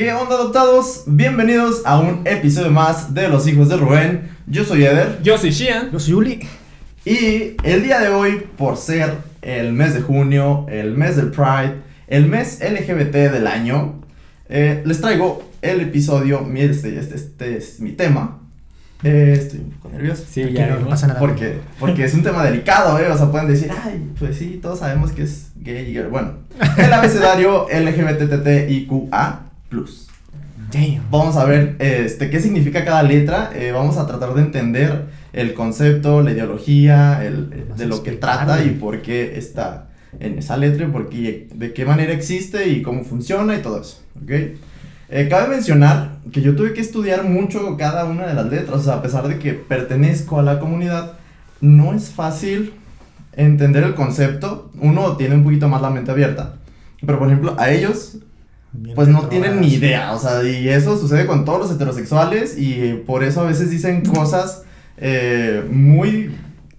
¿Qué 0.00 0.14
onda 0.14 0.34
adoptados? 0.34 1.02
Bienvenidos 1.06 1.82
a 1.84 2.00
un 2.00 2.22
episodio 2.24 2.70
más 2.70 3.12
de 3.12 3.28
Los 3.28 3.46
Hijos 3.46 3.68
de 3.68 3.76
Rubén. 3.76 4.30
Yo 4.46 4.64
soy 4.64 4.86
Eder 4.86 5.18
Yo 5.22 5.36
soy 5.36 5.50
Shian. 5.50 5.92
Yo 5.92 6.00
soy 6.00 6.14
Uli. 6.14 6.48
y 7.04 7.54
el 7.64 7.82
día 7.82 8.00
de 8.00 8.08
hoy, 8.08 8.46
por 8.56 8.78
ser 8.78 9.18
el 9.42 9.74
mes 9.74 9.92
de 9.92 10.00
junio, 10.00 10.64
el 10.70 10.96
mes 10.96 11.16
del 11.16 11.30
Pride, 11.30 11.82
el 12.08 12.28
mes 12.28 12.60
LGBT 12.62 13.12
del 13.30 13.46
año, 13.46 14.00
eh, 14.48 14.82
les 14.86 15.02
traigo 15.02 15.42
el 15.60 15.82
episodio, 15.82 16.48
este, 16.54 16.98
este, 16.98 17.16
este 17.16 17.56
es 17.58 17.80
mi 17.80 17.92
tema. 17.92 18.38
Eh, 19.02 19.36
estoy 19.38 19.60
un 19.60 19.70
poco 19.72 19.90
nervioso. 19.90 20.24
Sí, 20.30 20.50
ya 20.50 20.68
no 20.68 20.76
vimos. 20.76 20.92
pasa 20.92 21.08
nada. 21.08 21.20
Porque, 21.20 21.58
porque 21.78 22.04
es 22.04 22.14
un 22.14 22.22
tema 22.22 22.42
delicado, 22.42 22.98
¿eh? 22.98 23.06
O 23.10 23.18
sea, 23.18 23.30
pueden 23.30 23.48
decir, 23.48 23.70
ay, 23.84 24.02
pues 24.18 24.38
sí, 24.38 24.60
todos 24.62 24.78
sabemos 24.78 25.12
que 25.12 25.24
es 25.24 25.50
gay. 25.56 25.90
y 25.90 25.92
girl". 25.92 26.08
Bueno, 26.08 26.36
el 26.78 26.90
abecedario 26.90 27.66
LGBTTIQA. 27.68 29.49
Damn. 30.72 31.10
Vamos 31.10 31.36
a 31.36 31.44
ver 31.44 31.76
este, 31.78 32.30
qué 32.30 32.40
significa 32.40 32.84
cada 32.84 33.02
letra. 33.02 33.50
eh, 33.54 33.72
vamos 33.72 33.96
a 33.96 34.06
tratar 34.06 34.34
de 34.34 34.42
entender 34.42 35.06
el 35.32 35.54
concepto, 35.54 36.22
la 36.22 36.32
ideología, 36.32 37.24
el, 37.24 37.66
Vas 37.68 37.78
de 37.78 37.86
lo 37.86 38.02
que 38.02 38.12
trata 38.12 38.64
y 38.64 38.70
por 38.70 39.02
qué 39.02 39.36
está 39.36 39.88
en 40.18 40.38
esa 40.38 40.56
letra 40.56 40.86
y 40.86 40.90
por 40.90 41.08
qué, 41.08 41.48
de 41.54 41.72
qué 41.72 41.84
manera 41.84 42.12
existe 42.12 42.68
y 42.68 42.82
cómo 42.82 43.04
funciona 43.04 43.56
y 43.56 43.62
todo 43.62 43.80
eso. 43.80 44.02
¿ok? 44.22 44.30
Eh, 45.12 45.28
cabe 45.28 45.48
mencionar 45.48 46.18
que 46.32 46.40
yo 46.40 46.54
tuve 46.54 46.72
que 46.72 46.80
estudiar 46.80 47.24
mucho 47.24 47.76
cada 47.76 48.04
una 48.04 48.26
de 48.26 48.34
las 48.34 48.46
letras, 48.46 48.80
o 48.80 48.82
sea, 48.82 48.94
a 48.94 49.02
pesar 49.02 49.26
de 49.26 49.38
que 49.38 49.54
pertenezco 49.54 50.38
a 50.38 50.42
la 50.42 50.60
comunidad, 50.60 51.14
no 51.60 51.94
es 51.94 52.10
fácil 52.10 52.74
entender 53.32 53.82
el 53.84 53.94
concepto. 53.94 54.70
Uno 54.80 55.16
tiene 55.16 55.34
un 55.34 55.44
poquito 55.44 55.68
más 55.68 55.82
la 55.82 55.90
mente 55.90 56.10
abierta. 56.10 56.56
Pero 57.04 57.18
por 57.18 57.28
ejemplo, 57.28 57.56
a 57.58 57.70
ellos 57.70 58.18
Bien 58.72 58.94
pues 58.94 59.08
no 59.08 59.22
tienen 59.28 59.60
ni 59.60 59.68
idea, 59.74 60.12
o 60.12 60.18
sea, 60.18 60.44
y 60.44 60.68
eso 60.68 60.96
sucede 60.96 61.26
con 61.26 61.44
todos 61.44 61.58
los 61.60 61.70
heterosexuales 61.72 62.56
y 62.56 63.02
por 63.06 63.24
eso 63.24 63.40
a 63.40 63.44
veces 63.44 63.68
dicen 63.70 64.02
cosas 64.14 64.62
eh, 64.96 65.64
muy... 65.70 66.36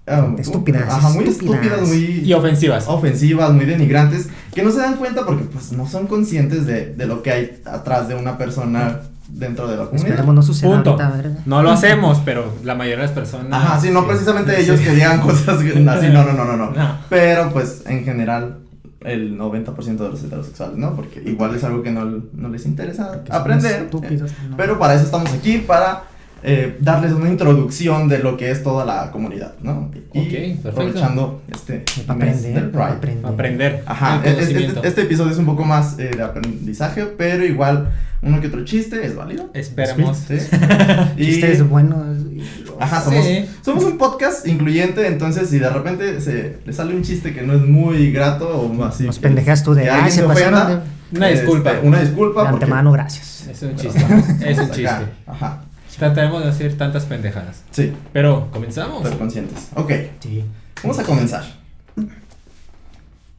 ah, 0.08 0.34
Estúpidas, 0.38 0.84
Ajá, 0.88 1.10
muy 1.10 1.26
estúpidas. 1.26 1.62
estúpidas, 1.66 1.88
muy 1.88 2.22
Y 2.26 2.34
ofensivas. 2.34 2.86
ofensivas, 2.88 3.52
muy 3.52 3.66
denigrantes, 3.66 4.30
que 4.54 4.64
no 4.64 4.72
se 4.72 4.80
dan 4.80 4.96
cuenta 4.96 5.26
porque 5.26 5.44
pues 5.44 5.72
no 5.74 5.86
son 5.88 6.08
conscientes 6.08 6.66
de, 6.66 6.94
de 6.96 7.06
lo 7.08 7.22
que 7.24 7.32
hay 7.32 7.62
atrás 7.66 8.08
de 8.08 8.16
una 8.16 8.38
persona 8.38 9.02
dentro 9.28 9.68
de 9.68 9.76
la 9.78 9.84
comunidad. 9.86 10.10
Esperemos 10.10 10.36
no 10.36 10.42
suceda 10.44 10.72
Punto. 10.74 10.92
ahorita, 10.92 11.10
¿verdad? 11.12 11.40
No 11.46 11.62
lo 11.64 11.72
hacemos, 11.72 12.22
pero 12.24 12.54
la 12.64 12.76
mayoría 12.76 12.98
de 13.00 13.04
las 13.08 13.12
personas. 13.12 13.48
Ajá, 13.52 13.80
sí, 13.80 13.90
no 13.92 14.06
precisamente 14.08 14.56
Sí. 14.56 14.62
ellos 14.64 14.80
que 14.80 14.92
digan 14.92 15.20
cosas 15.28 15.58
así, 15.58 15.72
no, 15.76 15.96
no, 15.96 16.24
no, 16.34 16.46
no, 16.46 16.56
no. 16.58 16.72
No. 16.72 16.98
Pero 17.10 17.50
pues 17.52 17.84
en 17.86 18.04
general 18.06 18.60
el 19.04 19.38
90% 19.38 19.98
de 19.98 20.10
los 20.10 20.24
heterosexuales, 20.24 20.78
¿no? 20.78 20.96
Porque 20.96 21.22
igual 21.26 21.56
es 21.56 21.64
algo 21.64 21.82
que 21.82 21.92
no, 21.92 22.24
no 22.34 22.50
les 22.50 22.66
interesa 22.66 23.24
aprender. 23.30 23.84
estúpidos, 23.84 24.32
eh, 24.32 24.36
¿no? 24.50 24.58
Pero 24.58 24.78
para 24.78 24.96
eso 24.96 25.06
estamos 25.06 25.32
aquí, 25.34 25.58
para 25.60 26.04
eh, 26.44 26.78
darles 26.80 27.12
una 27.12 27.30
introducción 27.30 28.08
de 28.08 28.20
lo 28.20 28.36
que 28.38 28.50
es 28.52 28.64
toda 28.64 28.84
la 28.86 29.12
comunidad, 29.12 29.54
¿no? 29.62 29.92
Y 30.14 30.20
Ok, 30.20 30.26
perfecto. 30.32 30.70
aprovechando 30.70 31.42
este 31.52 31.84
aprender, 32.08 32.72
Pride. 32.72 32.84
aprender. 32.84 33.26
Aprender. 33.26 33.84
Ajá, 33.86 34.16
el 34.24 34.26
es- 34.26 34.32
es- 34.32 34.38
conocimiento. 34.48 34.76
este, 34.78 34.88
este 34.88 35.02
episodio 35.04 35.32
es 35.32 35.38
un 35.38 35.46
poco 35.46 35.64
más 35.66 36.00
eh, 36.00 36.12
de 36.16 36.24
aprendizaje, 36.24 37.06
pero 37.06 37.46
igual 37.46 37.92
uno 38.24 38.40
que 38.42 38.48
otro 38.48 38.64
chiste 38.66 39.06
es 39.06 39.16
válido. 39.16 39.50
Esperemos. 39.54 40.18
Sí. 40.28 40.38
Y- 41.18 41.26
Chistes 41.26 41.68
buenos. 41.68 42.18
y- 42.32 42.42
Ajá, 42.80 43.02
somos, 43.02 43.24
Sí. 43.26 43.46
somos 43.64 43.84
un 43.84 43.98
podcast 44.00 44.48
incluyente, 44.48 45.06
entonces 45.06 45.50
si 45.50 45.60
de 45.60 45.70
repente 45.70 46.20
se 46.22 46.58
le 46.66 46.74
sale 46.74 46.96
un 46.96 47.04
chiste 47.04 47.34
que 47.34 47.44
no 47.44 47.54
es 47.54 47.62
muy 47.62 48.12
grato 48.12 48.48
o 48.50 48.84
así. 48.84 49.04
Nos 49.04 49.20
pendejas 49.20 49.64
tú 49.64 49.76
de, 49.76 49.90
alguien 49.90 50.12
se 50.12 50.24
ofenda, 50.24 50.68
de... 50.68 50.80
Una 51.16 51.30
este, 51.30 51.42
disculpa. 51.46 51.74
una 51.84 52.00
disculpa. 52.02 52.44
De 52.44 52.50
porque- 52.52 52.66
antemano, 52.66 52.92
gracias. 52.92 53.48
Es 53.52 53.62
un 53.64 53.76
chiste. 53.76 54.00
Es 54.46 54.58
un 54.58 54.66
chiste. 54.72 54.88
acá. 54.88 55.06
Ajá, 55.28 55.62
Trataremos 55.98 56.44
de 56.44 56.50
hacer 56.50 56.78
tantas 56.78 57.06
pendejadas. 57.06 57.64
sí, 57.72 57.94
Pero, 58.14 58.50
¿comenzamos? 58.52 59.02
pero 59.04 59.18
conscientes. 59.18 59.70
Ok, 59.76 59.92
Sí. 60.22 60.44
vamos 60.84 61.00
a 61.00 61.04
comenzar. 61.04 61.44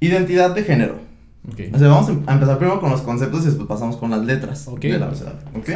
Identidad 0.00 0.54
de 0.54 0.62
género. 0.64 0.98
Ok. 1.48 1.60
O 1.74 1.78
sea, 1.78 1.88
vamos 1.88 2.08
a 2.26 2.32
empezar 2.32 2.58
primero 2.58 2.80
con 2.80 2.90
los 2.90 3.02
conceptos 3.02 3.42
y 3.42 3.46
después 3.46 3.66
pasamos 3.68 3.96
con 3.96 4.10
las 4.10 4.20
letras 4.24 4.66
Ok. 4.68 4.80
del 4.80 5.02
abecedario. 5.02 5.40
¿ok? 5.56 5.70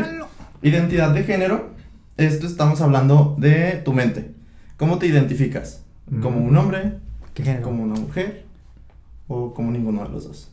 Identidad 0.62 1.12
de 1.12 1.22
género, 1.24 1.70
esto 2.16 2.46
estamos 2.46 2.80
hablando 2.80 3.36
de 3.38 3.82
tu 3.84 3.92
mente. 3.92 4.32
¿Cómo 4.76 4.98
te 4.98 5.06
identificas? 5.06 5.82
¿Como 6.22 6.38
un 6.38 6.56
hombre? 6.56 6.94
¿Qué 7.34 7.42
género? 7.42 7.62
¿Como 7.64 7.82
una 7.82 7.98
mujer? 8.00 8.44
¿O 9.28 9.52
como 9.54 9.70
ninguno 9.72 10.04
de 10.04 10.08
los 10.10 10.24
dos? 10.24 10.50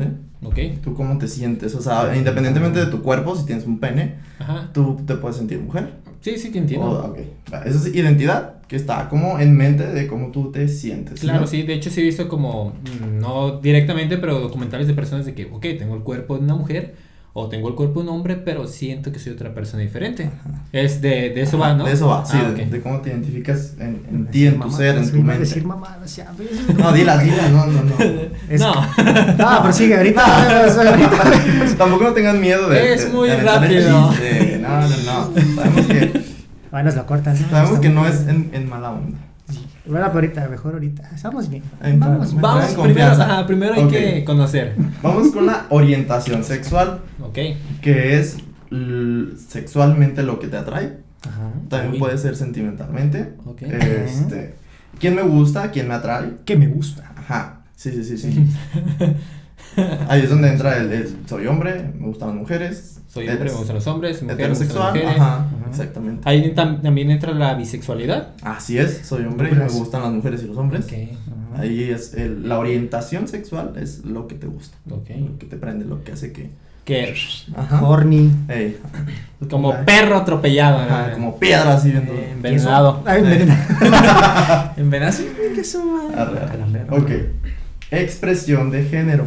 ¿Sí? 0.00 0.46
Ok. 0.46 0.82
¿Tú 0.82 0.94
cómo 0.94 1.18
te 1.18 1.28
sientes? 1.28 1.74
O 1.74 1.82
sea, 1.82 2.16
independientemente 2.16 2.80
de 2.80 2.86
tu 2.86 3.02
cuerpo, 3.02 3.36
si 3.36 3.44
tienes 3.44 3.66
un 3.66 3.78
pene, 3.78 4.14
Ajá. 4.38 4.70
¿tú 4.72 4.98
te 5.06 5.14
puedes 5.16 5.36
sentir 5.36 5.58
mujer? 5.60 5.90
Sí, 6.20 6.36
sí, 6.38 6.50
te 6.50 6.58
entiendo. 6.58 6.86
O- 6.90 7.06
ok. 7.10 7.18
Va, 7.52 7.62
Eso 7.64 7.78
es 7.78 7.94
identidad, 7.94 8.54
que 8.68 8.76
está 8.76 9.08
como 9.08 9.38
en 9.38 9.56
mente 9.56 9.84
de 9.86 10.06
cómo 10.06 10.30
tú 10.30 10.50
te 10.52 10.66
sientes. 10.68 11.20
Claro, 11.20 11.40
¿no? 11.42 11.46
sí, 11.46 11.62
de 11.62 11.74
hecho 11.74 11.90
sí 11.90 12.00
he 12.00 12.04
visto 12.04 12.28
como, 12.28 12.70
mm, 12.70 13.18
no 13.20 13.58
directamente, 13.60 14.16
pero 14.18 14.38
documentales 14.40 14.86
de 14.86 14.94
personas 14.94 15.26
de 15.26 15.34
que, 15.34 15.46
ok, 15.46 15.60
tengo 15.78 15.94
el 15.96 16.02
cuerpo 16.02 16.36
de 16.38 16.44
una 16.44 16.54
mujer 16.54 16.94
o 17.32 17.48
tengo 17.48 17.68
el 17.68 17.74
cuerpo 17.76 18.02
de 18.02 18.08
un 18.08 18.16
hombre, 18.16 18.36
pero 18.36 18.66
siento 18.66 19.12
que 19.12 19.18
soy 19.20 19.32
otra 19.32 19.54
persona 19.54 19.82
diferente. 19.82 20.30
Es 20.72 21.00
de, 21.00 21.30
de 21.30 21.42
eso 21.42 21.58
va, 21.58 21.74
¿no? 21.74 21.84
De 21.84 21.92
eso 21.92 22.08
va, 22.08 22.26
sí, 22.26 22.36
Ah, 22.40 22.50
de, 22.50 22.80
cómo 22.80 23.00
te 23.00 23.10
identificas 23.10 23.74
en, 23.78 24.26
ti, 24.30 24.46
en 24.46 24.58
tu 24.60 24.70
ser, 24.70 24.96
en 24.96 25.10
tu 25.10 25.16
mente. 25.18 25.40
decir 25.44 25.64
ves. 25.64 26.76
No, 26.76 26.92
dilas, 26.92 27.22
dilas, 27.22 27.50
no, 27.52 27.66
no, 27.66 27.82
no. 27.84 27.94
Es- 28.48 28.60
No. 28.60 28.74
No, 28.74 29.58
pero 29.62 29.72
sigue, 29.72 29.96
ahorita. 29.96 30.24
Tampoco 31.78 32.04
no 32.04 32.12
tengan 32.12 32.40
miedo 32.40 32.68
de. 32.68 32.94
Es 32.94 33.04
de- 33.06 33.12
muy 33.12 33.28
rápido. 33.30 33.90
No, 33.90 34.80
no, 34.80 34.88
no. 34.88 35.30
Sabemos 35.54 35.86
que, 35.86 36.22
Bueno, 36.70 36.86
nos 36.86 36.96
lo 36.96 37.06
cortan. 37.06 37.34
¿no? 37.40 37.48
sabemos 37.48 37.70
Está 37.70 37.80
que 37.80 37.88
no 37.90 38.06
es 38.06 38.26
en, 38.28 38.50
en 38.52 38.68
mala 38.68 38.90
onda. 38.90 39.18
Bueno, 39.90 40.06
ahorita, 40.06 40.48
mejor 40.48 40.74
ahorita. 40.74 41.10
Estamos 41.14 41.48
bien. 41.50 41.62
En- 41.82 41.98
Vamos, 42.00 42.32
en- 42.32 42.40
Vamos, 42.40 42.70
en 42.72 42.82
primero, 42.82 43.06
ajá, 43.12 43.46
primero 43.46 43.74
hay 43.74 43.82
Ok. 43.84 43.90
que 43.90 44.24
conocer. 44.24 44.74
Vamos 45.02 45.28
con 45.32 45.46
la 45.46 45.66
orientación 45.70 46.44
sexual, 46.44 47.00
Ok. 47.20 47.38
que 47.82 48.18
es 48.18 48.36
sexualmente 49.48 50.22
lo 50.22 50.38
que 50.38 50.46
te 50.48 50.56
atrae. 50.56 50.98
Ajá. 51.26 51.50
También 51.68 51.92
Uy. 51.94 51.98
puede 51.98 52.16
ser 52.18 52.36
sentimentalmente. 52.36 53.34
Ok. 53.44 53.62
Este, 53.62 54.54
¿Quién 54.98 55.14
me 55.14 55.22
gusta? 55.22 55.70
¿Quién 55.70 55.88
me 55.88 55.94
atrae? 55.94 56.36
Que 56.44 56.56
me 56.56 56.66
gusta. 56.66 57.12
Ajá. 57.16 57.62
Sí, 57.74 57.90
sí, 57.90 58.04
sí, 58.04 58.18
sí. 58.18 58.46
Ahí 60.08 60.22
es 60.22 60.30
donde 60.30 60.48
entra 60.48 60.76
el, 60.78 60.92
el- 60.92 61.16
soy 61.28 61.46
hombre, 61.46 61.90
me 61.98 62.06
gustan 62.06 62.28
las 62.28 62.36
mujeres. 62.38 63.00
Soy 63.08 63.28
hombre, 63.28 63.50
me 63.50 63.56
gustan 63.56 63.74
los 63.76 63.86
hombres, 63.86 64.22
mujer, 64.22 64.36
me 64.36 64.48
gustan 64.48 64.68
las 64.68 64.70
Heterosexual, 64.70 64.92
mujeres. 64.94 65.20
ajá, 65.20 65.34
Ajá. 65.36 65.46
exactamente. 65.70 66.22
Ahí 66.28 66.52
tam- 66.54 66.80
también 66.82 67.10
entra 67.10 67.32
la 67.34 67.54
bisexualidad. 67.54 68.28
Así 68.42 68.78
es, 68.78 69.00
soy 69.04 69.24
hombre 69.24 69.50
y 69.50 69.54
me 69.54 69.68
gustan 69.68 70.02
las 70.02 70.12
mujeres 70.12 70.42
y 70.42 70.46
los 70.46 70.56
hombres. 70.56 70.86
Ahí 71.56 71.90
es 71.90 72.14
el- 72.14 72.48
la 72.48 72.58
orientación 72.58 73.26
sexual 73.28 73.72
es 73.76 74.04
lo 74.04 74.26
que 74.28 74.34
te 74.36 74.46
gusta, 74.46 74.76
Ok. 74.90 75.10
lo 75.28 75.38
que 75.38 75.46
te 75.46 75.56
prende, 75.56 75.84
lo 75.84 76.02
que 76.04 76.12
hace 76.12 76.32
que 76.32 76.50
Que 76.84 77.14
ajá. 77.56 77.82
Horny. 77.82 78.30
Ey. 78.48 78.78
como 79.50 79.74
perro 79.84 80.16
atropellado. 80.16 80.86
¿no? 80.88 81.12
como 81.14 81.38
piedra 81.38 81.74
así 81.74 81.90
viendo. 81.90 82.12
Eh, 82.12 82.30
envenenado. 82.32 83.02
Ay, 83.04 83.18
envenenado. 83.22 84.72
Envenenado. 84.76 85.16
Ok. 86.96 87.10
Expresión 87.90 88.70
de 88.70 88.84
género. 88.84 89.24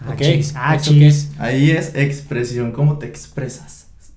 Ah, 0.00 0.10
Ok, 0.12 0.18
chis, 0.18 0.54
ah, 0.56 0.76
¿eso. 0.78 1.30
Ahí 1.38 1.70
es 1.70 1.94
expresión, 1.94 2.72
cómo 2.72 2.98
te 2.98 3.06
expresas. 3.06 3.86
Si 4.00 4.10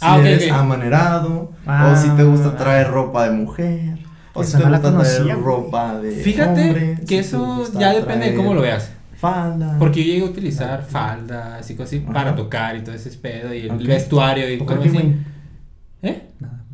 Ah, 0.00 0.18
eres 0.18 0.50
amanerado, 0.52 1.52
Ah. 1.66 1.92
o 1.92 1.96
si 2.00 2.08
te 2.10 2.22
gusta 2.22 2.56
traer 2.56 2.88
ropa 2.88 3.24
de 3.28 3.30
mujer, 3.34 3.98
o 4.34 4.44
si 4.44 4.52
te 4.56 4.62
gusta 4.64 4.80
traer 4.80 4.92
conocía, 4.92 5.34
ropa 5.34 5.98
de 6.00 6.10
Fíjate 6.12 6.62
hombre, 6.68 6.98
que 7.08 7.18
eso 7.20 7.70
ya 7.78 7.92
depende 7.94 8.30
de 8.30 8.34
cómo 8.36 8.52
lo 8.54 8.60
veas. 8.62 8.90
Falda. 9.18 9.76
Porque 9.78 10.04
yo 10.04 10.12
llego 10.12 10.26
a 10.26 10.30
utilizar 10.30 10.82
cosas 11.74 11.84
así 11.84 12.00
para 12.00 12.36
tocar 12.36 12.76
y 12.76 12.82
todo 12.82 12.94
ese 12.94 13.10
pedo 13.12 13.54
y 13.54 13.60
el 13.62 13.86
vestuario 13.86 14.50
y 14.52 14.58
¿Por 14.58 14.66
cosas 14.66 14.82
qué, 14.92 14.98
así. 14.98 15.16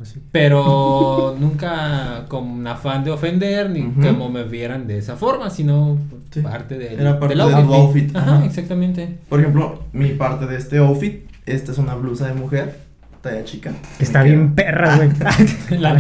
Güey? 0.03 0.05
¿Eh? 0.05 0.05
Nada, 0.05 0.05
pues 0.05 0.09
sí. 0.11 0.21
Pero 0.33 1.37
nunca 1.41 2.25
con 2.29 2.67
afán 2.67 3.05
de 3.05 3.11
ofender 3.11 3.71
ni 3.71 3.83
Ujú. 3.83 4.01
como 4.01 4.29
me 4.29 4.45
vieran 4.45 4.87
de 4.87 4.99
esa 4.99 5.17
forma, 5.17 5.51
sino 5.51 5.99
Sí. 6.31 6.41
parte 6.41 6.79
del, 6.79 6.99
Era 7.01 7.19
parte 7.21 7.35
del 7.37 7.47
de 7.47 7.63
tu 7.63 7.75
outfit. 7.75 8.17
Ajá, 8.17 8.37
Ajá. 8.37 8.45
exactamente. 8.47 9.19
Por 9.29 9.41
ejemplo, 9.41 9.85
mi 9.93 10.09
parte 10.11 10.47
de 10.47 10.57
este 10.57 10.79
outfit, 10.79 11.25
esta 11.47 11.73
es 11.73 11.79
una 11.79 11.95
blusa 11.95 12.27
de 12.29 12.35
mujer, 12.35 12.79
talla 13.21 13.45
chica. 13.45 13.73
Está 13.99 14.21
queda. 14.23 14.33
bien 14.33 14.55
perra, 14.55 14.97
güey. 14.97 15.11
La. 15.81 15.95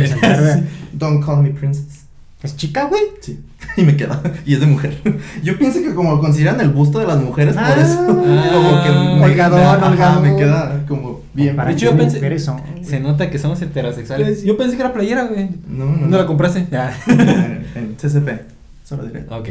Don't 0.93 1.25
call 1.25 1.43
me 1.43 1.50
princess. 1.50 2.01
¿Es 2.42 2.56
chica, 2.56 2.86
güey? 2.86 3.02
Sí, 3.20 3.38
y 3.76 3.82
me 3.82 3.96
queda. 3.96 4.20
Y 4.44 4.54
es 4.54 4.60
de 4.60 4.66
mujer. 4.66 4.98
Yo 5.44 5.56
pienso 5.58 5.80
que 5.80 5.94
como 5.94 6.18
consideran 6.20 6.60
el 6.60 6.70
busto 6.70 6.98
de 6.98 7.06
las 7.06 7.20
mujeres, 7.20 7.54
por 7.54 7.62
Ah. 7.64 7.76
eso. 7.80 8.04
como 8.06 8.82
que 8.82 8.88
me, 8.90 9.24
Holgadón, 9.24 9.82
holgadón. 9.92 10.22
me 10.22 10.36
queda 10.36 10.84
como 10.88 11.20
bien. 11.34 11.54
Para 11.56 11.68
De 11.70 11.74
hecho, 11.76 11.86
yo 11.86 11.96
pensé- 11.96 12.16
mujeres 12.16 12.44
son. 12.44 12.60
Se 12.82 12.98
nota 13.00 13.30
que 13.30 13.38
somos 13.38 13.62
heterosexuales. 13.62 14.42
Yo 14.42 14.56
pensé 14.56 14.76
que 14.76 14.82
era 14.82 14.92
playera, 14.92 15.24
güey. 15.26 15.48
No, 15.68 15.86
no, 15.86 16.06
¿No 16.08 16.18
la 16.18 16.26
compraste? 16.26 16.66
Ya. 16.70 16.92
en, 17.06 17.64
en 17.76 17.96
CCP. 17.96 18.28
Solo 18.84 19.04
diré. 19.04 19.24
Ok. 19.30 19.48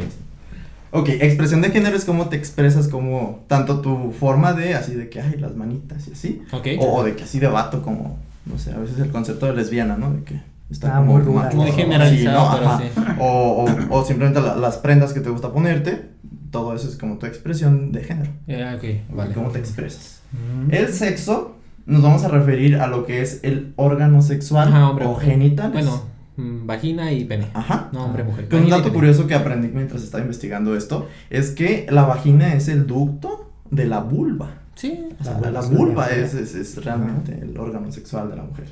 Ok, 0.94 1.08
expresión 1.08 1.62
de 1.62 1.70
género 1.70 1.96
es 1.96 2.04
cómo 2.04 2.28
te 2.28 2.36
expresas, 2.36 2.86
como 2.88 3.44
tanto 3.48 3.80
tu 3.80 4.12
forma 4.12 4.52
de 4.52 4.74
así 4.74 4.94
de 4.94 5.08
que, 5.08 5.22
ay, 5.22 5.36
las 5.38 5.56
manitas 5.56 6.06
y 6.08 6.12
así, 6.12 6.42
Ok. 6.52 6.66
o, 6.80 6.96
o 6.98 7.02
de 7.04 7.16
que 7.16 7.24
así 7.24 7.38
de 7.38 7.46
vato, 7.46 7.80
como, 7.80 8.18
no 8.44 8.58
sé, 8.58 8.72
a 8.72 8.76
veces 8.76 8.98
el 8.98 9.08
concepto 9.08 9.46
de 9.46 9.54
lesbiana, 9.54 9.96
¿no? 9.96 10.12
De 10.12 10.22
que 10.22 10.34
está 10.72 10.96
Ah, 10.96 11.00
como 11.06 11.18
muy 11.18 11.54
Muy 11.54 11.72
generalizado, 11.72 12.50
¿no? 12.50 12.56
pero 12.56 12.68
Ajá. 12.70 12.78
sí. 12.82 13.00
O, 13.20 13.66
o, 13.90 13.98
o 13.98 14.04
simplemente 14.04 14.40
la- 14.40 14.56
las 14.56 14.78
prendas 14.78 15.12
que 15.12 15.20
te 15.20 15.30
gusta 15.30 15.52
ponerte, 15.52 16.10
todo 16.50 16.74
eso 16.74 16.88
es 16.88 16.96
como 16.96 17.18
tu 17.18 17.26
expresión 17.26 17.92
de 17.92 18.02
género, 18.04 18.30
Eh, 18.46 19.04
ok, 19.08 19.14
vale. 19.16 19.34
cómo 19.34 19.50
te 19.50 19.58
expresas. 19.58 20.20
Mm. 20.32 20.72
El 20.74 20.88
sexo, 20.92 21.56
nos 21.86 22.02
vamos 22.02 22.24
a 22.24 22.28
referir 22.28 22.76
a 22.76 22.86
lo 22.86 23.04
que 23.06 23.22
es 23.22 23.40
el 23.42 23.72
órgano 23.76 24.22
sexual 24.22 24.68
Ajá, 24.68 24.88
hombre, 24.90 25.06
o 25.06 25.10
mujer. 25.10 25.30
genitales. 25.30 25.72
Bueno, 25.72 26.02
mm, 26.36 26.66
vagina 26.66 27.12
y 27.12 27.24
pene. 27.24 27.48
Ajá. 27.54 27.88
No, 27.92 28.04
hombre, 28.04 28.24
mujer. 28.24 28.48
Un 28.52 28.68
dato 28.70 28.92
curioso 28.92 29.26
que 29.26 29.34
aprendí 29.34 29.68
mientras 29.68 30.02
estaba 30.02 30.22
investigando 30.22 30.76
esto 30.76 31.08
es 31.30 31.50
que 31.50 31.86
la 31.90 32.04
vagina 32.04 32.54
es 32.54 32.68
el 32.68 32.86
ducto 32.86 33.50
de 33.70 33.86
la 33.86 34.00
vulva. 34.00 34.58
Sí. 34.74 35.06
La 35.24 35.32
la, 35.32 35.36
vulva 35.38 35.50
la 35.50 35.60
vulva 35.60 36.06
es, 36.08 36.34
es, 36.34 36.54
es 36.54 36.82
realmente 36.84 37.38
el 37.42 37.56
órgano 37.58 37.90
sexual 37.92 38.30
de 38.30 38.36
la 38.36 38.42
mujer. 38.44 38.66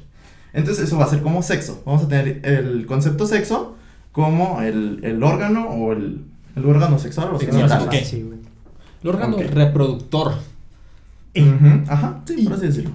Entonces 0.52 0.84
eso 0.84 0.98
va 0.98 1.04
a 1.04 1.08
ser 1.08 1.22
como 1.22 1.42
sexo. 1.42 1.82
Vamos 1.86 2.02
a 2.04 2.08
tener 2.08 2.40
el 2.44 2.86
concepto 2.86 3.26
sexo 3.26 3.76
como 4.12 4.60
el, 4.62 5.00
el 5.04 5.22
órgano 5.22 5.68
o 5.68 5.92
el, 5.92 6.22
el 6.56 6.64
órgano 6.66 6.98
sexual 6.98 7.28
o 7.34 7.38
Sexual, 7.38 7.68
genitales. 7.68 7.86
ok. 8.02 8.06
Sí, 8.08 8.22
güey. 8.22 8.38
El 9.02 9.08
órgano 9.08 9.36
Ok. 9.36 9.42
reproductor. 9.52 10.32
Ujú, 11.36 11.82
Ajá, 11.88 12.20
sí, 12.26 12.42
por 12.44 12.54
así 12.54 12.66
decirlo. 12.66 12.90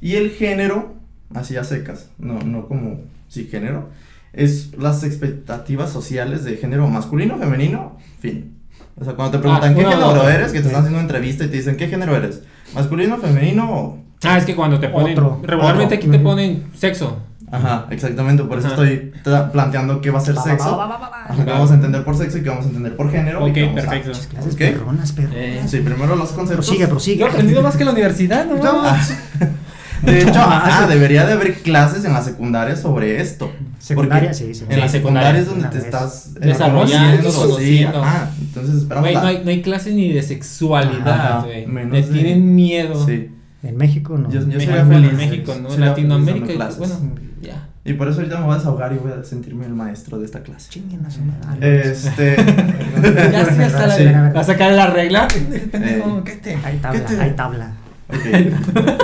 Y 0.00 0.16
el 0.16 0.30
género, 0.30 0.94
así 1.34 1.56
a 1.56 1.64
secas, 1.64 2.10
no, 2.18 2.38
no 2.40 2.66
como, 2.68 3.00
sí, 3.28 3.46
género, 3.50 3.88
es 4.34 4.76
las 4.78 5.04
expectativas 5.04 5.90
sociales 5.90 6.44
de 6.44 6.56
género 6.56 6.86
masculino, 6.88 7.38
femenino, 7.38 7.96
fin. 8.20 8.58
O 9.00 9.04
sea, 9.04 9.14
cuando 9.14 9.38
te 9.38 9.42
preguntan 9.42 9.70
Ah, 9.72 9.74
qué 9.74 9.80
uno, 9.80 9.90
género 9.90 10.14
dos, 10.14 10.28
eres, 10.28 10.52
que 10.52 10.58
te 10.58 10.64
sí. 10.64 10.66
están 10.68 10.80
haciendo 10.82 10.98
una 10.98 11.06
entrevista 11.08 11.44
y 11.44 11.48
te 11.48 11.56
dicen 11.56 11.76
qué 11.76 11.88
género 11.88 12.14
eres, 12.14 12.42
masculino, 12.74 13.16
femenino 13.18 13.72
o... 13.72 14.01
Ah, 14.24 14.38
es 14.38 14.44
que 14.44 14.54
cuando 14.54 14.78
te 14.80 14.88
ponen. 14.88 15.12
Otro. 15.18 15.40
Regularmente 15.42 15.96
Otro. 15.96 16.06
aquí 16.06 16.16
te 16.16 16.22
ponen 16.22 16.64
sexo. 16.74 17.18
Ajá, 17.50 17.86
exactamente, 17.90 18.42
por 18.44 18.58
eso 18.58 18.68
Ajá. 18.68 18.82
estoy 18.82 19.12
planteando 19.52 20.00
qué 20.00 20.10
va 20.10 20.20
a 20.20 20.22
ser 20.22 20.36
sexo, 20.38 20.74
va, 20.74 20.86
va, 20.86 20.96
va, 20.96 21.10
va. 21.10 21.24
ajá, 21.24 21.44
qué 21.44 21.50
vamos 21.50 21.70
a 21.70 21.74
entender 21.74 22.02
por 22.02 22.16
sexo 22.16 22.38
y 22.38 22.42
qué 22.42 22.48
vamos 22.48 22.64
a 22.64 22.68
entender 22.68 22.96
por 22.96 23.10
género. 23.10 23.44
Ok, 23.44 23.58
a- 23.58 23.74
perfecto. 23.74 24.12
Clases 24.30 24.56
perronas, 24.56 25.12
perronas. 25.12 25.36
Eh, 25.38 25.62
Sí, 25.66 25.78
primero 25.80 26.16
los 26.16 26.30
conceptos. 26.32 26.64
Prosigue, 26.66 26.88
prosigue. 26.88 27.18
Yo 27.18 27.26
he 27.26 27.28
aprendido 27.28 27.60
más 27.60 27.76
que 27.76 27.84
la 27.84 27.90
universidad, 27.92 28.46
¿no? 28.46 28.56
No. 28.56 28.82
De 30.02 30.20
hecho, 30.22 30.32
ah, 30.36 30.86
debería 30.88 31.24
de 31.26 31.34
haber 31.34 31.54
clases 31.62 32.04
en 32.04 32.12
la 32.12 32.22
secundaria 32.22 32.74
sobre 32.74 33.20
esto. 33.20 33.52
Secundaria, 33.78 34.32
sí, 34.34 34.52
sí. 34.54 34.64
En 34.68 34.80
la 34.80 34.88
secundaria 34.88 35.38
es 35.40 35.46
donde 35.46 35.68
te 35.68 35.78
estás 35.78 36.30
eh, 36.40 36.46
Desarrollando, 36.46 37.30
sí, 37.58 37.84
ajá. 37.84 38.30
Entonces 38.40 38.76
esperamos 38.76 39.10
Güey, 39.10 39.22
no 39.22 39.28
hay, 39.28 39.44
no 39.44 39.50
hay 39.50 39.62
clases 39.62 39.94
ni 39.94 40.12
de 40.12 40.22
sexualidad, 40.22 41.44
güey. 41.44 41.66
menos 41.66 41.92
Le 41.92 42.02
tienen 42.02 42.54
miedo. 42.54 43.06
Sí. 43.06 43.30
En 43.62 43.76
México 43.76 44.18
no. 44.18 44.28
Yo- 44.30 44.40
yo 44.40 44.46
México, 44.46 44.60
sería 44.72 44.84
feliz, 44.86 45.12
México, 45.12 45.52
sí, 45.54 45.60
¿no? 45.62 45.70
sería 45.70 45.86
Latinoamérica, 45.86 46.52
y- 46.52 46.78
bueno, 46.78 46.94
ya. 47.40 47.68
Y 47.84 47.94
por 47.94 48.08
eso 48.08 48.18
ahorita 48.20 48.38
me 48.38 48.44
voy 48.46 48.54
a 48.54 48.58
desahogar 48.58 48.92
y 48.92 48.96
voy 48.98 49.12
a 49.12 49.24
sentirme 49.24 49.66
el 49.66 49.74
maestro 49.74 50.18
de 50.18 50.24
esta 50.26 50.42
clase. 50.42 50.70
Chinguen 50.70 51.04
a 51.06 51.10
su 51.10 51.20
madre. 51.22 51.90
Este. 51.90 52.36
Ya 53.32 53.44
sí, 53.46 53.62
hasta 53.62 53.86
la, 53.88 53.96
Sí. 53.96 54.04
va 54.06 54.40
a 54.40 54.44
sacar 54.44 54.72
la 54.72 54.86
regla. 54.88 55.26
Eh. 55.72 56.02
¿Qué 56.24 56.32
te? 56.36 56.54
Hay 56.64 56.74
¿Qué 56.74 56.78
tabla, 56.80 57.04
te- 57.06 57.20
hay 57.20 57.30
tabla. 57.32 57.72
ok. 58.08 59.02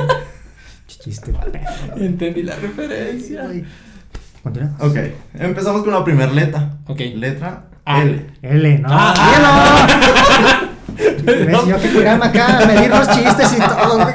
Chiste. 0.87 1.32
Entendí 1.96 2.43
la 2.43 2.56
referencia. 2.56 3.44
Continúa. 4.43 4.70
Ok. 4.81 4.96
Empezamos 5.34 5.82
con 5.82 5.93
la 5.93 6.04
primera 6.04 6.32
letra. 6.32 6.78
Ok. 6.87 7.00
Letra 7.16 7.64
A. 7.84 8.02
L. 8.02 8.26
L, 8.43 8.78
no. 8.81 8.88
Ah, 8.90 9.87
¿Ves? 10.96 11.49
Yo 11.67 11.81
que 11.81 11.88
tirarme 11.88 12.26
acá 12.26 12.58
a 12.62 12.67
medir 12.67 12.88
los 12.90 13.08
chistes 13.11 13.52
y 13.52 13.58
todo. 13.58 14.06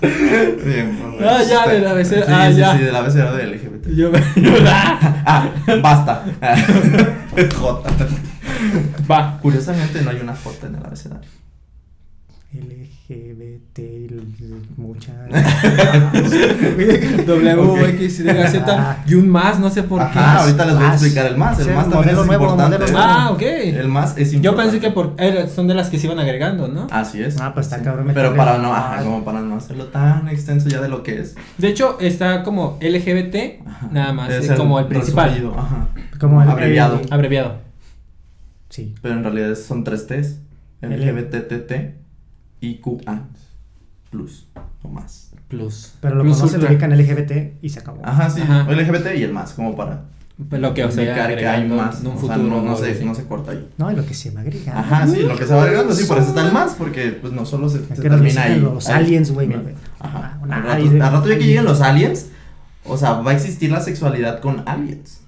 Bien, 0.00 0.98
bueno, 1.00 1.16
Ah, 1.28 1.42
ya, 1.42 1.66
del 1.66 1.86
abecedario. 1.86 2.26
Sí, 2.26 2.32
Ah, 2.34 2.48
sí, 2.50 2.56
ya. 2.58 2.72
sí, 2.76 2.84
del 2.84 2.96
abecedario 2.96 3.36
de 3.36 3.46
LGBT. 3.46 3.88
Yo 3.94 4.10
me. 4.10 4.22
Ah, 5.26 5.48
basta. 5.82 6.24
J. 7.36 7.90
Va. 9.10 9.38
Curiosamente 9.42 10.02
no 10.02 10.10
hay 10.10 10.20
una 10.20 10.34
J 10.34 10.66
en 10.66 10.74
el 10.76 10.84
abecedario. 10.86 11.28
LGBT, 12.50 13.78
muchas. 14.78 15.14
W, 17.26 17.88
X, 17.90 18.20
Y, 18.20 18.22
Z. 18.24 18.64
Ah. 18.68 19.04
Y 19.06 19.14
un 19.14 19.28
más, 19.28 19.58
no 19.60 19.68
sé 19.68 19.82
por 19.82 20.00
qué. 20.10 20.18
Ajá, 20.18 20.40
ahorita 20.44 20.64
les 20.64 20.74
voy 20.76 20.84
a 20.84 20.92
explicar 20.92 21.26
el 21.26 21.36
más. 21.36 21.58
El 21.60 21.74
más 21.74 21.90
también 21.90 22.16
es 22.18 22.26
nuevo, 22.26 22.44
importante. 22.44 22.78
modelo 22.78 22.92
nuevo. 22.92 23.06
Ah, 23.10 23.30
ok. 23.32 23.42
El 23.42 23.88
más 23.88 24.16
es 24.16 24.32
importante. 24.32 24.40
Yo 24.42 24.56
pensé 24.56 24.80
que 24.80 24.90
por, 24.90 25.14
era- 25.18 25.46
son 25.48 25.68
de 25.68 25.74
las 25.74 25.90
que 25.90 25.98
se 25.98 26.06
iban 26.06 26.18
agregando, 26.18 26.68
¿no? 26.68 26.86
Así 26.90 27.22
es. 27.22 27.38
Ah, 27.40 27.52
pues 27.52 27.66
está 27.66 27.78
Sí. 27.78 27.84
cabrón 27.84 28.10
Pero 28.14 28.34
para 28.34 28.56
no, 28.58 28.74
ajá, 28.74 29.02
como 29.02 29.22
para 29.24 29.40
no 29.40 29.56
hacerlo 29.56 29.84
tan 29.86 30.26
extenso 30.28 30.68
ya 30.70 30.80
de 30.80 30.88
lo 30.88 31.02
que 31.02 31.20
es. 31.20 31.34
De 31.58 31.68
hecho, 31.68 31.98
está 32.00 32.42
como 32.44 32.78
LGBT, 32.80 33.60
Ajá. 33.66 33.88
nada 33.92 34.12
más, 34.14 34.30
Es 34.30 34.48
eh, 34.48 34.54
como 34.56 34.78
el 34.78 34.86
principal. 34.86 35.30
resumido, 35.30 35.58
Ajá. 35.58 35.88
Como 36.18 36.42
el- 36.42 36.48
Abreviado. 36.48 37.00
Abreviado. 37.10 37.58
Sí. 38.70 38.94
Pero 39.02 39.14
en 39.14 39.22
realidad 39.22 39.54
son 39.54 39.84
tres 39.84 40.06
T's. 40.06 40.38
L. 40.80 41.97
LGBTT 42.60 42.62
y 42.62 42.80
QA. 42.80 43.22
Plus. 44.10 44.46
O 44.82 44.88
más. 44.88 45.32
Plus. 45.48 45.92
Pero 46.00 46.16
lo 46.16 46.22
Plus 46.24 46.36
conocen, 46.38 46.60
lo 46.62 46.68
ubican 46.68 46.96
LGBT 46.96 47.58
y 47.62 47.68
se 47.68 47.80
acabó. 47.80 48.00
Ajá, 48.04 48.30
sí. 48.30 48.40
Ajá. 48.42 48.62
LGBT 48.70 49.16
y 49.18 49.22
el 49.22 49.32
más, 49.32 49.52
como 49.52 49.76
para 49.76 50.04
Pues 50.48 50.60
Lo 50.62 50.72
que 50.72 50.84
o 50.84 50.90
sea, 50.90 51.04
que 51.04 51.10
hay 51.12 51.20
agregando 51.20 51.76
más. 51.76 52.00
en 52.00 52.06
un 52.06 52.16
o 52.16 52.20
sea, 52.20 52.36
futuro. 52.36 52.62
no, 52.62 52.76
se, 52.76 53.04
no 53.04 53.14
se 53.14 53.24
corta 53.24 53.50
ahí. 53.52 53.68
No, 53.76 53.90
y 53.90 53.96
lo 53.96 54.06
que 54.06 54.14
se 54.14 54.30
me 54.30 54.40
agrega. 54.40 54.78
Ajá, 54.78 55.06
sí, 55.06 55.20
lo 55.22 55.36
que 55.36 55.44
se 55.46 55.52
va 55.54 55.62
agregando, 55.64 55.92
sí, 55.94 56.04
por 56.06 56.18
eso 56.18 56.28
está 56.28 56.46
el 56.46 56.52
más, 56.52 56.74
porque 56.78 57.10
pues 57.20 57.32
no 57.32 57.44
solo 57.44 57.68
se, 57.68 57.78
Es 57.78 57.84
se 57.88 58.02
termina 58.02 58.42
ahí. 58.44 58.60
los 58.60 58.88
aliens, 58.88 59.30
güey. 59.32 59.48
Ajá. 59.98 60.38
Ah, 60.40 60.54
Al 60.54 60.62
rato, 60.62 60.90
de- 60.90 61.02
al 61.02 61.12
rato 61.12 61.28
ya 61.28 61.38
que 61.38 61.44
lleguen 61.44 61.64
los 61.64 61.80
aliens, 61.80 62.26
o 62.88 62.96
sea, 62.96 63.12
va 63.14 63.30
a 63.30 63.34
existir 63.34 63.70
la 63.70 63.80
sexualidad 63.80 64.40
con 64.40 64.62
aliens. 64.66 65.20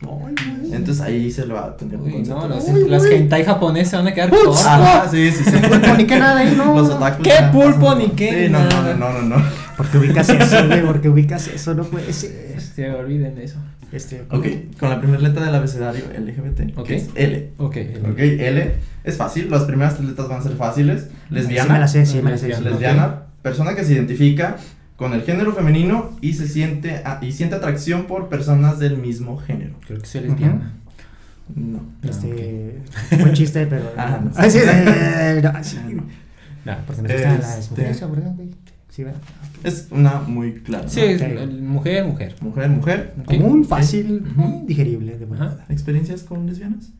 Entonces 0.72 1.00
ahí 1.00 1.30
se 1.30 1.46
le 1.46 1.54
va 1.54 1.66
a 1.66 1.76
tener 1.76 1.96
un 1.96 2.06
Uy, 2.06 2.12
concepto. 2.12 2.40
no, 2.40 2.48
los, 2.54 2.64
Uy, 2.68 2.88
las 2.88 3.02
güey. 3.02 3.16
hentai 3.16 3.44
japonesas 3.44 4.00
van 4.02 4.08
a 4.08 4.14
quedar 4.14 4.30
cortas. 4.30 4.66
Ajá, 4.66 5.08
sí, 5.10 5.30
sí, 5.30 5.44
sí. 5.44 5.56
Pulpo 5.68 5.94
ni 5.96 6.06
qué 6.06 6.18
nada 6.18 6.40
ahí, 6.40 6.54
no. 6.56 6.74
Los 6.74 6.88
otakus 6.90 7.26
¿Qué 7.26 7.34
pulpo 7.52 7.94
ni 7.94 8.08
qué 8.10 8.46
Sí, 8.46 8.52
no, 8.52 8.62
no, 8.64 8.94
no, 8.94 9.12
no, 9.12 9.22
no. 9.22 9.44
Porque 9.76 9.98
ubicas 9.98 10.28
eso, 10.28 10.66
güey. 10.66 10.82
Porque 10.84 11.08
ubicas 11.08 11.48
eso, 11.48 11.74
no 11.74 11.84
puede 11.84 12.12
ser. 12.12 12.60
Se 12.60 12.90
olviden 12.90 13.34
de 13.34 13.44
eso. 13.44 13.58
Este, 13.92 14.22
Ok, 14.30 14.46
con 14.78 14.88
la 14.88 15.00
primera 15.00 15.20
letra 15.20 15.44
del 15.44 15.54
abecedario 15.54 16.04
LGBT, 16.16 16.78
Ok. 16.78 16.86
que 16.86 16.94
es 16.96 17.08
L. 17.16 17.50
Ok. 17.58 17.76
Ok, 18.12 18.18
L 18.18 18.74
es 19.02 19.16
fácil, 19.16 19.50
las 19.50 19.62
primeras 19.64 19.96
tres 19.96 20.08
letras 20.10 20.28
van 20.28 20.38
a 20.40 20.42
ser 20.42 20.52
fáciles. 20.52 21.08
Lesbiana. 21.28 21.66
Sí 21.66 21.72
me 21.72 21.78
la 21.80 21.88
sé, 21.88 22.06
sí 22.06 22.22
me 22.22 22.30
la 22.30 22.38
sé. 22.38 22.48
Lesbiana. 22.48 22.70
Lesbiana, 22.70 23.22
persona 23.42 23.74
que 23.74 23.82
se 23.84 23.94
identifica 23.94 24.56
con 25.00 25.14
el 25.14 25.22
género 25.22 25.54
femenino 25.54 26.10
y 26.20 26.34
se 26.34 26.46
siente 26.46 26.96
a- 27.06 27.20
y 27.22 27.32
siente 27.32 27.56
atracción 27.56 28.04
por 28.04 28.28
personas 28.28 28.78
del 28.78 28.98
mismo 28.98 29.38
género. 29.38 29.76
Creo 29.86 29.98
que 29.98 30.04
soy 30.06 30.20
lesbiana. 30.20 30.74
No. 31.54 31.80
Este. 32.02 32.80
Buen 33.18 33.32
chiste, 33.32 33.66
pero. 33.66 33.90
Ah, 33.96 34.20
no. 34.22 34.30
Ah, 34.36 34.50
sí, 34.50 34.58
eh, 34.62 35.40
no, 35.42 35.64
sí. 35.64 35.78
Nah, 36.66 36.76
Porque 36.86 37.00
me 37.00 37.14
gustan 37.14 37.38
las 37.40 37.58
Este- 37.60 37.70
mujeres, 37.80 38.00
¿verdad? 38.10 38.34
Sí, 38.90 39.04
¿verdad? 39.04 39.20
Es 39.64 39.88
una 39.90 40.20
muy 40.20 40.52
clara. 40.60 40.84
¿no? 40.84 40.90
Sí, 40.90 41.00
mujer, 41.62 42.04
mujer. 42.04 42.34
Mujer, 42.42 42.68
mujer. 42.68 43.14
Ok. 43.20 43.24
Común, 43.26 43.64
fácil, 43.64 44.22
Ujú. 44.32 44.40
muy 44.42 44.66
digerible. 44.66 45.16
De 45.16 45.24
manera. 45.24 45.64
¿Experiencias 45.70 46.24
con 46.24 46.44
lesbianas? 46.46 46.90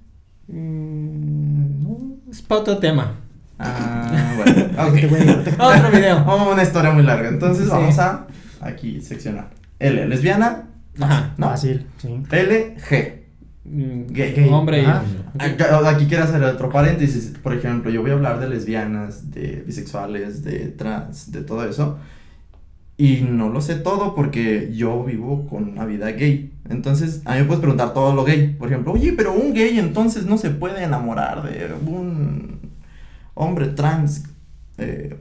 Mm, 0.49 1.83
no. 1.83 2.17
Es 2.31 2.41
para 2.41 2.63
otro 2.63 2.79
tema. 2.79 3.17
Ah, 3.61 4.33
bueno. 4.37 4.61
Ok. 4.89 5.11
güey, 5.11 5.29
Otro 5.59 5.91
video. 5.93 6.25
Vamos 6.25 6.49
a 6.49 6.53
una 6.53 6.63
historia 6.63 6.91
muy 6.91 7.03
larga. 7.03 7.29
Entonces 7.29 7.65
Sí. 7.65 7.71
vamos 7.71 7.99
a 7.99 8.27
aquí 8.61 9.01
seccionar. 9.03 9.51
L, 9.79 10.07
lesbiana. 10.09 10.69
Ajá. 11.01 11.35
¿No? 11.37 11.49
Fácil, 11.51 11.87
sí. 11.99 12.23
L, 12.31 12.77
G. 12.89 13.15
Mm, 13.65 14.07
Gay. 14.13 14.33
Gay. 14.33 14.49
Hombre 14.51 14.83
y. 14.83 14.85
Ajá. 14.87 15.03
Aquí 15.89 16.07
quiero 16.07 16.25
hacer 16.25 16.43
otro 16.43 16.71
paréntesis. 16.71 17.35
Por 17.43 17.55
ejemplo, 17.55 17.91
yo 17.91 18.01
voy 18.03 18.11
a 18.11 18.15
hablar 18.15 18.41
de 18.41 18.49
lesbianas, 18.49 19.31
de 19.31 19.63
bisexuales, 19.67 20.43
de 20.43 20.69
trans, 20.69 21.31
de 21.31 21.43
todo 21.43 21.65
eso. 21.69 21.99
Y 22.97 23.23
no 23.23 23.49
lo 23.49 23.61
sé 23.63 23.77
todo 23.77 24.15
porque 24.15 24.71
yo 24.75 25.05
vivo 25.05 25.47
con 25.49 25.65
una 25.71 25.87
vida 25.87 26.11
gay. 26.13 26.53
Entonces, 26.69 27.23
a 27.25 27.33
mí 27.35 27.41
me 27.41 27.45
puedes 27.45 27.61
preguntar 27.61 27.95
todo 27.95 28.15
lo 28.15 28.25
gay. 28.25 28.55
Por 28.59 28.69
ejemplo, 28.69 28.93
oye, 28.93 29.13
pero 29.15 29.33
un 29.33 29.55
gay 29.55 29.79
entonces 29.79 30.27
no 30.27 30.37
se 30.37 30.51
puede 30.51 30.83
enamorar 30.85 31.43
de 31.43 31.73
un 31.87 32.60
hombre 33.35 33.75
trans. 33.75 34.23
eh, 34.79 35.15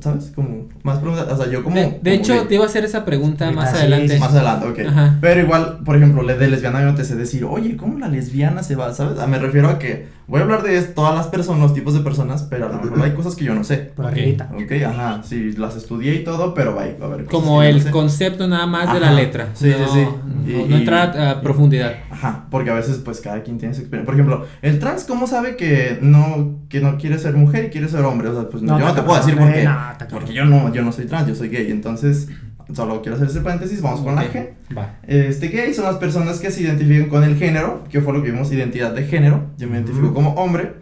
¿Sabes? 0.00 0.32
Como 0.34 0.66
más 0.82 0.98
preguntas. 0.98 1.28
O 1.30 1.36
sea, 1.36 1.50
yo 1.50 1.62
como. 1.62 1.76
De, 1.76 1.82
de 1.84 1.90
como 1.98 2.08
hecho, 2.10 2.46
te 2.48 2.54
iba 2.56 2.64
a 2.64 2.66
hacer 2.66 2.84
esa 2.84 3.04
pregunta 3.04 3.50
más 3.52 3.70
sí, 3.70 3.76
adelante. 3.78 4.14
sí, 4.14 4.18
Más 4.20 4.32
adelante, 4.34 4.66
ok. 4.66 4.78
Ajá. 4.88 5.18
Pero 5.20 5.40
igual, 5.40 5.78
por 5.84 5.96
ejemplo, 5.96 6.22
le- 6.22 6.36
de 6.36 6.48
lesbiana 6.48 6.80
yo 6.80 6.86
no 6.86 6.94
te 6.96 7.04
sé 7.04 7.14
decir, 7.14 7.44
oye, 7.44 7.76
¿cómo 7.76 7.98
la 7.98 8.08
lesbiana 8.08 8.62
se 8.64 8.74
va? 8.74 8.92
¿Sabes? 8.92 9.18
Ah, 9.20 9.26
Me 9.28 9.38
refiero 9.38 9.68
a 9.68 9.78
que 9.78 10.08
voy 10.26 10.40
a 10.40 10.42
hablar 10.42 10.64
de 10.64 10.82
todas 10.82 11.14
las 11.14 11.28
personas, 11.28 11.62
los 11.62 11.72
tipos 11.72 11.94
de 11.94 12.00
personas, 12.00 12.42
pero 12.50 12.66
a 12.66 12.68
lo 12.68 12.82
mejor 12.82 13.00
hay 13.02 13.12
cosas 13.12 13.36
que 13.36 13.44
yo 13.44 13.54
no 13.54 13.62
sé. 13.62 13.76
Por 13.94 14.06
Ok. 14.06 14.10
arribita. 14.12 14.50
Ok, 14.54 14.72
ajá, 14.84 15.22
sí, 15.22 15.52
las 15.52 15.76
estudié 15.76 16.14
y 16.16 16.24
todo, 16.24 16.52
pero 16.52 16.74
va, 16.74 16.82
va 17.00 17.04
a 17.06 17.12
haber 17.12 17.24
cosas 17.24 17.28
Como 17.30 17.62
el 17.62 17.76
no 17.78 17.82
sé. 17.84 17.90
concepto 17.92 18.48
nada 18.48 18.66
más 18.66 18.92
de 18.92 18.98
la 19.00 19.12
letra. 19.12 19.50
Sí, 19.54 19.70
sí, 19.72 19.76
no, 19.80 19.88
sí. 19.92 20.00
No, 20.00 20.50
Y- 20.64 20.68
no 20.68 20.76
entrar 20.76 21.16
a, 21.16 21.30
a 21.30 21.40
profundidad. 21.40 21.92
Ajá, 22.10 22.46
porque 22.50 22.70
a 22.70 22.74
veces 22.74 22.98
pues 23.04 23.20
cada 23.20 23.42
quien 23.44 23.58
tiene 23.58 23.72
su 23.74 23.82
experiencia. 23.82 24.04
Por 24.06 24.14
ejemplo, 24.14 24.46
el 24.62 24.78
trans, 24.80 25.04
¿cómo 25.04 25.26
sabe 25.28 25.56
que 25.56 25.98
no, 26.02 26.56
que 26.68 26.80
no 26.80 26.98
quiere 26.98 27.18
ser 27.18 27.34
mujer 27.34 27.66
y 27.66 27.68
quiere 27.70 27.88
ser 27.88 28.00
hombre? 28.04 28.28
O 28.28 28.34
sea, 28.34 28.48
pues 28.48 28.62
No, 28.64 28.74
yo 28.78 28.84
no 28.84 28.88
está 28.90 29.00
te 29.02 29.06
puedo 29.06 29.18
decir 29.20 29.36
por 29.38 29.52
qué. 29.52 29.62
Está 29.92 30.08
porque 30.08 30.32
yo 30.32 30.44
no, 30.44 30.72
yo 30.72 30.82
no 30.82 30.92
soy 30.92 31.06
trans, 31.06 31.28
yo 31.28 31.34
soy 31.34 31.48
gay. 31.48 31.70
Entonces, 31.70 32.28
solo 32.74 33.00
quiero 33.02 33.16
hacer 33.16 33.28
ese 33.28 33.40
paréntesis, 33.40 33.80
vamos 33.80 34.00
con 34.00 34.14
la 34.16 34.22
Ok, 34.22 34.32
G. 34.34 34.48
Va. 34.76 34.94
Este 35.06 35.48
gay 35.48 35.72
son 35.74 35.84
las 35.84 35.96
personas 35.96 36.38
que 36.40 36.50
se 36.50 36.62
identifican 36.62 37.08
con 37.08 37.22
el 37.24 37.36
género, 37.36 37.84
que 37.90 38.00
fue 38.00 38.12
lo 38.12 38.22
que 38.22 38.30
vimos, 38.30 38.50
identidad 38.52 38.92
de 38.92 39.04
género. 39.04 39.44
Yo 39.58 39.68
me 39.68 39.76
identifico 39.76 40.12
como 40.12 40.30
hombre 40.34 40.74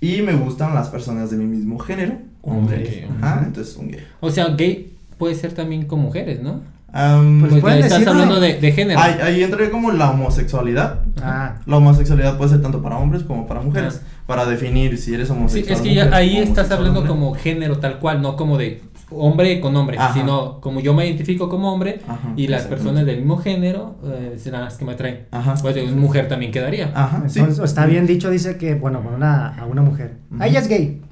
y 0.00 0.22
me 0.22 0.32
gustan 0.34 0.74
las 0.74 0.88
personas 0.88 1.30
de 1.30 1.36
mi 1.36 1.44
mismo 1.46 1.78
género, 1.78 2.14
hombre. 2.42 3.06
Ok. 3.08 3.22
Ajá, 3.22 3.42
entonces 3.46 3.76
un 3.76 3.88
gay. 3.90 4.00
O 4.20 4.30
sea, 4.30 4.48
gay 4.50 4.92
puede 5.18 5.34
ser 5.34 5.52
también 5.52 5.86
con 5.86 6.00
mujeres, 6.00 6.40
¿no? 6.42 6.60
Am, 6.94 7.40
Pues 7.40 7.60
pueden 7.62 7.78
estás 7.78 8.00
decirlo. 8.00 8.12
hablando 8.12 8.38
de, 8.38 8.60
de 8.60 8.72
género. 8.72 9.00
ahí, 9.00 9.14
ahí 9.22 9.42
entraría 9.42 9.70
como 9.70 9.90
la 9.92 10.10
homosexualidad. 10.10 11.00
Ah, 11.22 11.54
La 11.64 11.76
homosexualidad 11.78 12.36
puede 12.36 12.50
ser 12.50 12.60
tanto 12.60 12.82
para 12.82 12.98
hombres 12.98 13.22
como 13.22 13.46
para 13.46 13.60
mujeres. 13.62 14.02
Ah. 14.04 14.08
Para 14.26 14.46
definir 14.46 14.96
si 14.98 15.14
eres 15.14 15.28
Sí, 15.28 15.32
homosexual. 15.34 15.74
es 15.76 15.80
que 15.82 15.88
mujer 15.90 16.10
ya 16.10 16.16
ahí 16.16 16.38
estás 16.38 16.70
hablando 16.70 17.00
hombre. 17.00 17.12
como 17.12 17.34
género 17.34 17.78
tal 17.78 17.98
cual, 17.98 18.22
no 18.22 18.36
como 18.36 18.56
de 18.58 18.82
hombre 19.10 19.60
con 19.60 19.76
hombre, 19.76 19.98
Ajá. 19.98 20.14
sino 20.14 20.60
como 20.60 20.80
yo 20.80 20.94
me 20.94 21.04
identifico 21.06 21.48
como 21.50 21.70
hombre 21.72 22.00
Ajá, 22.08 22.32
y 22.36 22.46
las 22.46 22.62
personas 22.62 23.04
del 23.04 23.18
mismo 23.18 23.36
género 23.38 23.96
eh, 24.04 24.36
serán 24.38 24.62
las 24.64 24.76
que 24.78 24.84
me 24.84 24.92
atraen. 24.92 25.26
Ajá. 25.32 25.54
Pues 25.60 25.74
de 25.74 25.82
mujer 25.86 26.28
también 26.28 26.50
quedaría. 26.52 26.90
Ajá, 26.94 27.24
sí. 27.28 27.40
está 27.62 27.84
bien 27.86 28.06
dicho, 28.06 28.30
dice 28.30 28.56
que, 28.56 28.74
bueno, 28.74 29.02
con 29.02 29.12
una, 29.14 29.48
a 29.48 29.66
una 29.66 29.82
mujer. 29.82 30.16
Ah, 30.38 30.46
ella 30.46 30.60
es 30.60 30.68
gay. 30.68 31.02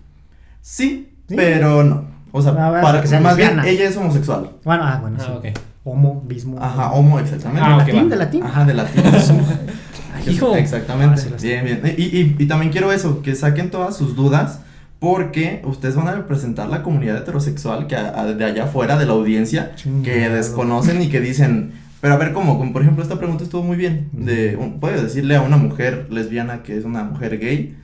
Sí, 0.62 1.08
Sí. 1.28 1.36
pero 1.36 1.84
no. 1.84 2.04
O 2.32 2.40
sea, 2.42 2.52
A 2.52 2.70
ver, 2.70 2.80
para 2.82 3.00
que 3.02 3.08
sea 3.08 3.20
más 3.20 3.36
bien 3.36 3.58
ella 3.64 3.88
es 3.88 3.96
homosexual. 3.96 4.50
Bueno, 4.64 4.84
ah, 4.84 4.98
bueno, 5.00 5.16
Ah, 5.20 5.38
sí. 5.42 5.50
Homo, 5.84 6.22
bismo. 6.26 6.58
Ajá, 6.62 6.92
homo, 6.92 7.18
exactamente. 7.18 7.66
Ah, 7.68 7.76
latín, 7.78 8.04
va. 8.04 8.08
de 8.10 8.16
latín. 8.16 8.42
Ajá, 8.44 8.64
de 8.64 8.74
latín. 8.74 9.02
Hijo. 10.28 10.54
Exactamente. 10.56 11.22
Ah, 11.32 11.36
bien, 11.40 11.64
bien. 11.64 11.94
Y, 11.96 12.02
y, 12.02 12.36
y 12.38 12.46
también 12.46 12.70
quiero 12.72 12.92
eso, 12.92 13.22
que 13.22 13.34
saquen 13.34 13.70
todas 13.70 13.96
sus 13.96 14.14
dudas. 14.16 14.60
Porque 14.98 15.62
ustedes 15.64 15.94
van 15.96 16.08
a 16.08 16.12
representar 16.12 16.68
la 16.68 16.82
comunidad 16.82 17.16
heterosexual 17.16 17.86
que 17.86 17.96
a- 17.96 18.20
a- 18.20 18.26
de 18.34 18.44
allá 18.44 18.64
afuera 18.64 18.98
de 18.98 19.06
la 19.06 19.12
audiencia 19.14 19.70
que 19.70 19.76
Chingado. 19.76 20.34
desconocen 20.34 21.00
y 21.00 21.08
que 21.08 21.20
dicen, 21.22 21.72
pero 22.02 22.12
a 22.12 22.16
ver 22.18 22.34
cómo, 22.34 22.58
como 22.58 22.70
por 22.74 22.82
ejemplo 22.82 23.02
esta 23.02 23.16
pregunta 23.16 23.42
estuvo 23.42 23.62
muy 23.62 23.78
bien, 23.78 24.10
de, 24.12 24.56
un- 24.60 24.78
puedes 24.78 25.02
decirle 25.02 25.36
a 25.36 25.40
una 25.40 25.56
mujer 25.56 26.08
lesbiana 26.10 26.62
que 26.62 26.76
es 26.76 26.84
una 26.84 27.02
mujer 27.02 27.38
gay, 27.38 27.78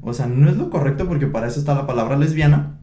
o 0.00 0.12
sea, 0.14 0.26
no 0.26 0.48
es 0.48 0.56
lo 0.56 0.70
correcto 0.70 1.08
porque 1.08 1.26
para 1.26 1.48
eso 1.48 1.58
está 1.58 1.74
la 1.74 1.88
palabra 1.88 2.16
lesbiana, 2.16 2.76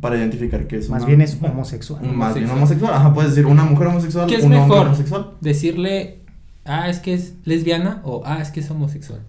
para 0.00 0.16
identificar 0.16 0.68
que 0.68 0.76
es 0.76 0.88
Más 0.88 1.00
una- 1.00 1.08
bien 1.08 1.20
es 1.20 1.36
homosexual. 1.42 2.00
Más 2.02 2.34
bien 2.34 2.48
Homosexual. 2.48 2.56
homosexual, 2.58 2.94
ajá, 2.94 3.12
puedes 3.12 3.32
decir 3.32 3.46
una 3.46 3.64
mujer 3.64 3.88
homosexual, 3.88 4.28
¿Qué 4.28 4.36
es 4.36 4.44
un 4.44 4.50
mejor? 4.50 4.86
homosexual. 4.86 5.30
Decirle, 5.40 6.19
ah, 6.64 6.88
es 6.88 6.98
que 7.00 7.14
es 7.14 7.34
lesbiana 7.44 8.00
o 8.04 8.22
ah, 8.24 8.38
es 8.40 8.50
que 8.50 8.60
es 8.60 8.70
homosexual. 8.70 9.20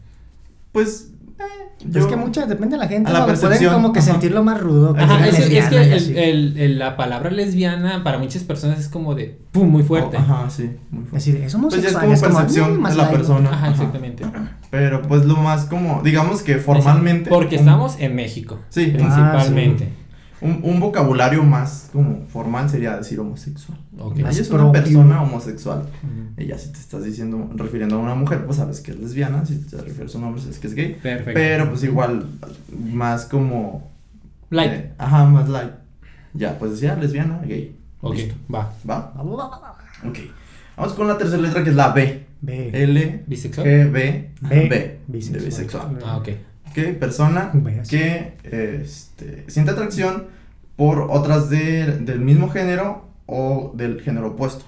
Pues, 0.71 1.09
eh, 1.39 1.43
Es 1.79 1.93
yo- 2.03 2.07
que 2.07 2.15
mucha, 2.15 2.45
depende 2.45 2.75
de 2.77 2.83
la 2.83 2.87
gente. 2.87 3.09
A 3.09 3.13
la 3.13 3.19
¿no? 3.19 3.25
Pueden 3.25 3.39
percepción, 3.41 3.73
como 3.73 3.91
que 3.93 3.99
ajá. 3.99 4.11
sentirlo 4.11 4.43
más 4.43 4.61
rudo. 4.61 4.93
que 4.93 5.01
Ajá, 5.01 5.27
es, 5.27 5.39
es 5.39 5.45
que 5.47 5.53
y 5.53 5.57
el- 5.57 5.93
así. 5.93 6.13
el- 6.17 6.57
el- 6.57 6.79
la 6.79 6.95
palabra 6.95 7.31
lesbiana 7.31 8.03
para 8.03 8.19
muchas 8.19 8.43
personas 8.43 8.79
es 8.79 8.87
como 8.87 9.15
de 9.15 9.39
pum, 9.51 9.67
muy 9.69 9.83
fuerte. 9.83 10.17
Oh, 10.17 10.19
ajá, 10.21 10.49
sí, 10.49 10.69
muy 10.91 11.01
fuerte. 11.05 11.15
Decir, 11.17 11.35
es 11.37 11.41
Pues 11.41 11.43
ya 11.43 11.49
es 11.49 11.55
homosexual. 11.95 12.01
como 12.03 12.13
es 12.13 12.21
como, 12.21 12.35
percepción 12.35 12.77
mm, 12.77 12.81
más 12.81 12.91
de 12.95 13.01
la 13.01 13.09
persona. 13.11 13.49
Ajá, 13.49 13.57
Ajá. 13.57 13.71
exactamente. 13.71 14.23
Pero 14.69 15.01
pues 15.01 15.25
lo 15.25 15.35
más 15.37 15.65
como, 15.65 16.01
digamos 16.03 16.43
que 16.43 16.57
formalmente. 16.57 17.29
Porque 17.29 17.55
estamos 17.55 17.97
en 17.99 18.15
México. 18.15 18.59
Sí. 18.69 18.85
Principalmente. 18.95 19.89
Un, 20.41 20.59
un 20.63 20.79
vocabulario 20.79 21.43
más 21.43 21.89
como 21.93 22.25
formal 22.27 22.67
sería 22.69 22.97
decir 22.97 23.19
homosexual. 23.19 23.77
Ok. 23.99 24.17
Ella 24.17 24.29
es 24.31 24.49
una 24.49 24.59
propio. 24.63 24.81
persona 24.81 25.21
homosexual. 25.21 25.81
Ujú. 26.03 26.41
Y 26.41 26.47
ya 26.47 26.57
si 26.57 26.71
te 26.71 26.79
estás 26.79 27.03
diciendo, 27.03 27.49
refiriendo 27.55 27.95
a 27.97 27.99
una 27.99 28.15
mujer, 28.15 28.43
pues 28.45 28.57
sabes 28.57 28.81
que 28.81 28.91
es 28.91 28.99
lesbiana. 28.99 29.45
Si 29.45 29.55
te 29.57 29.77
refieres 29.77 30.15
a 30.15 30.17
un 30.17 30.23
hombre, 30.23 30.41
sabes 30.41 30.57
que 30.59 30.67
es 30.67 30.73
gay. 30.73 30.95
Perfecto. 31.01 31.31
Pero 31.35 31.69
pues 31.69 31.83
igual, 31.83 32.25
más 32.91 33.25
como. 33.25 33.91
Light. 34.49 34.71
eh, 34.73 34.93
ajá, 34.97 35.25
más 35.25 35.47
light. 35.47 35.71
Ya, 36.33 36.57
pues 36.57 36.71
decía 36.71 36.95
lesbiana, 36.95 37.39
gay. 37.45 37.77
ok, 38.01 38.15
Listo. 38.15 38.35
va, 38.53 38.73
va. 38.89 39.13
Ok. 40.07 40.17
Vamos 40.75 40.93
con 40.93 41.07
la 41.07 41.17
tercera 41.17 41.41
letra 41.41 41.63
que 41.63 41.69
es 41.69 41.75
la 41.75 41.89
B. 41.89 42.25
B. 42.41 42.71
L. 42.73 43.23
¿Bisexual? 43.27 43.67
G, 43.67 43.91
B. 43.91 44.31
B. 44.41 44.67
B. 44.69 44.99
Bisexual. 45.07 45.39
De 45.39 45.45
bisexual. 45.45 45.99
Ah, 46.03 46.17
ok. 46.17 46.29
¿Qué? 46.73 46.83
Persona 46.93 47.51
que 47.89 48.33
este, 48.43 49.45
siente 49.47 49.71
atracción 49.71 50.25
por 50.75 51.07
otras 51.09 51.49
de- 51.49 51.97
del 51.99 52.19
mismo 52.21 52.49
género 52.49 53.09
o 53.25 53.73
del 53.75 54.01
género 54.01 54.29
opuesto. 54.29 54.65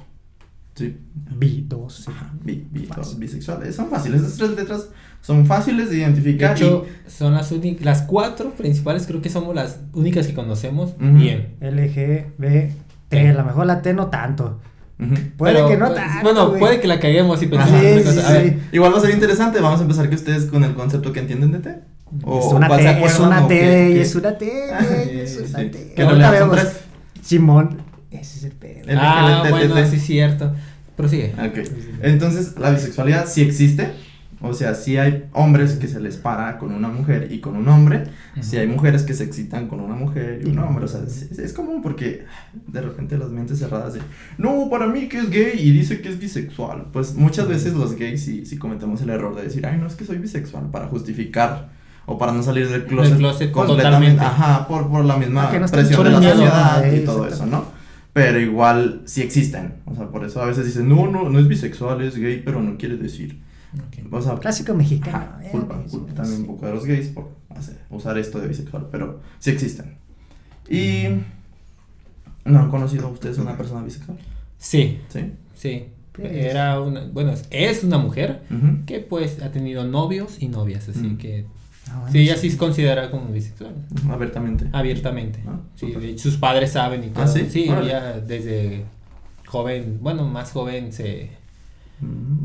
Sí. 0.75 0.97
B, 1.13 1.63
dos. 1.67 1.97
sí. 2.05 2.11
Ajá, 2.11 2.33
bi, 2.43 2.67
bi- 2.71 2.85
Fácil. 2.87 3.19
bisexuales. 3.19 3.75
Son 3.75 3.89
fáciles. 3.89 4.21
Estas 4.21 4.37
tres 4.37 4.51
letras 4.51 4.89
son 5.21 5.45
fáciles 5.45 5.89
de 5.89 5.97
De 5.97 6.01
identificar. 6.01 6.55
hecho, 6.57 6.85
son 7.07 7.33
las 7.35 7.51
únicas, 7.51 7.85
las 7.85 8.01
cuatro 8.01 8.51
principales 8.55 9.05
creo 9.05 9.21
que 9.21 9.29
somos 9.29 9.53
las 9.53 9.79
únicas 9.93 10.25
que 10.27 10.33
conocemos 10.33 10.95
bien. 10.99 11.55
L, 11.61 11.93
G, 11.93 12.25
B, 12.37 12.71
T. 13.09 13.29
A 13.29 13.33
lo 13.33 13.43
mejor 13.45 13.65
la 13.67 13.81
T 13.83 13.93
no 13.93 14.07
tanto. 14.07 14.59
Puede 15.37 15.53
Pero, 15.55 15.67
que 15.67 15.77
no 15.77 15.87
pues, 15.87 15.97
tanto. 15.99 16.21
Bueno, 16.23 16.47
güey. 16.49 16.59
puede 16.59 16.79
que 16.79 16.87
la 16.87 16.99
caguemos 16.99 17.41
y 17.43 17.47
pensemos 17.47 17.81
sí, 17.81 18.03
sí, 18.03 18.19
sí. 18.51 18.59
Igual 18.71 18.93
va 18.93 18.97
a 18.97 19.01
ser 19.01 19.09
interesante. 19.11 19.59
Vamos 19.59 19.79
a 19.79 19.83
empezar 19.83 20.07
que 20.09 20.15
ustedes 20.15 20.45
con 20.45 20.63
el 20.63 20.73
concepto 20.75 21.11
que 21.11 21.19
entienden 21.19 21.51
de 21.51 21.59
T. 21.59 21.79
O, 22.23 22.39
es 22.39 22.53
una 22.53 22.67
T, 22.77 23.05
es 23.05 23.19
una 23.19 23.47
T, 23.47 24.01
es 24.01 24.15
una 24.15 24.37
T, 24.37 25.23
es 25.23 25.37
una. 25.39 25.59
Que 25.71 25.93
realidad 25.97 26.39
son 26.39 26.49
vemos. 26.51 26.67
Simón, 27.21 27.77
ese 28.11 28.37
es 28.39 28.43
el 28.43 28.51
pedo. 28.51 28.81
El- 28.87 28.97
Ah, 28.99 29.43
bueno, 29.49 29.75
sí 29.87 29.95
es 29.95 30.03
cierto. 30.03 30.53
Prosigue. 30.95 31.33
Ok. 31.33 31.67
Entonces, 32.01 32.55
la 32.59 32.69
bisexualidad 32.71 33.25
sí 33.27 33.41
existe. 33.41 33.91
O 34.45 34.53
sea, 34.53 34.75
sí 34.75 34.97
hay 34.97 35.23
hombres 35.31 35.75
que 35.75 35.87
se 35.87 36.01
les 36.01 36.17
para 36.17 36.57
con 36.57 36.73
una 36.73 36.89
mujer 36.89 37.29
y 37.31 37.39
con 37.39 37.55
un 37.55 37.65
hombre. 37.69 38.03
Sí 38.41 38.57
hay 38.57 38.67
mujeres 38.67 39.03
que 39.03 39.13
se 39.13 39.23
excitan 39.23 39.69
con 39.69 39.79
una 39.79 39.95
mujer 39.95 40.41
y 40.45 40.49
un 40.49 40.59
hombre. 40.59 40.83
O 40.83 40.87
sea, 40.89 40.99
es, 41.07 41.21
es- 41.31 41.39
es 41.39 41.53
común 41.53 41.81
porque 41.81 42.25
de 42.67 42.81
repente 42.81 43.17
las 43.17 43.29
mentes 43.29 43.59
cerradas 43.59 43.93
de, 43.93 44.01
no, 44.37 44.69
para 44.69 44.85
mí 44.87 45.07
que 45.07 45.19
es 45.19 45.29
gay 45.29 45.53
y 45.57 45.71
dice 45.71 46.01
que 46.01 46.09
es 46.09 46.19
bisexual. 46.19 46.87
Pues 46.91 47.15
muchas 47.15 47.47
veces 47.47 47.73
los 47.73 47.95
gays 47.95 48.21
sí, 48.21 48.45
sí 48.45 48.57
cometemos 48.57 49.01
el 49.01 49.11
error 49.11 49.33
de 49.33 49.43
decir, 49.43 49.65
ay, 49.65 49.77
no, 49.79 49.87
es 49.87 49.95
que 49.95 50.03
soy 50.03 50.17
bisexual 50.17 50.69
para 50.71 50.87
justificar 50.87 51.69
o 52.05 52.17
para 52.17 52.31
no 52.31 52.43
salir 52.43 52.69
del 52.69 52.85
closet, 52.85 53.17
closet 53.17 53.51
completamente. 53.51 54.17
totalmente. 54.17 54.23
Ajá, 54.25 54.67
por, 54.67 54.89
por 54.89 55.05
la 55.05 55.17
misma 55.17 55.43
no 55.51 55.67
presión 55.67 56.03
de 56.03 56.11
la 56.11 56.19
miedo. 56.19 56.31
sociedad 56.33 56.81
Ah, 56.83 56.87
y 56.95 56.99
todo 57.05 57.27
eso, 57.27 57.45
¿no? 57.45 57.65
Pero 58.13 58.39
igual 58.39 59.01
sí 59.05 59.21
existen. 59.21 59.75
O 59.85 59.95
sea, 59.95 60.07
por 60.09 60.23
eso 60.23 60.41
a 60.41 60.45
veces 60.45 60.65
dicen, 60.65 60.87
no, 60.89 61.07
no, 61.09 61.29
no 61.29 61.39
es 61.39 61.47
bisexual, 61.47 62.01
es 62.01 62.15
gay, 62.17 62.41
pero 62.45 62.61
no 62.61 62.77
quiere 62.77 62.97
decir. 62.97 63.41
Ok. 63.75 64.13
O 64.13 64.21
sea, 64.21 64.35
Clásico 64.37 64.73
mexicano. 64.75 65.17
ajá, 65.17 65.39
eh, 65.43 65.49
culpa, 65.51 65.75
güey, 65.75 65.87
culpa 65.89 66.13
también 66.13 66.41
un 66.41 66.47
poco 66.47 66.65
de 66.67 66.73
los 66.73 66.85
gays 66.85 67.07
por 67.07 67.29
hacer- 67.49 67.79
usar 67.89 68.17
esto 68.19 68.39
de 68.39 68.47
bisexual, 68.47 68.87
pero 68.91 69.19
sí 69.39 69.49
existen. 69.49 69.97
Y. 70.69 71.05
¿No 72.45 72.59
han 72.59 72.69
conocido 72.69 73.07
ustedes 73.09 73.37
una 73.37 73.55
persona 73.57 73.81
bisexual? 73.83 74.17
Sí, 74.57 74.99
Sí. 75.09 75.31
sí. 75.55 75.85
Pues- 76.11 76.31
Era 76.31 76.79
una, 76.81 77.05
bueno, 77.07 77.33
es- 77.49 77.83
una 77.83 77.97
mujer 77.97 78.43
Ujú. 78.51 78.85
que 78.85 78.99
pues 78.99 79.41
ha 79.41 79.49
tenido 79.51 79.85
novios 79.85 80.37
y 80.41 80.49
novias, 80.49 80.87
así 80.89 80.99
Mm. 81.07 81.17
que 81.17 81.45
Ah, 81.89 81.95
bueno, 81.99 82.11
sí, 82.11 82.19
ella 82.19 82.37
sí 82.37 82.47
es 82.47 82.55
considerada 82.55 83.11
como 83.11 83.27
bisexual, 83.27 83.73
Abiertamente. 84.09 84.67
abiertamente. 84.71 85.39
Ah, 85.47 85.59
sí, 85.75 85.87
súper. 85.87 86.01
de 86.01 86.09
hecho, 86.11 86.23
sus 86.23 86.37
padres 86.37 86.71
saben 86.71 87.03
y 87.03 87.07
todo. 87.07 87.23
Ah, 87.23 87.27
¿sí? 87.27 87.47
sí, 87.49 87.67
Órale. 87.69 87.87
ella 87.87 88.19
desde 88.19 88.85
joven, 89.45 89.99
bueno, 90.01 90.25
más 90.27 90.51
joven 90.51 90.91
se. 90.93 91.29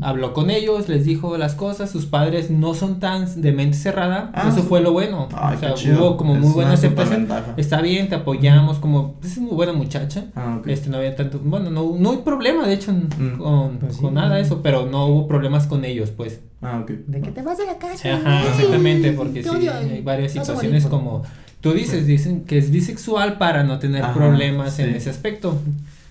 Habló 0.01 0.33
con 0.33 0.49
ellos, 0.49 0.87
les 0.87 1.03
dijo 1.03 1.37
las 1.37 1.53
cosas, 1.53 1.89
sus 1.91 2.05
padres 2.05 2.49
no 2.49 2.73
son 2.73 2.99
tan 3.01 3.41
de 3.41 3.51
mente 3.51 3.77
cerrada, 3.77 4.31
Ah, 4.33 4.47
eso 4.47 4.59
sí. 4.61 4.65
fue 4.69 4.79
lo 4.79 4.93
bueno. 4.93 5.27
Ay, 5.33 5.57
o 5.57 5.59
sea, 5.59 5.69
qué 5.69 5.75
chido. 5.75 5.99
hubo 5.99 6.17
como 6.17 6.35
Es 6.35 6.39
muy 6.41 6.53
buena 6.53 6.73
aceptación. 6.73 7.27
Está 7.57 7.81
bien, 7.81 8.07
te 8.07 8.15
apoyamos, 8.15 8.79
como 8.79 9.15
es 9.23 9.37
muy 9.37 9.51
buena 9.51 9.73
muchacha. 9.73 10.25
Ah, 10.35 10.57
ok. 10.59 10.67
Este 10.67 10.89
no 10.89 10.97
había 10.97 11.15
tanto, 11.15 11.39
bueno, 11.43 11.69
no, 11.69 11.93
no 11.99 12.11
hay 12.11 12.17
problema 12.19 12.65
de 12.65 12.73
hecho 12.73 12.93
Mm. 12.93 13.37
con, 13.37 13.77
Pues 13.79 13.95
sí. 13.95 14.01
con 14.01 14.13
nada 14.13 14.35
de 14.35 14.41
eso, 14.41 14.61
pero 14.61 14.85
no 14.85 15.07
hubo 15.07 15.27
problemas 15.27 15.67
con 15.67 15.83
ellos, 15.83 16.11
pues. 16.11 16.39
Ah, 16.61 16.79
ok. 16.81 16.91
De 17.07 17.21
que 17.21 17.31
te 17.31 17.41
vas 17.41 17.57
de 17.57 17.65
la 17.65 17.77
casa. 17.77 18.13
Ajá, 18.15 18.43
exactamente, 18.49 19.11
porque 19.13 19.43
sí, 19.43 19.49
hay 19.67 20.01
varias 20.01 20.31
situaciones 20.31 20.85
como 20.85 21.23
tú 21.61 21.73
dices, 21.73 22.07
dicen 22.07 22.45
que 22.45 22.57
es 22.57 22.71
bisexual 22.71 23.37
para 23.37 23.63
no 23.65 23.79
tener 23.79 24.03
Ajá, 24.03 24.13
problemas 24.13 24.79
en 24.79 24.91
sí. 24.91 24.95
ese 24.97 25.09
aspecto, 25.09 25.59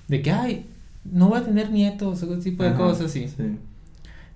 de 0.08 0.20
que, 0.20 0.30
ay, 0.30 0.66
no 1.12 1.28
voy 1.28 1.38
a 1.38 1.44
tener 1.44 1.70
nietos, 1.70 2.22
o 2.22 2.26
ese 2.34 2.42
tipo 2.50 2.62
de 2.62 2.70
Ajá, 2.70 2.78
cosas, 2.78 3.10
sí. 3.10 3.26
Sí. 3.28 3.56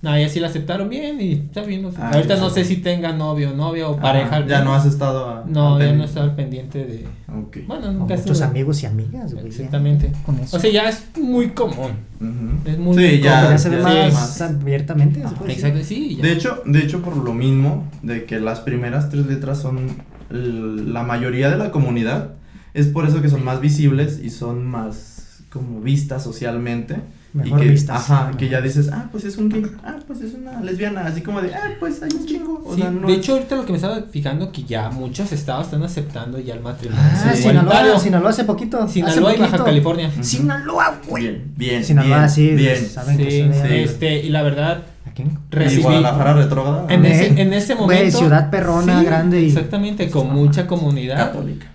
No, 0.03 0.19
y 0.19 0.25
así 0.25 0.41
la 0.41 0.49
aceptaron 0.49 0.89
bien 0.89 1.21
y 1.21 1.33
está 1.35 1.63
bien. 1.63 1.83
no 1.83 1.93
sé. 1.93 1.99
Ah, 2.01 2.11
Ahorita 2.13 2.35
ya 2.35 2.41
no 2.41 2.51
sé. 2.51 2.65
si 2.65 2.79
tenga 2.79 3.13
novio, 3.13 3.53
novia 3.55 3.89
o 3.89 3.95
Ah, 3.99 4.01
pareja. 4.01 4.45
ya 4.49 4.65
no 4.65 4.75
has 4.75 4.85
estado 4.85 5.29
a- 5.31 5.45
No, 5.47 5.79
ya 5.79 5.93
no 5.93 6.03
estaba 6.03 6.27
al 6.27 6.35
pendiente 6.35 6.85
de. 6.85 7.07
Ok. 7.33 7.59
Bueno, 7.69 7.93
nunca 7.93 8.15
estuve- 8.15 8.43
amigos 8.43 8.83
y 8.83 8.87
amigas, 8.87 9.33
güey. 9.33 9.45
ya. 9.45 9.49
Exactamente. 9.51 10.11
Con 10.27 10.41
eso. 10.41 10.57
O 10.57 10.61
sea, 10.61 10.73
ya 10.73 10.89
es 10.89 11.05
muy 11.23 11.51
común. 11.51 11.93
Ujú. 12.21 12.69
Es 12.69 12.79
muy 12.79 12.97
Sí, 12.99 13.21
ya, 13.21 13.37
Como 13.43 13.51
ya 13.53 13.59
se 13.59 13.69
ve 13.69 13.77
ya 13.81 13.85
más, 14.13 14.41
abiertamente. 14.41 15.21
decir. 15.21 15.37
Exacto, 15.51 15.85
sí. 15.85 16.17
ya. 16.17 16.23
De 16.25 16.33
hecho, 16.33 16.63
de 16.67 16.81
hecho, 16.81 17.01
por 17.01 17.17
lo 17.17 17.33
mismo, 17.33 17.89
de 18.03 18.25
que 18.25 18.41
las 18.41 18.59
primeras 18.59 19.09
tres 19.09 19.27
letras 19.27 19.61
son 19.61 19.87
la 20.31 21.05
mayoría 21.05 21.49
de 21.49 21.59
la 21.59 21.71
comunidad, 21.71 22.31
es 22.75 22.87
por 22.89 23.07
eso 23.07 23.23
que 23.23 23.29
son 23.29 23.45
más 23.45 23.61
visibles 23.61 24.19
y 24.21 24.31
son 24.31 24.65
más 24.67 25.12
como 25.53 25.81
vistas 25.81 26.23
socialmente. 26.25 26.97
Mejor 27.35 27.61
y 27.61 27.63
que, 27.65 27.71
vistas. 27.71 27.97
Ajá, 28.11 28.25
Mejor. 28.25 28.37
que 28.37 28.49
ya 28.51 28.61
dices, 28.61 28.91
ah, 28.93 29.09
pues 29.11 29.25
es 29.25 29.39
un 29.39 29.49
gay, 29.49 29.65
ah, 29.85 29.97
pues 30.07 30.21
es 30.21 30.35
una 30.35 30.61
lesbiana, 30.61 31.07
así 31.07 31.23
como 31.23 31.41
de, 31.41 31.55
ah, 31.55 31.71
pues 31.81 32.03
hay 32.03 32.11
un 32.13 32.27
chingo. 32.27 32.63
O 32.67 32.75
Sí, 32.75 32.83
sea, 32.83 32.91
no 32.91 33.07
de 33.07 33.13
es- 33.15 33.19
hecho, 33.21 33.33
ahorita 33.33 33.57
lo 33.57 33.65
que 33.65 33.73
me 33.73 33.77
estaba 33.77 34.03
fijando 34.11 34.53
que 34.53 34.65
ya 34.65 34.91
muchos 34.91 35.33
estados 35.33 35.65
están 35.65 35.83
aceptando 35.83 36.39
ya 36.39 36.53
el 36.53 36.61
matrimonio. 36.61 37.03
Ah, 37.03 37.33
Sí. 37.35 37.45
Sinaloa. 37.45 37.99
Sinaloa 37.99 38.29
hace 38.31 38.45
poquito. 38.45 38.83
hace 38.83 38.93
Sinaloa 38.95 39.35
y 39.35 39.39
Baja 39.39 39.47
poquito. 39.53 39.65
California. 39.65 40.09
Ujú. 40.13 40.23
Sinaloa, 40.23 41.01
güey. 41.09 41.25
Bien, 41.25 41.53
bien. 41.57 41.85
Sinaloa, 41.85 42.19
bien, 42.19 42.29
sí, 42.31 42.51
Bien. 42.51 42.87
saben 42.87 43.17
Sí, 43.17 43.25
sí. 43.31 43.51
este, 43.71 44.21
y 44.27 44.29
la 44.29 44.43
verdad, 44.43 44.83
¿A 45.07 45.11
quién? 45.15 45.39
recibí- 45.51 45.79
Y 45.81 45.83
Guadalajara 45.85 46.35
retrógrada. 46.35 46.87
En 46.91 47.07
Eh, 47.07 47.13
ese, 47.15 47.41
en 47.41 47.53
ese 47.55 47.75
güey, 47.77 47.97
momento. 47.99 48.19
ciudad 48.19 48.51
perrona, 48.51 49.01
sí, 49.01 49.07
grande 49.07 49.41
y- 49.41 49.47
Exactamente, 49.47 50.11
con 50.11 50.31
mucha 50.35 50.67
comunidad. 50.67 51.17
Católica. 51.33 51.67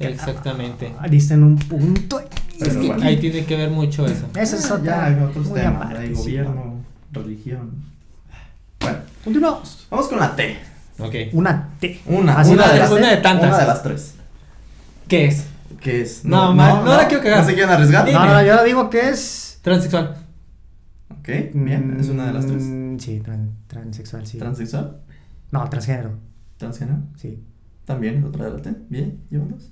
Exactamente. 0.00 0.92
Ah, 1.00 1.08
Diste 1.08 1.32
en 1.34 1.42
un 1.44 1.56
punto. 1.56 2.20
Pero 2.58 2.70
Es 2.72 2.76
que 2.76 2.86
bueno. 2.88 3.02
ahí 3.04 3.16
tiene 3.18 3.44
que 3.44 3.56
ver 3.56 3.70
mucho 3.70 4.06
eso. 4.06 4.26
Esa 4.34 4.56
es 4.56 4.70
otra. 4.70 5.10
ya, 5.10 5.24
otros 5.26 5.46
muy 5.48 5.60
temas, 5.60 5.76
aparte, 5.76 5.98
hay 6.02 6.08
sí. 6.08 6.14
gobierno, 6.14 6.74
religión. 7.12 7.70
Bueno, 8.80 8.98
Continuamos. 9.24 9.86
vamos 9.90 10.08
con 10.08 10.18
la 10.18 10.34
T. 10.36 10.58
Ok. 10.98 11.14
Una 11.32 11.68
T. 11.80 12.00
Una, 12.06 12.38
Así 12.40 12.52
una, 12.52 12.66
de 12.68 12.72
de 12.74 12.78
las, 12.80 12.90
una 12.90 13.10
de 13.10 13.16
tantas. 13.18 13.48
Una 13.48 13.58
de 13.58 13.66
las 13.66 13.82
tres. 13.82 14.14
¿Qué 15.06 15.26
es? 15.26 15.44
¿Qué 15.80 16.02
es? 16.02 16.24
No, 16.24 16.52
ma- 16.52 16.82
no 16.82 16.96
la 16.96 17.06
quiero 17.06 17.22
cagar. 17.22 17.40
¿No 17.40 17.46
se 17.46 17.54
quieren 17.54 17.70
arriesgar? 17.70 18.04
Dime. 18.04 18.18
No, 18.18 18.26
no, 18.26 18.42
yo 18.42 18.64
digo 18.64 18.90
que 18.90 19.08
es. 19.10 19.58
Transexual. 19.62 20.16
Ok, 21.10 21.28
bien, 21.54 21.96
es 22.00 22.08
una 22.08 22.26
de 22.26 22.32
las 22.32 22.46
tres. 22.46 22.62
Mm, 22.64 22.98
Sí, 22.98 23.20
tran- 23.24 23.50
transexual, 23.68 24.26
sí. 24.26 24.38
¿Transexual? 24.38 24.96
no, 25.52 25.68
transgénero, 25.70 26.10
¿Transgénero? 26.56 26.98
sí. 27.16 27.42
También 27.84 28.18
es 28.18 28.24
otra 28.24 28.46
de 28.46 28.50
la 28.52 28.62
T. 28.62 28.74
Bien, 28.88 29.20
llevan 29.30 29.50
dos. 29.50 29.70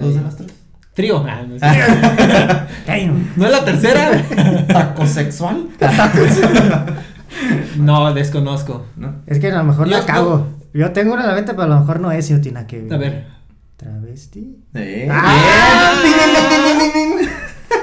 Dos 0.00 0.14
de 0.14 0.20
las 0.22 0.36
tres. 0.36 0.52
Trío. 0.94 1.24
Ah, 1.26 1.42
no. 1.48 1.56
Damn. 2.86 3.32
¿No 3.36 3.46
es 3.46 3.52
la 3.52 3.64
tercera? 3.64 4.22
¿Tacosexual? 4.66 5.68
no, 7.78 8.12
desconozco. 8.12 8.86
¿No? 8.96 9.22
Es 9.26 9.38
que 9.38 9.50
a 9.50 9.56
lo 9.58 9.64
mejor 9.64 9.88
Yo- 9.88 9.98
la 9.98 10.04
cago. 10.04 10.48
Yo 10.72 10.92
tengo 10.92 11.14
una 11.14 11.22
en 11.22 11.28
la 11.28 11.34
mente, 11.34 11.52
pero 11.52 11.64
a 11.64 11.66
lo 11.66 11.80
mejor 11.80 11.98
no 12.00 12.12
es 12.12 12.30
y 12.30 12.34
no 12.34 12.40
tiene 12.40 12.64
que 12.66 12.80
ver. 12.82 12.94
A 12.94 12.96
ver. 12.96 13.26
¿Travesti? 13.76 14.56
Eh, 14.74 15.08
Ah. 15.10 15.94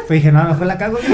Pues 0.08 0.20
dije, 0.20 0.32
no, 0.32 0.40
a 0.40 0.44
lo 0.44 0.50
mejor 0.52 0.68
la 0.68 0.78
cago. 0.78 0.98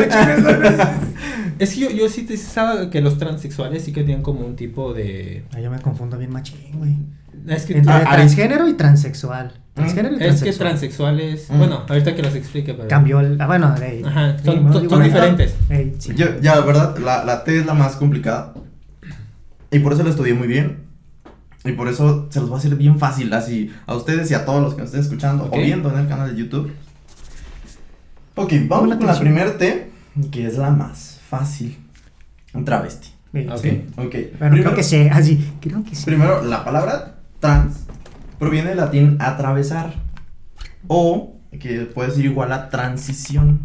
Es 1.60 1.76
que 1.76 1.80
yo, 1.82 1.90
yo 1.92 2.10
sí 2.10 2.24
te 2.24 2.36
sabía 2.36 2.90
que 2.90 3.00
los 3.00 3.18
transexuales 3.20 3.84
sí 3.84 3.94
que 3.94 4.04
tienen 4.04 4.24
como 4.24 4.42
un 4.46 4.56
tipo 4.56 4.92
de. 4.94 5.46
Ah, 5.56 5.60
yo 5.60 5.70
me 5.70 5.80
confundo 5.80 6.18
bien 6.18 6.32
machín, 6.32 6.58
güey. 6.74 6.96
Es 7.48 7.66
que, 7.66 7.78
Entre 7.78 7.94
Ah, 7.94 8.04
transgénero 8.12 8.68
y 8.68 8.74
transexual. 8.74 9.54
Transgénero 9.74 10.14
y 10.16 10.18
es 10.18 10.44
que 10.44 10.52
transexual. 10.54 10.70
transexuales. 11.18 11.50
Mm. 11.50 11.58
Bueno, 11.58 11.84
ahorita 11.90 12.16
que 12.16 12.22
los 12.22 12.36
explique, 12.36 12.74
pero. 12.74 12.88
Cambió 12.88 13.20
el. 13.22 13.42
Ah, 13.42 13.48
bueno, 13.48 13.72
de. 13.72 14.04
Ajá, 14.06 14.38
sí, 14.38 14.46
son- 14.46 14.64
bueno, 14.72 14.90
son- 14.90 15.04
diferentes. 15.04 15.56
Ey, 15.70 15.96
sí. 15.98 16.14
Yo, 16.16 16.40
ya, 16.42 16.56
la 16.56 16.62
verdad, 16.62 16.98
la, 17.00 17.24
la 17.26 17.44
T 17.44 17.58
es 17.60 17.66
la 17.66 17.74
más 17.74 17.96
complicada. 17.96 18.54
Y 19.72 19.80
por 19.80 19.94
eso 19.94 20.04
la 20.04 20.12
estudié 20.12 20.34
muy 20.36 20.48
bien. 20.48 20.84
Y 21.66 21.72
por 21.72 21.88
eso 21.88 22.28
se 22.30 22.40
los 22.42 22.52
va 22.52 22.56
a 22.56 22.60
hacer 22.60 22.76
bien 22.76 23.00
fácil, 23.00 23.34
así, 23.34 23.72
a 23.88 23.96
ustedes 23.96 24.30
y 24.30 24.34
a 24.34 24.46
todos 24.46 24.62
los 24.62 24.74
que 24.76 24.82
nos 24.82 24.90
estén 24.90 25.02
escuchando 25.02 25.46
Ok. 25.46 25.54
o 25.54 25.58
viendo 25.60 25.90
en 25.92 25.98
el 26.00 26.08
canal 26.08 26.36
de 26.36 26.40
YouTube. 26.42 26.72
Ok, 28.36 28.54
vamos 28.68 28.96
con 28.98 29.08
la 29.08 29.20
primera 29.20 29.58
T, 29.58 29.90
que 30.32 30.46
es 30.48 30.58
la 30.58 30.72
más 30.72 31.20
fácil. 31.30 31.78
Un 32.54 32.66
travesti. 32.66 33.10
Ok. 33.50 33.62
¿sí? 33.62 33.86
Ok. 33.96 33.98
Bueno, 33.98 34.38
primero, 34.40 34.64
creo 34.64 34.76
que 34.76 34.84
sí, 34.84 35.08
así. 35.12 35.54
Creo 35.62 35.84
que 35.84 35.96
sí. 35.96 36.06
primero, 36.06 36.44
la 36.44 36.64
palabra 36.64 37.16
trans 37.40 37.78
proviene 38.44 38.70
del 38.70 38.78
latín 38.78 39.18
atravesar. 39.20 39.94
O 40.88 41.38
que 41.60 41.82
puede 41.82 42.12
ser 42.12 42.26
igual 42.26 42.52
a 42.52 42.70
transición. 42.70 43.60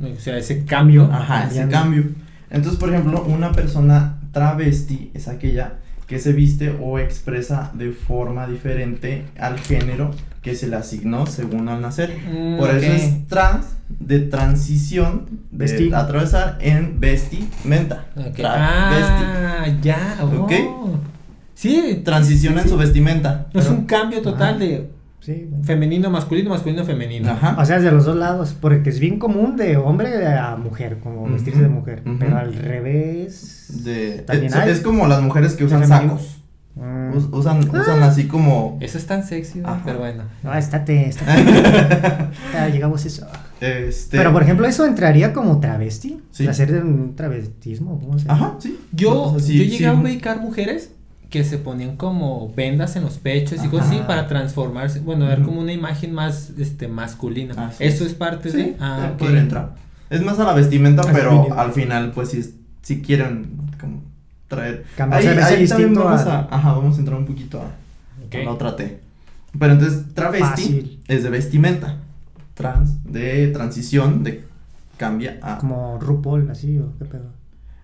O 0.00 0.18
sea, 0.18 0.36
ese 0.38 0.64
cambio. 0.64 1.08
Ajá, 1.12 1.46
ese 1.46 1.68
cambio. 1.68 2.04
Entonces, 2.50 2.80
por 2.80 2.88
ejemplo, 2.88 3.22
una 3.24 3.52
persona 3.52 4.18
travesti 4.32 5.10
es 5.14 5.28
aquella 5.28 5.74
que 6.06 6.18
se 6.18 6.32
viste 6.32 6.76
o 6.80 6.98
expresa 6.98 7.70
de 7.74 7.92
forma 7.92 8.46
diferente 8.48 9.26
al 9.38 9.58
género 9.60 10.10
que 10.42 10.56
se 10.56 10.66
le 10.66 10.76
asignó 10.76 11.26
según 11.26 11.68
al 11.68 11.80
nacer. 11.80 12.18
Mm, 12.28 12.56
Por 12.58 12.70
eso 12.70 12.78
ok. 12.90 12.98
es 12.98 13.28
trans 13.28 13.66
de 14.00 14.18
transición 14.20 15.26
de 15.52 15.66
Vesti. 15.66 15.92
atravesar 15.92 16.58
en 16.60 16.98
vestimenta. 16.98 18.06
Ok. 18.16 18.34
Travesti. 18.34 19.24
Ah, 19.24 19.66
ya. 19.82 20.18
oh. 20.22 20.44
Ok. 20.44 20.52
Sí. 21.60 22.00
Transición 22.04 22.54
sí, 22.54 22.58
en 22.60 22.64
sí. 22.64 22.68
su 22.70 22.76
vestimenta. 22.78 23.48
Es 23.52 23.64
Pero- 23.64 23.76
un 23.76 23.84
cambio 23.86 24.22
total 24.22 24.50
Ajá. 24.56 24.58
de 24.58 24.90
Sí, 25.20 25.46
güey. 25.50 25.62
femenino, 25.62 26.08
masculino, 26.08 26.48
masculino, 26.48 26.84
femenino. 26.84 27.30
Ajá. 27.30 27.56
O 27.60 27.64
sea, 27.66 27.76
es 27.76 27.82
de 27.82 27.90
los 27.92 28.06
dos 28.06 28.16
lados, 28.16 28.56
porque 28.58 28.88
es 28.88 28.98
bien 28.98 29.18
común 29.18 29.56
de 29.56 29.76
hombre 29.76 30.26
a 30.26 30.56
mujer, 30.56 30.98
como 31.02 31.28
vestirse 31.28 31.60
de 31.60 31.68
mujer, 31.68 32.02
pero 32.18 32.38
al 32.38 32.54
revés. 32.54 33.82
De, 33.84 34.22
También 34.26 34.46
es, 34.46 34.56
hay. 34.56 34.70
es 34.70 34.80
como 34.80 35.06
las 35.06 35.20
mujeres 35.22 35.52
que 35.54 35.64
usan 35.64 35.86
sacos. 35.86 36.38
Mm. 36.76 37.16
Us- 37.16 37.28
usan, 37.32 37.58
usan 37.68 38.02
así 38.04 38.26
como. 38.28 38.78
Eso 38.80 38.96
es 38.96 39.04
tan 39.04 39.22
sexy, 39.26 39.60
pero 39.84 39.98
bueno. 39.98 40.22
No, 40.42 40.54
estate, 40.54 41.08
estate. 41.08 41.44
Ya 42.54 42.68
llegamos 42.68 43.04
a 43.04 43.08
eso. 43.08 43.26
Este. 43.60 44.16
Pero 44.16 44.32
por 44.32 44.42
ejemplo, 44.42 44.66
¿eso 44.66 44.86
entraría 44.86 45.32
como 45.34 45.60
travesti? 45.60 46.20
Sí. 46.30 46.46
Hacer 46.46 46.72
un 46.82 47.14
travestismo, 47.16 47.98
¿cómo 47.98 48.18
se 48.18 48.30
Ajá, 48.30 48.54
sí. 48.60 48.78
Yo, 48.92 49.20
O 49.24 49.30
sea, 49.38 49.46
sí, 49.48 49.58
yo 49.58 49.64
llegué 49.64 49.76
sí. 49.78 49.84
a 49.84 49.92
ubicar 49.92 50.40
mujeres 50.40 50.92
que 51.30 51.44
se 51.44 51.58
ponían 51.58 51.96
como 51.96 52.52
vendas 52.54 52.96
en 52.96 53.04
los 53.04 53.18
pechos 53.18 53.64
y 53.64 53.68
cosas 53.68 53.88
así 53.90 54.00
para 54.06 54.26
transformarse, 54.26 55.00
bueno, 55.00 55.26
dar 55.26 55.42
como 55.42 55.60
una 55.60 55.72
imagen 55.72 56.12
más 56.12 56.50
este 56.58 56.88
masculina. 56.88 57.54
Así 57.68 57.84
Eso 57.84 58.04
es. 58.04 58.10
es 58.10 58.16
parte 58.16 58.50
Sí, 58.50 58.56
de 58.56 58.76
ah, 58.80 58.98
ya 59.04 59.10
ok. 59.12 59.18
podría 59.18 59.40
entrar. 59.40 59.74
Es 60.10 60.22
más 60.22 60.38
a 60.40 60.44
la 60.44 60.54
vestimenta, 60.54 61.02
Así 61.02 61.10
pero 61.14 61.54
al 61.56 61.72
final, 61.72 62.10
pues 62.12 62.30
si, 62.30 62.42
si 62.82 63.00
quieren 63.00 63.52
como 63.80 64.02
traer. 64.48 64.84
Cambiarse 64.96 65.28
a 65.28 65.34
verse 65.34 65.44
también 65.68 65.68
distinto 65.90 66.04
vamos 66.04 66.20
a- 66.26 66.40
a, 66.40 66.48
Ajá, 66.56 66.72
vamos 66.72 66.96
a 66.96 66.98
entrar 66.98 67.16
un 67.18 67.26
poquito 67.26 67.60
a, 67.60 67.66
Ok. 68.26 68.34
a 68.34 68.38
la 68.44 68.50
otra 68.50 68.74
T. 68.76 69.00
Pero 69.58 69.72
entonces, 69.72 70.04
travesti 70.14 70.44
Fácil. 70.44 71.00
es 71.08 71.22
de 71.22 71.30
vestimenta. 71.30 71.96
Trans, 72.54 73.04
de 73.04 73.46
transición, 73.48 74.22
de 74.24 74.44
cambia 74.96 75.38
a. 75.42 75.58
Como 75.58 75.98
RuPaul, 76.00 76.50
así, 76.50 76.76
o 76.78 76.92
qué 76.98 77.04
pedo. 77.04 77.26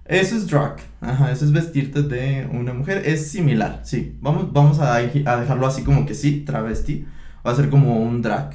Eso 0.09 0.37
es 0.37 0.47
drag. 0.47 0.77
Ajá, 1.01 1.33
eso 1.33 1.45
es 1.45 1.53
vestirte 1.53 2.03
de 2.03 2.49
una 2.53 2.73
mujer. 2.73 3.03
Es 3.05 3.29
similar, 3.31 3.81
sí. 3.85 4.17
Vamos, 4.21 4.53
vamos 4.53 4.79
a, 4.81 4.97
a 4.97 5.01
dejarlo 5.01 5.67
así 5.67 5.83
como 5.83 6.07
que 6.07 6.15
sí, 6.15 6.43
travesti. 6.47 7.07
Va 7.47 7.53
a 7.53 7.55
ser 7.57 7.69
como 7.71 8.01
un 8.01 8.23
drag. 8.23 8.51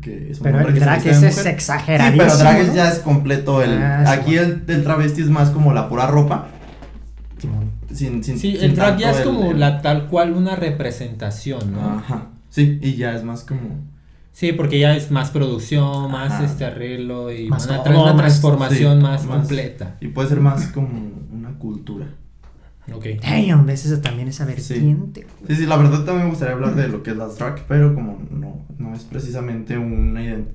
Que 0.00 0.30
es 0.30 0.38
un 0.38 0.44
Pero 0.44 0.60
el 0.60 0.66
que 0.66 0.78
se 0.80 0.84
drag 0.84 1.06
ese 1.06 1.28
es 1.28 1.46
exageradísimo. 1.46 2.22
Sí, 2.24 2.28
pero 2.28 2.38
drag 2.38 2.60
es- 2.60 2.68
¿no? 2.68 2.74
ya 2.74 2.88
es 2.90 2.98
completo 3.00 3.62
el. 3.62 3.72
Ah, 3.82 4.04
sí, 4.06 4.12
aquí 4.20 4.36
el, 4.36 4.62
el 4.68 4.82
travesti 4.84 5.22
es 5.22 5.30
más 5.30 5.50
como 5.50 5.72
la 5.72 5.88
pura 5.88 6.06
ropa. 6.06 6.46
Simón. 7.38 7.70
Sin, 7.92 8.22
sin, 8.24 8.38
Sí, 8.38 8.52
sin 8.56 8.70
el 8.70 8.74
drag 8.76 8.96
ya 8.98 9.10
es 9.10 9.20
como 9.20 9.50
el- 9.50 9.60
la 9.60 9.82
tal 9.82 10.06
cual 10.08 10.32
una 10.32 10.56
representación, 10.56 11.72
¿no? 11.72 11.98
Ajá. 11.98 12.28
Sí, 12.50 12.78
y 12.82 12.94
ya 12.94 13.14
es 13.14 13.24
más 13.24 13.42
como. 13.44 13.60
Sí, 14.34 14.52
porque 14.52 14.80
ya 14.80 14.96
es 14.96 15.12
más 15.12 15.30
producción, 15.30 16.10
más 16.10 16.32
Ajá. 16.32 16.44
este 16.44 16.64
arreglo 16.64 17.30
y 17.32 17.48
Más 17.48 17.66
una, 17.66 17.84
todo, 17.84 18.02
una 18.02 18.12
más- 18.14 18.16
transformación 18.22 18.98
sí, 18.98 19.02
más, 19.02 19.24
más- 19.26 19.38
completa. 19.38 19.96
Y 20.00 20.08
puede 20.08 20.28
ser 20.28 20.40
más 20.40 20.66
como 20.72 20.88
una 21.32 21.50
cultura. 21.56 22.06
Ok. 22.92 23.06
Damn, 23.22 23.64
ves 23.64 23.86
eso 23.86 24.00
también 24.00 24.26
esa 24.28 24.44
vertiente. 24.44 25.26
Sí, 25.46 25.54
sí, 25.56 25.66
la 25.66 25.76
verdad 25.76 26.04
también 26.04 26.24
me 26.24 26.30
gustaría 26.30 26.54
hablar 26.54 26.74
de 26.74 26.88
lo 26.88 27.02
que 27.04 27.12
es 27.12 27.16
las 27.16 27.38
drag, 27.38 27.62
pero 27.68 27.94
como 27.94 28.20
no, 28.30 28.66
no 28.76 28.92
es 28.94 29.04
precisamente 29.04 29.78
una 29.78 30.20
identidad. 30.22 30.52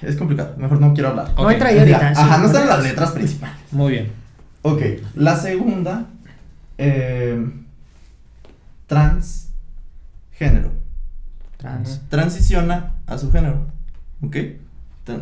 Es 0.00 0.14
complicado, 0.14 0.54
mejor 0.56 0.80
no 0.80 0.94
quiero 0.94 1.08
hablar. 1.10 1.32
Ok. 1.36 1.36
No 1.58 1.64
ahorita. 1.66 2.14
sí, 2.14 2.20
Ajá, 2.22 2.38
no 2.38 2.46
están 2.46 2.68
las 2.68 2.80
letras 2.82 3.10
principales. 3.10 3.56
Muy 3.72 3.90
bien. 3.92 4.12
Ok, 4.62 4.80
la 5.16 5.36
segunda, 5.36 6.06
eh, 6.78 7.44
transgénero. 8.86 10.70
Trans. 11.64 12.02
Transiciona 12.10 12.92
a 13.06 13.16
su 13.18 13.32
género. 13.32 13.66
¿Ok? 14.22 14.36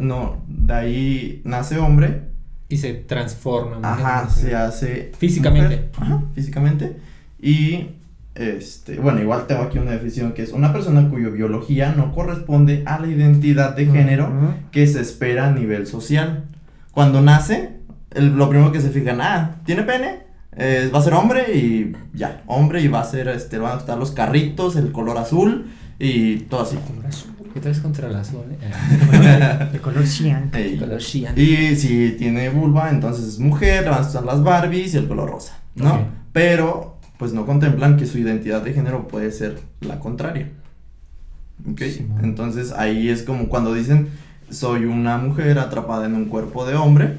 No, 0.00 0.38
de 0.48 0.74
ahí 0.74 1.40
nace 1.44 1.78
hombre. 1.78 2.22
Y 2.68 2.78
se 2.78 2.94
transforma. 2.94 3.76
en 3.76 3.85
Ajá, 3.85 4.24
mujer. 4.24 4.31
se 4.44 4.55
hace. 4.57 5.12
Físicamente. 5.18 5.76
mujer, 5.76 5.90
Ajá, 5.98 6.22
físicamente. 6.35 6.96
Y. 7.40 7.88
Este, 8.35 8.98
bueno, 8.98 9.20
igual 9.20 9.46
tengo 9.46 9.61
aquí 9.64 9.76
una 9.78 9.90
definición 9.90 10.33
que 10.33 10.42
es 10.42 10.52
una 10.52 10.72
persona 10.72 11.07
cuya 11.11 11.28
biología 11.28 11.92
no 11.94 12.12
corresponde 12.14 12.83
a 12.87 12.98
la 12.98 13.07
identidad 13.07 13.76
de 13.76 13.85
género 13.85 14.33
que 14.70 14.87
se 14.87 15.02
espera 15.02 15.48
a 15.48 15.52
nivel 15.52 15.87
social. 15.87 16.44
Cuando 16.92 17.20
nace, 17.20 17.76
el- 18.11 18.35
lo 18.35 18.48
primero 18.48 18.72
que 18.72 18.81
se 18.81 18.88
fijan, 18.88 19.20
ah, 19.20 19.57
¿tiene 19.66 19.83
pene? 19.83 20.20
eh, 20.57 20.90
va 20.94 20.98
a 20.98 21.02
ser 21.02 21.12
hombre 21.14 21.55
y 21.57 21.92
ya, 22.14 22.42
hombre 22.46 22.81
y 22.83 22.88
va 22.88 23.00
a 23.00 23.05
ser, 23.05 23.28
este, 23.28 23.59
van 23.59 23.76
a 23.76 23.81
estar 23.81 23.96
los 23.98 24.11
carritos, 24.12 24.76
el 24.76 24.92
color 24.92 25.16
azul 25.18 25.66
y 26.04 26.36
todo 26.50 26.62
así. 26.62 26.76
¿Qué 27.54 27.60
traes 27.60 27.80
contra 27.80 28.08
el 28.10 28.16
azul? 28.16 28.40
De 29.72 29.78
color 29.78 30.06
cian. 30.06 30.50
Ey. 30.54 30.78
Color 30.78 31.00
Xian. 31.00 31.38
Y 31.38 31.76
si 31.76 32.12
tiene 32.18 32.48
vulva, 32.48 32.90
entonces 32.90 33.26
es 33.26 33.38
mujer, 33.38 33.84
le 33.84 33.90
van 33.90 33.98
a 34.02 34.06
estar 34.06 34.24
las 34.24 34.42
Barbies 34.42 34.94
y 34.94 34.96
el 34.96 35.06
color 35.06 35.30
rosa, 35.30 35.58
¿no? 35.74 36.06
Pero, 36.32 36.96
pues 37.18 37.32
no 37.34 37.44
contemplan 37.44 37.96
que 37.98 38.06
su 38.06 38.18
identidad 38.18 38.62
de 38.62 38.72
género 38.72 39.06
puede 39.06 39.30
ser 39.32 39.60
la 39.80 39.98
contraria. 40.00 40.50
Entonces 42.22 42.72
ahí 42.72 43.08
es 43.08 43.22
como 43.22 43.48
cuando 43.48 43.74
dicen, 43.74 44.08
soy 44.50 44.84
una 44.86 45.18
mujer 45.18 45.58
atrapada 45.58 46.06
en 46.06 46.14
un 46.14 46.24
cuerpo 46.26 46.64
de 46.66 46.74
hombre, 46.74 47.18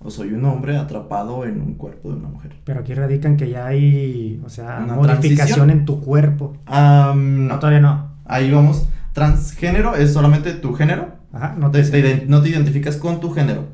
o 0.00 0.10
soy 0.10 0.32
un 0.32 0.44
hombre 0.44 0.76
atrapado 0.76 1.44
en 1.44 1.60
un 1.60 1.74
cuerpo 1.74 2.10
de 2.10 2.16
una 2.16 2.28
mujer. 2.28 2.52
Pero 2.64 2.80
aquí 2.80 2.92
radican 2.94 3.36
que 3.36 3.48
ya 3.50 3.66
hay, 3.66 4.40
o 4.44 4.48
sea, 4.48 4.80
Una 4.84 4.94
modificación 4.94 5.36
transición. 5.36 5.70
en 5.70 5.84
tu 5.84 6.00
cuerpo. 6.00 6.56
No, 6.66 7.14
no, 7.14 7.58
todavía 7.58 7.80
no. 7.80 8.13
Ahí 8.24 8.50
vamos. 8.50 8.86
Transgénero 9.12 9.94
es 9.94 10.12
solamente 10.12 10.52
tu 10.54 10.74
género, 10.74 11.08
Ajá, 11.32 11.54
no 11.58 11.70
te- 11.70 11.82
te, 11.82 11.90
te 11.90 12.02
ident- 12.02 12.26
no 12.26 12.42
te 12.42 12.48
identificas 12.48 12.96
con 12.96 13.20
tu 13.20 13.30
género. 13.30 13.64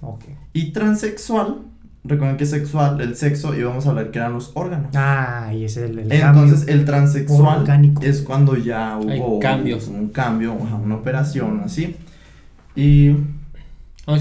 Ok. 0.00 0.24
Y 0.54 0.70
transexual, 0.72 1.58
recuerden 2.04 2.36
que 2.38 2.46
sexual, 2.46 3.00
el 3.02 3.14
sexo, 3.16 3.54
y 3.54 3.62
vamos 3.62 3.86
a 3.86 3.90
hablar 3.90 4.10
que 4.10 4.18
eran 4.18 4.32
los 4.32 4.52
órganos. 4.54 4.88
Ah, 4.94 5.50
y 5.52 5.64
ese 5.64 5.84
es 5.84 5.90
el, 5.90 5.98
el 5.98 6.12
Entonces, 6.12 6.60
cambio. 6.60 6.74
el 6.74 6.84
transexual 6.86 7.58
orgánico. 7.60 8.02
es 8.02 8.22
cuando 8.22 8.56
ya 8.56 8.96
Hay 8.96 9.20
hubo 9.20 9.38
cambios. 9.40 9.88
un 9.88 10.08
cambio, 10.08 10.54
ajá, 10.54 10.76
una 10.76 10.94
operación, 10.94 11.60
así. 11.64 11.96
Y 12.76 13.14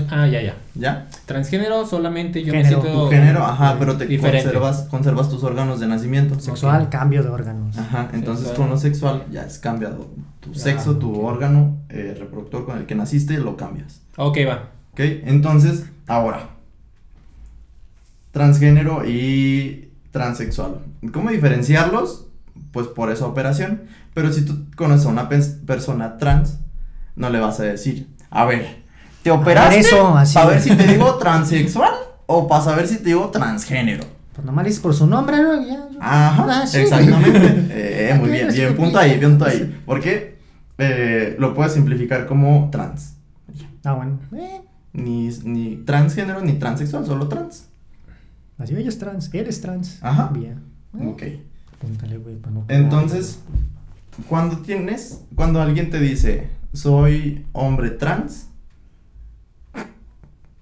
Ah, 0.09 0.27
ya, 0.27 0.41
ya. 0.41 0.55
ya, 0.75 1.07
Transgénero 1.25 1.85
solamente 1.85 2.43
yo 2.43 2.51
Género, 2.51 2.77
me 2.77 2.83
siento. 2.83 3.03
tu 3.05 3.09
género, 3.09 3.45
ajá, 3.45 3.77
pero 3.79 3.95
te 3.95 4.05
Diferente. 4.05 4.43
conservas, 4.43 4.81
conservas 4.89 5.29
tus 5.29 5.43
órganos 5.43 5.79
de 5.79 5.87
nacimiento. 5.87 6.37
Sexual, 6.41 6.89
cambio 6.89 7.23
de 7.23 7.29
órganos. 7.29 7.77
Ajá, 7.77 8.09
entonces 8.11 8.47
Sexual. 8.47 8.67
con 8.67 8.69
lo 8.75 8.77
sexual 8.81 9.23
ya 9.31 9.43
es 9.43 9.59
cambiado. 9.59 10.09
Tu 10.41 10.51
Ah, 10.51 10.55
sexo, 10.55 10.97
tu 10.97 11.21
órgano 11.25 11.77
eh, 11.87 12.15
reproductor 12.19 12.65
con 12.65 12.77
el 12.79 12.85
que 12.85 12.95
naciste, 12.95 13.37
lo 13.37 13.55
cambias. 13.55 14.01
Ok, 14.17 14.39
va. 14.45 14.69
¿Ok? 14.91 14.99
Entonces, 15.23 15.85
ahora. 16.05 16.49
Transgénero 18.31 19.07
y 19.07 19.89
transexual. 20.11 20.79
¿Cómo 21.13 21.29
diferenciarlos? 21.31 22.27
Pues 22.71 22.87
por 22.87 23.09
esa 23.11 23.25
operación. 23.25 23.83
Pero 24.13 24.31
si 24.33 24.43
tú 24.45 24.65
conoces 24.75 25.05
a 25.05 25.09
una 25.09 25.29
persona 25.29 26.17
trans, 26.17 26.59
no 27.15 27.29
le 27.29 27.39
vas 27.39 27.59
a 27.59 27.63
decir, 27.63 28.07
a 28.29 28.45
ver, 28.45 28.83
¿te 29.35 29.39
operaste 29.41 29.79
eso, 29.79 30.15
así. 30.17 30.33
para 30.35 30.49
ver 30.49 30.61
si 30.61 30.75
te 30.75 30.87
digo 30.87 31.15
transexual 31.19 31.91
o 32.25 32.47
para 32.47 32.63
saber 32.63 32.87
si 32.87 32.97
te 32.97 33.05
digo 33.05 33.29
transgénero? 33.29 34.03
Pues 34.33 34.45
nomás 34.45 34.65
dices 34.65 34.79
por 34.79 34.93
su 34.93 35.07
nombre, 35.07 35.41
¿no? 35.41 35.65
Ya. 35.65 35.87
Ajá, 35.99 36.61
Ah, 36.61 36.67
sí. 36.67 36.77
exactamente. 36.79 37.67
Eh, 38.09 38.15
muy 38.19 38.29
bien, 38.29 38.47
bien, 38.53 38.75
punto 38.75 38.99
ahí, 38.99 39.19
punto 39.19 39.45
ahí. 39.45 39.81
Porque 39.85 40.37
eh, 40.77 41.35
lo 41.39 41.53
puedes 41.53 41.73
simplificar 41.73 42.25
como 42.27 42.69
trans. 42.71 43.15
Ah, 43.83 43.93
bueno. 43.93 44.19
Eh, 44.35 44.61
Ni, 44.93 45.29
ni 45.43 45.77
transgénero 45.77 46.41
ni 46.41 46.53
transexual, 46.53 47.05
solo 47.05 47.27
trans. 47.27 47.65
así 48.59 48.75
ella 48.75 48.89
es 48.89 48.97
trans. 48.99 49.29
Él 49.33 49.47
es 49.47 49.61
trans. 49.61 49.97
Ajá. 50.01 50.29
Bien. 50.33 50.61
Eh, 50.99 51.07
Ok. 51.07 51.23
Apúntale, 51.75 52.17
güey, 52.17 52.35
para 52.37 52.53
no 52.53 52.65
Entonces, 52.69 53.39
cuando 54.29 54.57
tienes, 54.59 55.21
cuando 55.35 55.61
alguien 55.61 55.89
te 55.91 55.99
dice, 55.99 56.47
soy 56.73 57.45
hombre 57.53 57.91
trans, 57.91 58.46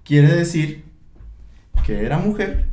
quiere 0.06 0.34
decir 0.36 0.86
que 1.86 2.06
era 2.06 2.18
mujer 2.18 2.68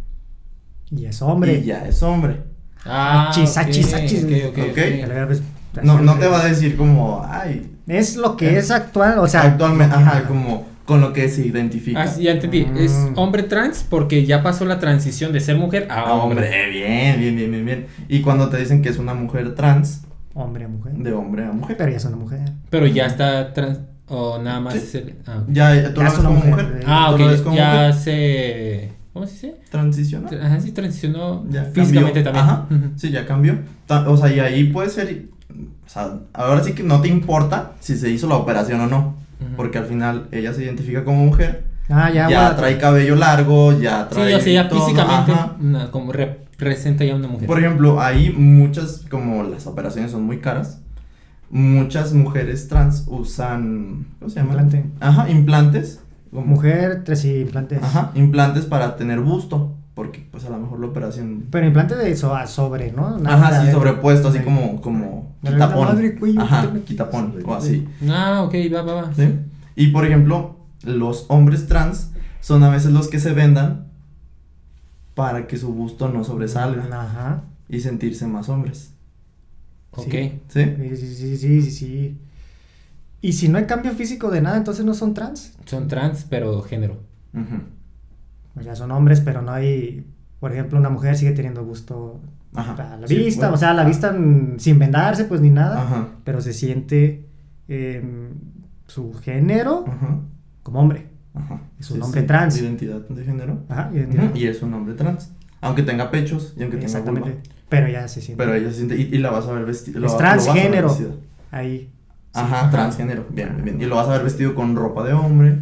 Y 0.91 1.07
es 1.07 1.21
hombre. 1.23 1.55
y 1.59 1.65
ya 1.65 1.87
es 1.87 2.03
hombre. 2.03 2.37
Ah, 2.85 3.29
Achis, 3.31 3.51
ok, 3.51 3.57
achis, 3.59 3.95
achis. 3.95 4.25
ok, 4.25 4.31
ok, 4.51 4.59
Ok. 4.59 4.69
ok. 4.73 4.79
Y 4.99 5.01
a 5.03 5.07
la 5.07 5.25
vez, 5.25 5.43
No, 5.83 6.01
no 6.01 6.19
te 6.19 6.27
va 6.27 6.43
a 6.43 6.45
decir 6.49 6.77
como, 6.77 7.23
ay, 7.29 7.69
Es 7.89 8.17
lo 8.17 8.37
que 8.37 8.51
Eh, 8.51 8.59
es 8.59 8.71
actual, 8.71 9.19
o 9.19 9.27
sea. 9.27 9.43
actualmente, 9.43 9.95
ajá, 9.97 10.25
como 10.29 10.67
con 10.85 11.01
lo 11.01 11.13
que 11.13 11.29
se 11.29 11.47
identifica. 11.47 12.03
Ah, 12.03 12.17
ya 12.19 12.33
entendí. 12.33 12.67
Es 12.77 12.93
Mm. 12.93 13.19
hombre 13.19 13.43
trans 13.45 13.85
porque 13.89 14.25
ya 14.27 14.43
pasó 14.43 14.65
la 14.65 14.79
transición 14.79 15.33
de 15.33 15.41
ser 15.41 15.57
mujer 15.57 15.87
a 15.91 16.01
Ah, 16.01 16.13
hombre. 16.15 16.45
hombre, 16.47 16.71
bien, 16.71 17.19
bien, 17.21 17.37
bien, 17.37 17.51
bien, 17.51 17.65
bien. 17.67 17.87
Y 18.09 18.21
cuando 18.21 18.49
te 18.51 18.57
dicen 18.59 18.83
que 18.83 18.89
es 18.89 18.99
una 18.99 19.15
mujer 19.15 19.55
trans, 19.55 20.03
Hombre 20.35 20.65
a 20.65 20.69
mujer. 20.69 20.93
de 20.95 21.13
hombre 21.13 21.45
a 21.45 21.53
mujer. 21.53 21.77
Pero 21.77 21.91
ya 21.91 21.97
es 21.97 22.05
una 22.05 22.17
mujer. 22.17 22.41
Pero 22.71 22.87
ya 22.87 23.07
está 23.07 23.53
trans. 23.53 23.79
O 24.15 24.39
nada 24.39 24.61
más 24.61 24.75
Sí. 24.75 24.81
es 24.81 24.95
el. 24.97 25.15
Ah, 25.27 25.39
ok. 25.43 25.49
Ya, 25.53 25.95
tú 25.95 26.01
Ya 26.01 26.07
lo 26.07 26.13
es 26.13 26.19
una 26.19 26.29
mujer, 26.31 26.51
mujer. 26.51 26.79
eh. 26.81 26.85
Ah, 26.87 27.11
ok. 27.13 27.43
como 27.43 27.57
Ya 27.57 27.73
mujer. 27.75 27.95
se. 27.95 28.93
¿Cómo 29.15 29.27
se 29.27 29.33
dice? 29.33 29.55
Transiciona. 29.71 30.29
Ajá, 30.43 30.61
sí, 30.61 30.73
transicionó 30.73 31.45
Ya 31.51 31.65
físicamente 31.65 32.23
cambió. 32.23 32.43
también. 32.43 32.83
Ajá, 32.85 32.91
sí, 32.97 33.11
ya 33.11 33.27
cambió. 33.27 33.59
O 34.07 34.17
sea, 34.17 34.33
y 34.35 34.41
ahí 34.41 34.65
puede 34.65 34.89
ser. 34.91 35.27
O 35.87 35.89
sea, 35.89 36.19
ahora 36.33 36.63
sí 36.63 36.73
que 36.75 36.83
no 36.83 37.01
te 37.01 37.09
importa 37.09 37.73
si 37.81 37.97
se 37.97 38.11
hizo 38.11 38.27
la 38.29 38.37
operación 38.37 38.81
o 38.83 38.87
no. 38.87 39.15
Porque 39.57 39.79
al 39.79 39.87
final 39.87 40.29
ella 40.31 40.53
se 40.55 40.63
identifica 40.63 41.05
como 41.05 41.25
mujer. 41.25 41.65
Ah, 41.89 42.11
ya, 42.11 42.29
Ya, 42.31 42.43
bueno, 42.43 42.57
trae 42.57 42.79
cabello 42.79 43.17
largo, 43.17 43.79
ya 43.79 44.09
trae. 44.09 44.29
Sí, 44.29 44.35
o 44.35 44.41
sea, 44.41 44.53
ya 44.63 44.69
todo, 44.69 44.81
físicamente 44.87 45.33
una- 45.61 45.91
como 45.91 46.13
representa 46.13 47.05
ya 47.05 47.17
una 47.17 47.27
mujer. 47.29 47.49
Por 47.49 47.59
ejemplo, 47.59 48.01
hay 48.01 48.31
muchas, 48.31 49.05
como 49.11 49.43
las 49.43 49.67
operaciones 49.67 50.13
son 50.13 50.23
muy 50.23 50.39
caras, 50.39 50.81
muchas 51.53 52.15
mujeres 52.15 52.67
trans 52.67 53.05
usan, 53.09 54.07
¿cómo 54.19 54.31
se 54.31 54.37
llama? 54.41 54.51
Implante. 54.55 54.85
Ajá, 55.01 55.31
implantes. 55.31 56.01
como- 56.31 56.47
Mujer, 56.47 57.03
tres 57.05 57.25
implantes. 57.27 57.81
Ajá, 57.83 58.11
implantes 58.15 58.65
para 58.65 58.97
tener 58.97 59.21
busto, 59.21 59.75
porque 59.95 60.27
pues 60.33 60.47
a 60.47 60.49
lo 60.51 60.59
mejor 60.59 60.81
la 60.81 60.87
operación... 60.87 61.45
Pero 61.51 61.67
implante 61.67 61.95
de 61.95 62.11
eso, 62.11 62.35
sobre, 62.47 62.91
¿no? 62.93 63.19
Ajá, 63.27 63.67
sí, 63.67 63.71
sobrepuesto, 63.71 64.29
así 64.29 64.39
como, 64.41 64.81
como 64.81 65.37
quitapón. 65.45 65.89
madre, 65.89 66.19
Ajá, 66.39 66.71
quitapón, 66.87 67.35
o 67.45 67.55
así. 67.55 67.87
Ah, 68.09 68.43
ok, 68.47 68.55
va, 68.75 68.81
va, 68.83 68.95
va. 68.95 69.15
¿sí? 69.15 69.29
Y 69.77 69.89
por 69.89 70.07
ejemplo, 70.07 70.57
los 70.85 71.27
hombres 71.29 71.67
trans 71.67 72.13
son 72.41 72.63
a 72.65 72.71
veces 72.71 72.93
los 72.93 73.09
que 73.09 73.21
se 73.21 73.35
vendan 73.35 73.89
para 75.15 75.47
que 75.47 75.59
su 75.59 75.73
busto 75.75 76.09
no 76.09 76.25
sobresalga 76.25 76.85
Ajá. 76.91 77.43
y 77.69 77.81
sentirse 77.81 78.27
más 78.27 78.49
hombres. 78.49 78.92
Ok. 79.93 80.05
Sí. 80.11 80.33
¿Sí? 80.49 80.65
Sí, 80.77 80.97
sí, 80.97 81.15
sí, 81.15 81.37
sí, 81.37 81.63
sí, 81.63 81.71
sí. 81.71 82.19
Y 83.21 83.33
si 83.35 83.49
no 83.49 83.59
hay 83.59 83.67
cambio 83.67 83.93
físico 83.93 84.31
de 84.31 84.41
nada, 84.41 84.57
entonces 84.57 84.85
no 84.85 84.95
son 84.95 85.15
trans. 85.15 85.55
Son 85.67 85.87
trans, 85.89 86.27
pero 86.29 86.61
género. 86.63 86.99
Ujú. 87.35 88.61
O 88.61 88.63
sea, 88.63 88.75
son 88.75 88.91
hombres, 88.91 89.21
pero 89.21 89.43
no 89.43 89.53
hay. 89.53 90.07
Por 90.41 90.53
ejemplo, 90.53 90.79
una 90.79 90.89
mujer 90.91 91.17
sigue 91.17 91.31
teniendo 91.33 91.65
gusto 91.65 92.21
Ajá. 92.55 92.95
a 92.95 92.97
la 92.97 93.07
Sí, 93.07 93.17
vista, 93.17 93.43
bueno. 93.43 93.55
o 93.55 93.59
sea, 93.59 93.71
a 93.71 93.75
la 93.75 93.85
vista 93.85 94.13
mm, 94.13 94.59
sin 94.59 94.79
vendarse, 94.79 95.25
pues 95.25 95.41
ni 95.41 95.51
nada. 95.51 95.83
Ajá. 95.83 96.09
Pero 96.25 96.41
se 96.41 96.53
siente 96.53 97.27
em, 97.69 98.31
su 98.89 99.13
género 99.15 99.85
Ajá. 99.87 100.19
como 100.65 100.81
hombre. 100.81 101.07
Ajá. 101.35 101.61
Es 101.79 101.91
un 101.93 102.03
hombre 102.03 102.23
trans. 102.23 102.59
Identidad 102.61 103.01
de 103.09 103.25
género. 103.25 103.61
Ajá, 103.69 103.91
identidad. 103.95 104.35
Y 104.35 104.47
es 104.49 104.61
un 104.63 104.75
hombre 104.75 104.95
trans. 104.95 105.31
Aunque 105.61 105.83
tenga 105.85 106.11
pechos 106.11 106.55
y 106.57 106.63
aunque 106.63 106.77
tenga 106.79 106.87
Exactamente. 106.87 107.31
vulva. 107.31 107.43
Pero 107.73 107.89
ya 107.89 108.07
se 108.07 108.21
siente. 108.21 108.43
Pero 108.45 108.55
ella 108.55 108.69
se 108.69 108.77
siente. 108.77 108.97
Y, 108.97 109.03
y 109.15 109.19
la 109.19 109.31
vas 109.31 109.47
a 109.47 109.53
ver 109.53 109.65
vestida. 109.65 110.05
Es 110.05 110.17
transgénero. 110.17 110.95
Ahí. 111.51 111.89
Ajá, 112.35 112.61
Ajá. 112.61 112.71
transgénero. 112.71 113.27
Bien, 113.31 113.63
bien. 113.65 113.81
Y 113.81 113.87
lo 113.87 113.97
vas 113.97 114.09
a 114.09 114.13
ver 114.13 114.25
vestido 114.25 114.55
con 114.55 114.77
ropa 114.77 115.03
de 115.05 115.15
hombre. 115.15 115.59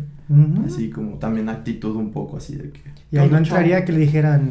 Así 0.67 0.91
como 0.91 1.19
también 1.19 1.49
actitud 1.49 1.95
un 1.97 2.11
poco 2.13 2.37
así 2.37 2.57
de 2.57 2.71
que. 2.71 2.81
Y 3.13 3.19
ahí 3.19 3.29
no 3.29 3.39
entraría 3.39 3.85
que 3.85 3.93
le 3.93 4.01
dijeran. 4.01 4.51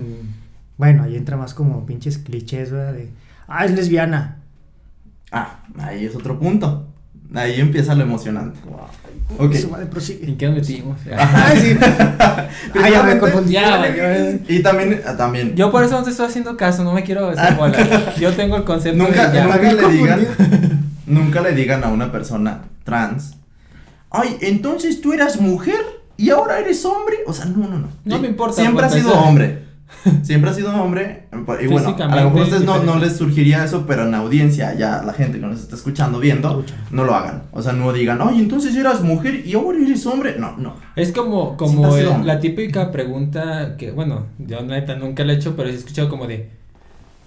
Bueno, 0.77 1.03
ahí 1.03 1.15
entra 1.17 1.35
más 1.37 1.53
como 1.53 1.85
pinches 1.85 2.17
clichés, 2.17 2.71
¿verdad? 2.71 2.93
De. 2.93 3.09
Ah, 3.47 3.65
es 3.65 3.71
lesbiana. 3.71 4.37
Ah, 5.31 5.59
ahí 5.77 6.05
es 6.05 6.15
otro 6.15 6.39
punto. 6.39 6.87
Ahí 7.33 7.59
empieza 7.59 7.93
lo 7.95 8.03
emocionante. 8.03 8.59
Su 9.61 9.69
madre 9.69 9.85
prosigue. 9.85 10.25
¿En 10.27 10.37
qué 10.37 10.47
nos 10.47 10.55
metimos? 10.55 10.99
Ay, 11.17 11.59
sí. 11.59 11.77
Ay, 12.81 12.91
ya 12.91 13.03
me 13.03 13.19
confundí. 13.19 13.53
Ya, 13.53 13.77
Vale, 13.77 14.01
vale. 14.01 14.41
Y 14.47 14.59
también, 14.63 15.01
ah, 15.05 15.15
también. 15.15 15.55
Yo 15.55 15.71
por 15.71 15.83
eso 15.83 15.97
no 15.97 16.03
te 16.03 16.09
estoy 16.09 16.25
haciendo 16.25 16.57
caso, 16.57 16.83
no 16.83 16.93
me 16.93 17.03
quiero 17.03 17.29
hacer 17.29 17.53
bola. 17.55 18.15
Yo 18.19 18.33
tengo 18.33 18.57
el 18.57 18.63
concepto 18.63 19.03
Nunca, 19.03 19.29
de 19.29 19.37
ya. 19.37 19.43
nunca 19.45 19.57
Me 19.61 19.73
le 19.73 19.89
digan, 19.89 20.27
nunca 21.05 21.41
le 21.41 21.51
digan 21.53 21.83
a 21.83 21.89
una 21.89 22.11
persona 22.11 22.61
trans, 22.83 23.35
ay, 24.09 24.37
entonces 24.41 24.99
tú 24.99 25.13
eras 25.13 25.39
mujer 25.39 25.79
y 26.17 26.31
ahora 26.31 26.59
eres 26.59 26.83
hombre. 26.85 27.17
O 27.27 27.33
sea, 27.33 27.45
no, 27.45 27.67
no, 27.67 27.77
no. 27.77 27.87
No 28.03 28.19
me 28.19 28.27
importa, 28.27 28.61
Siempre 28.61 28.85
ha 28.85 28.89
por 28.89 28.97
sido 28.97 29.13
hombre. 29.13 29.68
Siempre 30.23 30.49
ha 30.49 30.53
sido 30.53 30.73
hombre. 30.81 31.27
Y 31.61 31.67
bueno, 31.67 31.95
a 31.99 32.15
lo 32.15 32.25
mejor 32.25 32.39
a 32.41 32.43
ustedes 32.43 32.63
no, 32.63 32.83
no 32.83 32.97
les 32.99 33.17
surgiría 33.17 33.63
eso, 33.65 33.85
pero 33.87 34.03
en 34.03 34.11
la 34.11 34.19
audiencia, 34.19 34.73
ya 34.75 35.01
la 35.03 35.13
gente 35.13 35.39
que 35.39 35.45
nos 35.45 35.59
está 35.59 35.75
escuchando, 35.75 36.19
viendo, 36.19 36.49
Escucha. 36.49 36.75
no 36.91 37.03
lo 37.03 37.15
hagan. 37.15 37.43
O 37.51 37.61
sea, 37.61 37.73
no 37.73 37.91
digan, 37.91 38.19
ay, 38.21 38.39
entonces 38.39 38.75
eras 38.75 39.01
mujer 39.01 39.43
y 39.45 39.53
ahora 39.55 39.77
eres 39.79 40.05
hombre. 40.05 40.35
No, 40.39 40.55
no. 40.57 40.75
Es 40.95 41.11
como, 41.11 41.57
como 41.57 41.95
el- 41.97 42.25
la 42.25 42.39
típica 42.39 42.91
pregunta 42.91 43.75
que, 43.77 43.91
bueno, 43.91 44.27
yo 44.37 44.61
neta 44.61 44.95
nunca 44.95 45.23
la 45.23 45.33
he 45.33 45.35
hecho, 45.37 45.55
pero 45.55 45.69
he 45.69 45.73
escuchado 45.73 46.07
como 46.09 46.27
de, 46.27 46.49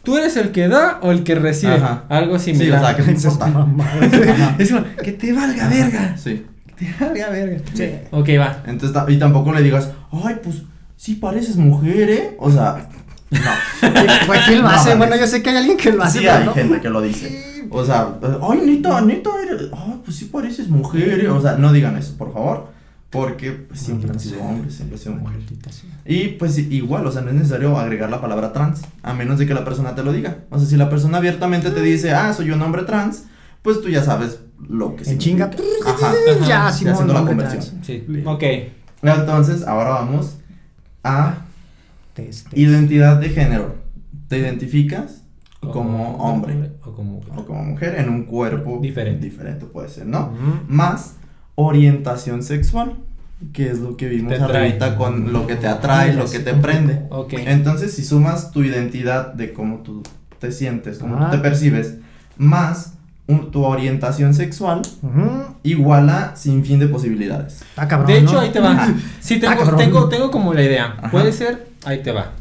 ¿tú 0.03 0.17
eres 0.17 0.37
el 0.37 0.51
que 0.53 0.69
da 0.69 0.99
o 1.03 1.11
el 1.11 1.25
que 1.25 1.35
recibe? 1.35 1.75
Ajá. 1.75 2.05
Algo 2.09 2.39
Sí, 2.39 2.53
o 2.53 2.55
similar. 2.55 2.81
sea, 2.81 2.97
que 2.97 3.11
importa. 3.11 3.67
Es 4.59 4.71
como, 4.73 4.85
que 5.03 5.13
te 5.13 5.33
valga 5.33 5.69
verga. 5.69 6.17
Sí. 6.17 6.47
Que 6.77 6.87
te 6.87 7.05
valga 7.05 7.29
verga. 7.31 7.59
Sí. 7.75 7.91
Ok, 8.13 8.29
va. 8.39 8.63
Entonces, 8.67 8.97
y 9.09 9.19
tampoco 9.19 9.53
le 9.53 9.63
digas, 9.63 9.91
ay, 10.13 10.37
pues 10.43 10.63
sí 11.03 11.17
pareces 11.17 11.57
mujer, 11.57 12.11
¿eh? 12.11 12.37
O 12.39 12.49
sea, 12.49 12.89
No. 13.31 13.39
Pues, 14.27 14.41
¿Quién 14.47 14.59
lo 14.63 14.69
No, 14.69 14.75
hace? 14.75 14.95
Bueno, 14.95 15.17
yo 15.17 15.27
sé 15.27 15.43
que 15.43 15.51
hay 15.51 15.57
alguien 15.57 15.77
que 15.77 15.91
lo 15.91 16.01
hace, 16.05 16.21
Sí 16.21 16.25
pero 16.25 16.39
hay 16.39 16.45
no. 16.45 16.55
gente 16.55 16.81
que 16.81 16.89
lo 16.91 17.01
dice. 17.01 17.67
O 17.71 17.85
sea, 17.85 18.19
eh, 18.23 18.39
ay, 18.41 18.61
neta, 18.65 19.01
neta, 19.01 19.31
eres, 19.43 19.63
ay, 19.73 20.01
pues 20.05 20.17
sí 20.17 20.27
pareces 20.27 20.69
mujer. 20.69 21.29
O 21.29 21.41
sea, 21.43 21.57
no 21.57 21.73
digan 21.73 21.97
eso, 21.97 22.17
por 22.17 22.33
favor. 22.33 22.69
Porque 23.11 23.51
pues, 23.51 23.81
siempre 23.81 24.11
han 24.11 24.21
sido 24.21 24.41
hombres, 24.43 24.75
siempre 24.75 24.97
han 24.97 25.03
sido 25.03 25.15
mujeres. 25.17 25.45
Y 26.07 26.29
pues 26.29 26.57
igual, 26.59 27.05
o 27.05 27.11
sea, 27.11 27.23
no 27.23 27.31
es 27.31 27.35
necesario 27.35 27.77
agregar 27.77 28.09
la 28.09 28.21
palabra 28.21 28.53
trans, 28.53 28.83
a 29.03 29.13
menos 29.13 29.41
de 29.41 29.47
que 29.47 29.55
la 29.55 29.65
persona 29.65 29.97
te 29.97 30.05
lo 30.05 30.13
diga. 30.13 30.45
O 30.51 30.59
sea, 30.61 30.69
si 30.69 30.77
la 30.77 30.89
persona 30.89 31.19
abiertamente 31.19 31.73
te 31.73 31.81
dice, 31.83 32.13
ah, 32.13 32.33
soy 32.33 32.53
un 32.53 32.63
hombre 32.63 32.85
trans, 32.85 33.25
pues 33.63 33.83
tú 33.83 33.89
ya 33.89 34.05
sabes 34.05 34.39
lo 34.69 34.95
que 34.95 35.11
En 35.11 35.19
chinga. 35.19 35.51
Ajá. 35.85 36.13
Ya, 36.47 36.71
Simón, 36.71 36.95
haciendo 36.95 37.13
la 37.13 37.25
conversión. 37.25 37.63
Sí. 37.83 38.05
Ok. 38.25 38.45
Entonces, 39.03 39.67
ahora 39.67 39.91
vamos 39.91 40.37
a 41.05 41.39
Test, 42.15 42.45
test. 42.49 42.59
identidad 42.59 43.19
de 43.21 43.29
género. 43.31 43.77
¿Te 44.29 44.39
identificas 44.39 45.23
como 45.61 46.17
hombre 46.17 46.73
O 46.85 46.93
como 46.93 47.13
mujer. 47.15 47.33
o 47.37 47.45
como 47.47 47.65
mujer 47.65 47.95
en 47.99 48.09
un 48.09 48.25
cuerpo 48.25 48.79
Diferente. 48.83 49.25
Diferente 49.25 49.67
puede 49.67 49.89
ser, 49.89 50.07
¿no? 50.07 50.27
Ujú. 50.33 50.61
Más 50.69 51.15
orientación 51.55 52.43
sexual, 52.43 52.97
que 53.53 53.71
es 53.71 53.79
lo 53.79 53.97
que 53.97 54.09
vimos 54.09 54.39
ahorita 54.41 54.97
con 54.97 55.33
lo 55.33 55.47
que 55.47 55.57
te 55.57 55.67
atrae, 55.69 56.15
lo 56.15 56.27
que 56.31 56.39
te 56.41 56.55
prende. 56.55 57.03
Ok. 57.11 57.35
Entonces, 57.35 57.93
si 57.95 58.05
sumas 58.05 58.51
tu 58.53 58.63
identidad 58.63 59.33
de 59.35 59.53
cómo 59.53 59.79
tú 59.79 60.03
te 60.39 60.51
sientes, 60.53 60.99
cómo 60.99 61.17
tú 61.25 61.31
te 61.31 61.39
percibes, 61.39 61.99
más 62.37 62.95
un- 63.33 63.51
tu 63.51 63.65
orientación 63.65 64.35
sexual, 64.35 64.83
iguala 65.63 66.33
sin 66.37 66.65
fin 66.65 66.79
de 66.79 66.87
posibilidades. 66.89 67.63
Está 67.63 67.89
cabrón. 67.89 68.09
De 68.09 68.19
hecho, 68.19 68.33
¿no? 68.35 68.41
ahí 68.41 68.51
te 68.51 68.61
va. 68.61 68.89
Sí, 69.21 69.35
Ah, 69.37 69.41
tengo, 69.41 69.57
cabrón. 69.59 69.79
tengo, 69.79 70.09
tengo 70.09 70.31
como 70.31 70.55
la 70.55 70.63
idea. 70.63 70.95
Ajá. 70.99 71.11
Puede 71.11 71.33
ser, 71.33 71.67
ahí 71.85 72.03
te 72.03 72.13
va. 72.13 72.33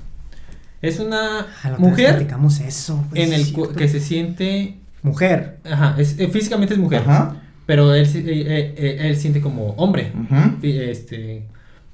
Es 0.82 1.00
una 1.00 1.46
Ah, 1.64 1.76
mujer 1.78 2.28
eso. 2.68 3.06
pues, 3.10 3.22
en 3.28 3.34
el 3.34 3.44
sí, 3.46 3.56
que 3.78 3.88
se 3.88 4.00
siente. 4.00 4.78
Mujer. 5.04 5.58
Ajá, 5.70 5.96
es, 5.98 6.20
eh, 6.20 6.28
físicamente 6.28 6.74
es 6.74 6.80
mujer. 6.80 7.02
Ajá. 7.02 7.36
Pero 7.66 7.94
él, 7.94 8.06
sí- 8.08 8.24
eh, 8.26 8.74
eh, 8.78 8.98
él 9.02 9.16
siente 9.18 9.42
como 9.42 9.70
hombre. 9.78 10.12
Fi- 10.60 10.80
Este, 10.80 11.44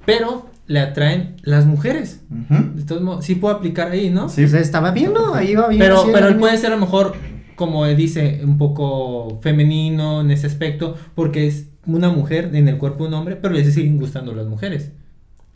pero 0.06 0.46
le 0.66 0.80
atraen 0.80 1.36
las 1.42 1.66
mujeres. 1.66 2.20
De 2.28 2.82
todos 2.84 3.02
modos, 3.02 3.24
sí 3.24 3.34
puedo 3.34 3.54
aplicar 3.54 3.90
ahí, 3.90 4.10
¿no? 4.10 4.28
Sí. 4.28 4.42
Pues 4.42 4.54
estaba 4.54 4.90
viendo, 4.90 5.34
ahí 5.34 5.50
iba 5.52 5.68
bien. 5.68 5.80
Pero, 5.80 6.02
sí, 6.04 6.10
pero 6.12 6.28
él 6.28 6.36
puede 6.36 6.56
ser 6.58 6.72
a 6.72 6.74
lo 6.76 6.80
mejor, 6.80 7.14
como 7.58 7.84
dice, 7.86 8.40
un 8.44 8.56
poco 8.56 9.40
femenino 9.42 10.20
en 10.20 10.30
ese 10.30 10.46
aspecto, 10.46 10.94
porque 11.16 11.48
es 11.48 11.70
una 11.86 12.08
mujer 12.08 12.54
en 12.54 12.68
el 12.68 12.78
cuerpo 12.78 13.02
de 13.02 13.08
un 13.08 13.14
hombre, 13.14 13.34
pero 13.34 13.52
le 13.52 13.68
siguen 13.68 13.98
gustando 13.98 14.32
las 14.32 14.46
mujeres. 14.46 14.92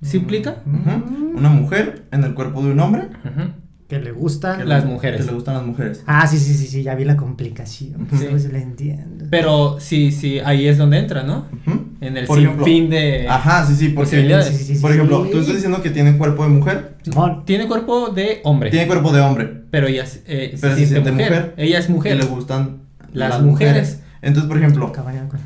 ¿Sí 0.02 0.16
implica? 0.16 0.64
Una 0.66 1.48
mujer 1.48 2.06
en 2.10 2.24
el 2.24 2.34
cuerpo 2.34 2.60
de 2.64 2.72
un 2.72 2.80
hombre. 2.80 3.02
Ujú. 3.24 3.52
Que 3.86 4.00
le 4.00 4.10
gustan. 4.10 4.58
que 4.58 4.64
Las 4.64 4.84
mujeres. 4.84 5.20
Que 5.20 5.26
le 5.28 5.32
gustan 5.32 5.54
las 5.54 5.64
mujeres. 5.64 6.02
Ah, 6.06 6.26
sí, 6.26 6.38
sí, 6.38 6.54
sí, 6.54 6.66
sí, 6.66 6.82
ya 6.82 6.96
vi 6.96 7.04
la 7.04 7.16
complicación. 7.16 8.06
Pues 8.06 8.50
le 8.52 8.60
entiendo. 8.60 9.26
Pero 9.30 9.78
sí, 9.78 10.10
sí, 10.10 10.40
ahí 10.40 10.66
es 10.66 10.78
donde 10.78 10.98
entra, 10.98 11.22
¿no? 11.22 11.46
Ujú. 11.66 11.81
En 12.02 12.16
el 12.16 12.26
Por 12.26 12.36
sin 12.36 12.46
ejemplo, 12.46 12.64
fin 12.66 12.90
de... 12.90 13.26
Ajá, 13.28 13.64
sí, 13.64 13.74
sí, 13.76 13.88
porque. 13.90 14.10
posibilidades. 14.10 14.48
Sí, 14.48 14.64
sí, 14.64 14.74
sí, 14.76 14.82
Por 14.82 14.90
ejemplo, 14.92 15.24
sí. 15.24 15.30
tú 15.30 15.38
estás 15.38 15.54
diciendo 15.54 15.80
que 15.82 15.90
tiene 15.90 16.16
cuerpo 16.18 16.42
de 16.42 16.48
mujer, 16.50 16.94
Simón. 17.02 17.44
Tiene 17.44 17.66
cuerpo 17.68 18.08
de 18.08 18.40
hombre, 18.44 18.70
tiene 18.70 18.86
cuerpo 18.88 19.12
de 19.12 19.20
hombre. 19.20 19.62
pero 19.70 19.86
ella 19.86 20.02
es- 20.04 20.22
eh, 20.26 20.56
Pero 20.60 20.74
se 20.74 20.80
se 20.80 20.86
siente 20.86 20.86
siente 20.86 21.12
mujer. 21.12 21.30
mujer. 21.30 21.54
Ella 21.56 21.78
es 21.78 21.86
Que 21.86 21.92
mujer. 21.92 22.16
le 22.16 22.24
gustan 22.24 22.78
Las 23.12 23.40
mujeres. 23.40 24.00
Entonces, 24.20 24.48
por 24.48 24.58
ejemplo, 24.58 24.92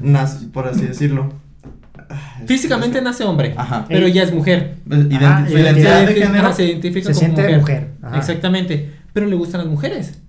nace, 0.01 0.47
por 0.49 0.67
así 0.67 0.83
decirlo. 0.83 1.33
Físicamente 2.47 3.01
nace 3.03 3.25
hombre, 3.25 3.55
Ajá. 3.57 3.85
pero 3.89 4.07
ella 4.07 4.23
es 4.23 4.33
mujer. 4.33 4.77
Ajá, 4.89 5.47
su 5.47 5.53
identidad 5.59 5.59
identidad 5.59 6.01
de 6.01 6.07
Se 6.07 6.13
identifica- 6.19 6.27
género. 6.27 6.53
se 6.55 6.65
identifica 6.65 7.13
se 7.13 7.21
como 7.21 7.37
siente 7.37 7.59
mujer. 7.59 7.89
Exactamente. 8.17 8.93
Pero 9.13 9.27
le 9.27 9.37
gustan 9.37 9.61
las 9.63 9.71
mujeres. 9.71 10.21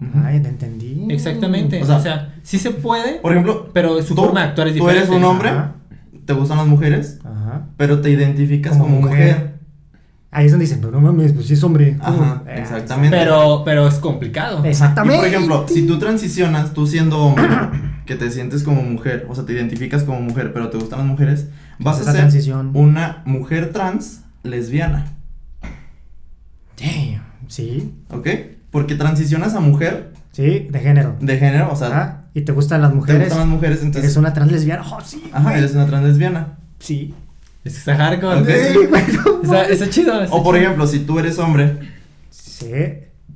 Ujú. 0.00 0.10
Ay, 0.24 0.40
te 0.40 0.48
entendí. 0.48 1.06
Exactamente. 1.10 1.80
O 1.80 1.84
O 1.84 1.86
sea, 1.86 2.00
sea, 2.00 2.34
sí 2.42 2.58
se 2.58 2.70
puede, 2.70 3.14
Por 3.20 3.32
ejemplo, 3.32 3.70
pero 3.72 4.02
su 4.02 4.14
tú- 4.14 4.22
forma 4.24 4.40
de 4.42 4.46
actuar 4.48 4.68
es 4.68 4.74
tú 4.74 4.80
diferente. 4.80 5.06
eres 5.08 5.16
un 5.16 5.24
hombre, 5.24 5.48
Ajá. 5.48 5.74
te 6.26 6.32
gustan 6.34 6.58
las 6.58 6.66
mujeres, 6.66 7.18
Ajá. 7.24 7.66
pero 7.76 8.00
te 8.00 8.10
identificas 8.10 8.72
Como 8.72 8.84
como, 8.84 9.00
mujer. 9.00 9.34
mujer. 9.36 9.56
Ahí 10.32 10.46
es 10.46 10.52
donde 10.52 10.64
dicen, 10.66 10.80
pero 10.82 10.92
no 10.92 11.00
mames, 11.00 11.32
pues 11.32 11.46
sí 11.46 11.54
es 11.54 11.64
hombre. 11.64 11.96
Ajá, 12.00 12.42
Eh, 12.46 12.56
exactamente. 12.58 13.16
Pero, 13.16 13.62
pero 13.64 13.88
es 13.88 13.94
complicado. 13.94 14.60
Y 14.66 14.68
Exactamente. 14.68 15.16
por 15.18 15.26
ejemplo, 15.26 15.66
si 15.66 15.86
tú 15.86 15.98
transicionas, 15.98 16.74
tú 16.74 16.86
siendo 16.86 17.18
hombre, 17.20 17.46
que 18.04 18.16
te 18.16 18.30
sientes 18.30 18.62
como 18.62 18.82
mujer, 18.82 19.26
o 19.30 19.34
sea, 19.34 19.46
te 19.46 19.54
identificas 19.54 20.02
como 20.02 20.20
mujer, 20.20 20.52
pero 20.52 20.68
te 20.68 20.76
gustan 20.76 20.98
las 20.98 21.08
mujeres, 21.08 21.48
vas 21.78 22.00
a 22.00 22.04
ser 22.04 22.14
transición. 22.16 22.72
una 22.74 23.22
mujer 23.24 23.72
trans 23.72 24.24
lesbiana, 24.42 25.06
Damn. 26.78 27.22
Sí, 27.48 27.94
¿ok? 28.10 28.28
Porque 28.70 28.94
transicionas 28.94 29.54
a 29.54 29.60
mujer 29.60 30.12
sí, 30.32 30.66
de 30.70 30.78
género. 30.80 31.16
de 31.20 31.38
género, 31.38 31.72
o 31.72 31.76
sea, 31.76 31.88
Ajá. 31.88 32.22
Y 32.34 32.42
te 32.42 32.52
gustan 32.52 32.82
las 32.82 32.90
te 32.90 32.96
mujeres. 32.96 33.20
gustan 33.22 33.38
las 33.38 33.48
mujeres, 33.48 33.78
entonces, 33.82 34.04
Eres 34.04 34.16
una 34.18 34.32
trans 34.34 34.52
lesbiana. 34.52 34.82
Oh, 34.90 35.00
sí. 35.02 35.22
ajá, 35.32 35.42
güey. 35.44 35.58
eres 35.58 35.74
una 35.74 35.86
trans 35.86 36.04
lesbiana. 36.06 36.58
Sí. 36.78 37.14
Es 37.64 37.78
está 37.78 37.96
hardcore. 37.96 38.40
Ok. 38.42 38.48
Sí, 38.48 38.78
bueno. 38.90 39.22
Está, 39.42 39.64
está 39.68 39.88
chido. 39.90 40.22
está 40.22 40.34
O 40.34 40.42
por 40.42 40.54
chido. 40.54 40.64
ejemplo, 40.66 40.86
si 40.86 40.98
tú 41.00 41.18
eres 41.18 41.38
hombre, 41.38 41.78
Sí. 42.30 42.70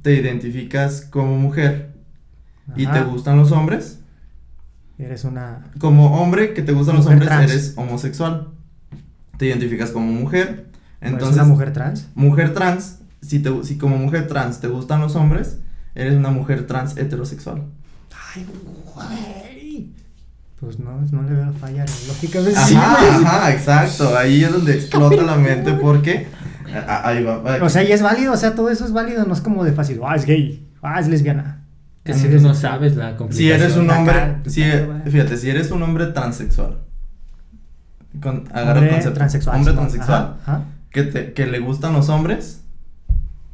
te 0.03 0.15
identificas 0.15 1.03
como 1.03 1.37
mujer 1.37 1.93
y 2.77 2.87
te 2.87 3.03
gustan 3.05 3.37
los 3.39 3.53
hombres, 3.53 4.01
Eres 4.99 5.25
una. 5.25 5.65
como 5.79 6.21
hombre 6.21 6.53
que 6.53 6.63
te 6.63 6.73
gustan 6.73 6.97
los 6.97 7.07
hombres, 7.07 7.29
trans. 7.29 7.51
eres 7.51 7.73
homosexual. 7.77 8.49
Te 9.39 9.47
identificas 9.47 9.91
como 9.91 10.07
mujer. 10.13 10.67
¿Eres 11.01 11.15
Entonces, 11.15 11.37
una 11.37 11.45
mujer 11.45 11.73
trans? 11.73 12.09
mujer 12.15 12.53
trans, 12.55 12.99
si, 13.31 13.39
te, 13.39 13.51
si 13.65 13.79
como 13.79 13.97
mujer 13.97 14.27
trans 14.27 14.61
te 14.61 14.67
gustan 14.67 15.01
los 15.01 15.15
hombres, 15.15 15.59
eres 15.95 16.15
una 16.15 16.31
mujer 16.31 16.67
trans 16.67 16.97
heterosexual. 16.97 17.63
Ay, 18.35 18.45
güey. 18.95 19.91
Pues 20.59 20.79
no, 20.81 21.01
no 21.13 21.23
le 21.23 21.35
veo 21.37 21.53
falla 21.53 21.85
lógicamente. 22.09 22.59
Ajá, 22.59 22.67
Sí, 22.67 22.75
ajá, 22.77 23.53
exacto. 23.53 24.19
Ahí 24.19 24.43
es 24.43 24.53
donde 24.53 24.75
explota 24.75 25.23
la 25.23 25.37
mente 25.37 25.73
porque. 25.75 26.27
Ahí 26.87 27.23
va. 27.23 27.39
va. 27.39 27.65
O 27.65 27.69
sea, 27.69 27.83
y 27.85 27.93
es 27.93 28.03
válido, 28.03 28.33
o 28.33 28.37
sea, 28.37 28.55
todo 28.57 28.69
eso 28.69 28.85
es 28.85 28.93
válido, 28.93 29.25
no 29.25 29.33
es 29.35 29.41
como 29.41 29.65
de 29.65 29.73
fácil. 29.73 30.01
Ah, 30.05 30.17
es 30.17 30.27
gay. 30.27 30.69
Ah, 30.83 30.99
es 31.01 31.07
lesbiana. 31.09 31.65
Es 32.05 32.23
de 32.23 32.37
tú 32.37 32.43
no 32.43 32.55
sabes 32.55 32.97
la 32.97 33.13
si 33.13 33.17
complicación. 33.17 33.61
eres 33.63 33.77
un 33.77 33.91
acá, 33.91 33.99
hombre. 34.01 34.51
Si, 34.51 34.63
güey. 34.63 35.03
fíjate, 35.11 35.37
si 35.37 35.51
eres 35.51 35.71
un 35.71 35.83
hombre 35.85 36.07
transexual. 36.09 36.79
Con, 38.21 38.45
agarra 38.53 38.73
el 38.73 38.77
Hombre 38.79 38.91
concepto. 38.91 39.15
transexual. 39.19 39.57
Hombre 39.57 39.73
transexual. 39.75 40.23
Ajá, 40.43 40.53
ajá. 40.57 40.65
Que, 40.91 41.03
te, 41.05 41.33
que 41.33 41.47
le 41.47 41.61
gustan 41.61 41.93
los 41.93 42.09
hombres. 42.09 42.65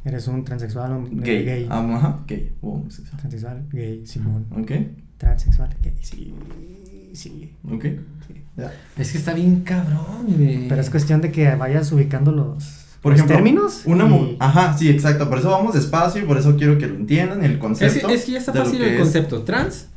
Eres 0.07 0.27
un 0.27 0.43
transexual, 0.45 0.91
hombre, 0.93 1.15
Gay. 1.25 1.43
gay. 1.45 1.67
Ah, 1.69 1.85
Ajá, 1.95 2.19
gay. 2.27 2.53
o 2.61 2.75
homosexual. 2.75 3.19
Transexual, 3.19 3.65
gay, 3.73 4.05
Simón. 4.07 4.45
Ok, 4.57 4.71
Transexual, 5.17 5.69
gay, 5.81 5.93
sí. 6.01 6.33
Sí. 7.13 7.51
ok. 7.69 7.85
Ya. 8.55 8.71
Es 8.97 9.11
que 9.11 9.17
está 9.17 9.33
bien 9.33 9.61
cabrón, 9.61 10.25
güey. 10.27 10.67
Pero 10.67 10.81
es 10.81 10.89
cuestión 10.89 11.19
de 11.21 11.31
que 11.31 11.53
vayas 11.55 11.91
ubicando 11.91 12.31
los, 12.31 12.97
Por 13.01 13.11
los 13.11 13.19
ejemplo, 13.19 13.35
términos. 13.35 13.81
Una 13.85 14.05
mu- 14.05 14.25
y- 14.25 14.37
Ajá, 14.39 14.75
sí, 14.77 14.89
exacto. 14.89 15.27
Por 15.29 15.39
eso 15.39 15.49
vamos 15.51 15.73
despacio 15.75 16.23
y 16.23 16.25
por 16.25 16.37
eso 16.37 16.55
quiero 16.55 16.77
que 16.77 16.87
lo 16.87 16.95
entiendan 16.95 17.43
el 17.43 17.53
Es, 17.53 17.57
concepto. 17.57 18.07
que- 18.07 18.13
es 18.15 18.25
que 18.25 18.31
ya 18.33 18.39
está 18.39 18.53
fácil 18.53 18.81
el 18.81 18.93
es. 18.93 18.99
concepto. 18.99 19.43
Trans 19.43 19.87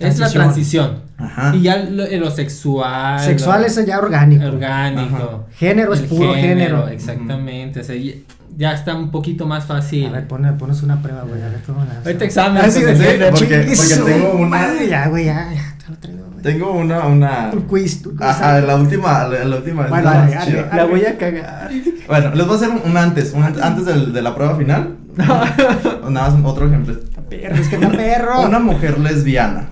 es 0.00 0.18
la 0.18 0.28
Transición. 0.30 1.00
Ajá. 1.18 1.54
Y 1.54 1.62
ya 1.62 1.76
lo, 1.76 2.04
eh, 2.04 2.16
lo 2.18 2.30
sexual. 2.30 3.20
Sexual 3.20 3.60
lo 3.60 3.66
es 3.66 3.86
ya 3.86 3.98
orgánico. 3.98 4.44
orgánico. 4.46 5.16
Ajá. 5.16 5.54
Género 5.56 5.92
es 5.94 6.00
el 6.00 6.06
puro 6.06 6.34
género. 6.34 6.88
Exactamente. 6.88 7.80
O 7.80 7.84
sea, 7.84 7.94
ya, 7.96 8.12
ya 8.56 8.72
está 8.72 8.94
un 8.94 9.10
poquito 9.10 9.46
más 9.46 9.64
fácil. 9.66 10.06
A 10.06 10.12
ver, 10.12 10.26
pone, 10.28 10.52
ponos 10.54 10.82
una 10.82 11.00
prueba, 11.02 11.22
güey, 11.22 11.42
a 11.42 11.48
ver 11.48 11.60
cómo 11.66 11.84
la 11.84 11.98
Ahorita 12.04 12.24
examen, 12.24 12.62
Así 12.62 12.80
de 12.82 12.96
sí, 12.96 13.02
género, 13.02 13.30
porque- 13.30 13.74
porque 13.76 14.12
tengo 14.12 14.32
una- 14.34 14.48
madre, 14.48 14.88
Ya, 14.88 15.08
güey, 15.08 15.26
ya, 15.26 15.52
ya, 15.54 15.74
te 15.84 15.90
lo 15.92 15.96
traigo, 15.98 16.24
güey. 16.30 16.42
Tengo 16.42 16.72
una, 16.72 17.06
una. 17.06 17.50
Tu 17.50 17.66
quiz, 17.66 18.02
tu 18.02 18.10
quiz. 18.10 18.22
Ajá, 18.22 18.60
la 18.62 18.76
última, 18.76 19.24
la, 19.28 19.44
la 19.44 19.56
última 19.56 19.86
Bueno, 19.88 20.04
la 20.10 20.26
chida. 20.44 20.60
arre. 20.62 20.76
La 20.76 20.84
voy 20.86 21.04
a 21.04 21.18
cagar. 21.18 21.70
Bueno, 22.08 22.34
les 22.34 22.46
voy 22.46 22.54
a 22.54 22.56
hacer 22.58 22.70
un, 22.70 22.90
un 22.90 22.96
antes, 22.96 23.32
un 23.34 23.42
antes, 23.42 23.62
antes 23.62 23.84
del- 23.84 24.12
de 24.14 24.22
la 24.22 24.34
prueba 24.34 24.56
final. 24.56 24.96
Nada 25.16 26.30
más 26.30 26.34
otro 26.44 26.66
ejemplo. 26.66 26.94
Perro, 27.28 27.54
es 27.56 27.68
que 27.68 27.76
está 27.76 27.90
perro. 27.90 28.40
Una 28.42 28.58
mujer 28.58 28.98
lesbiana 28.98 29.68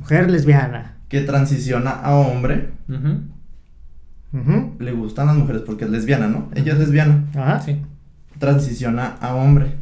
Mujer 0.00 0.30
lesbiana. 0.30 0.96
que 1.08 1.20
transiciona 1.22 1.90
a 1.90 2.14
hombre, 2.14 2.70
le 4.78 4.92
gustan 4.92 5.26
las 5.26 5.36
mujeres 5.36 5.62
porque 5.66 5.84
es 5.84 5.90
lesbiana, 5.90 6.28
¿no? 6.28 6.48
Ella 6.54 6.72
es 6.74 6.78
lesbiana, 6.78 7.24
Ajá. 7.34 7.60
Sí. 7.60 7.82
transiciona 8.38 9.16
a 9.20 9.34
hombre. 9.34 9.76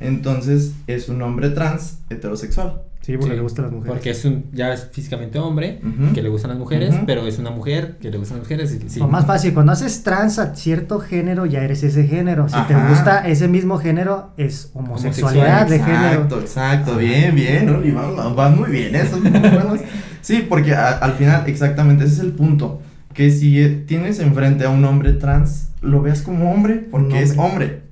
Entonces 0.00 0.74
es 0.86 1.08
un 1.08 1.20
hombre 1.22 1.50
trans 1.50 2.00
heterosexual. 2.10 2.82
Sí, 3.00 3.12
porque 3.16 3.30
Sí, 3.30 3.36
le 3.36 3.42
gustan 3.42 3.64
las 3.64 3.72
mujeres. 3.72 3.92
Porque 3.94 4.10
es 4.10 4.24
un, 4.26 4.44
ya 4.52 4.72
es 4.74 4.88
físicamente 4.92 5.38
hombre, 5.38 5.80
Ujú. 5.82 6.12
que 6.12 6.20
le 6.20 6.28
gustan 6.28 6.50
las 6.50 6.58
mujeres, 6.58 6.94
Ujú. 6.94 7.06
pero 7.06 7.26
es 7.26 7.38
una 7.38 7.50
mujer 7.50 7.96
que 8.00 8.10
le 8.10 8.18
gustan 8.18 8.38
las 8.38 8.44
mujeres. 8.46 8.74
y- 8.84 8.88
Sí. 8.90 9.00
O 9.00 9.08
más 9.08 9.24
fácil, 9.26 9.54
cuando 9.54 9.72
haces 9.72 10.02
trans 10.02 10.38
a 10.38 10.54
cierto 10.54 10.98
género, 11.00 11.46
ya 11.46 11.62
eres 11.62 11.82
ese 11.84 12.06
género. 12.06 12.48
Si 12.48 12.54
te 12.66 12.74
Ajá. 12.74 12.88
gusta 12.90 13.26
ese 13.26 13.48
mismo 13.48 13.78
género, 13.78 14.32
es 14.36 14.70
homosexualidad 14.74 15.66
de 15.68 15.78
género. 15.78 16.04
Exacto, 16.24 16.40
exacto, 16.40 16.96
bien, 16.96 17.34
bien, 17.34 17.66
¿no? 17.66 17.82
Y 17.84 17.92
van, 17.92 18.36
van 18.36 18.56
muy 18.58 18.70
bien, 18.70 18.94
esos 18.94 19.20
muy 19.22 19.30
buenos. 19.30 19.80
Sí, 20.20 20.44
porque 20.46 20.74
a- 20.74 20.98
al 20.98 21.12
final, 21.14 21.44
exactamente, 21.46 22.04
ese 22.04 22.14
es 22.14 22.20
el 22.20 22.32
punto. 22.32 22.82
Que 23.14 23.30
si 23.30 23.58
eh, 23.60 23.70
tienes 23.86 24.18
enfrente 24.20 24.64
a 24.64 24.68
un 24.70 24.84
hombre 24.84 25.14
trans, 25.14 25.68
lo 25.80 26.02
veas 26.02 26.20
como 26.22 26.52
hombre, 26.52 26.86
porque 26.90 27.14
Un 27.14 27.16
es 27.16 27.30
hombre. 27.30 27.44
hombre. 27.46 27.82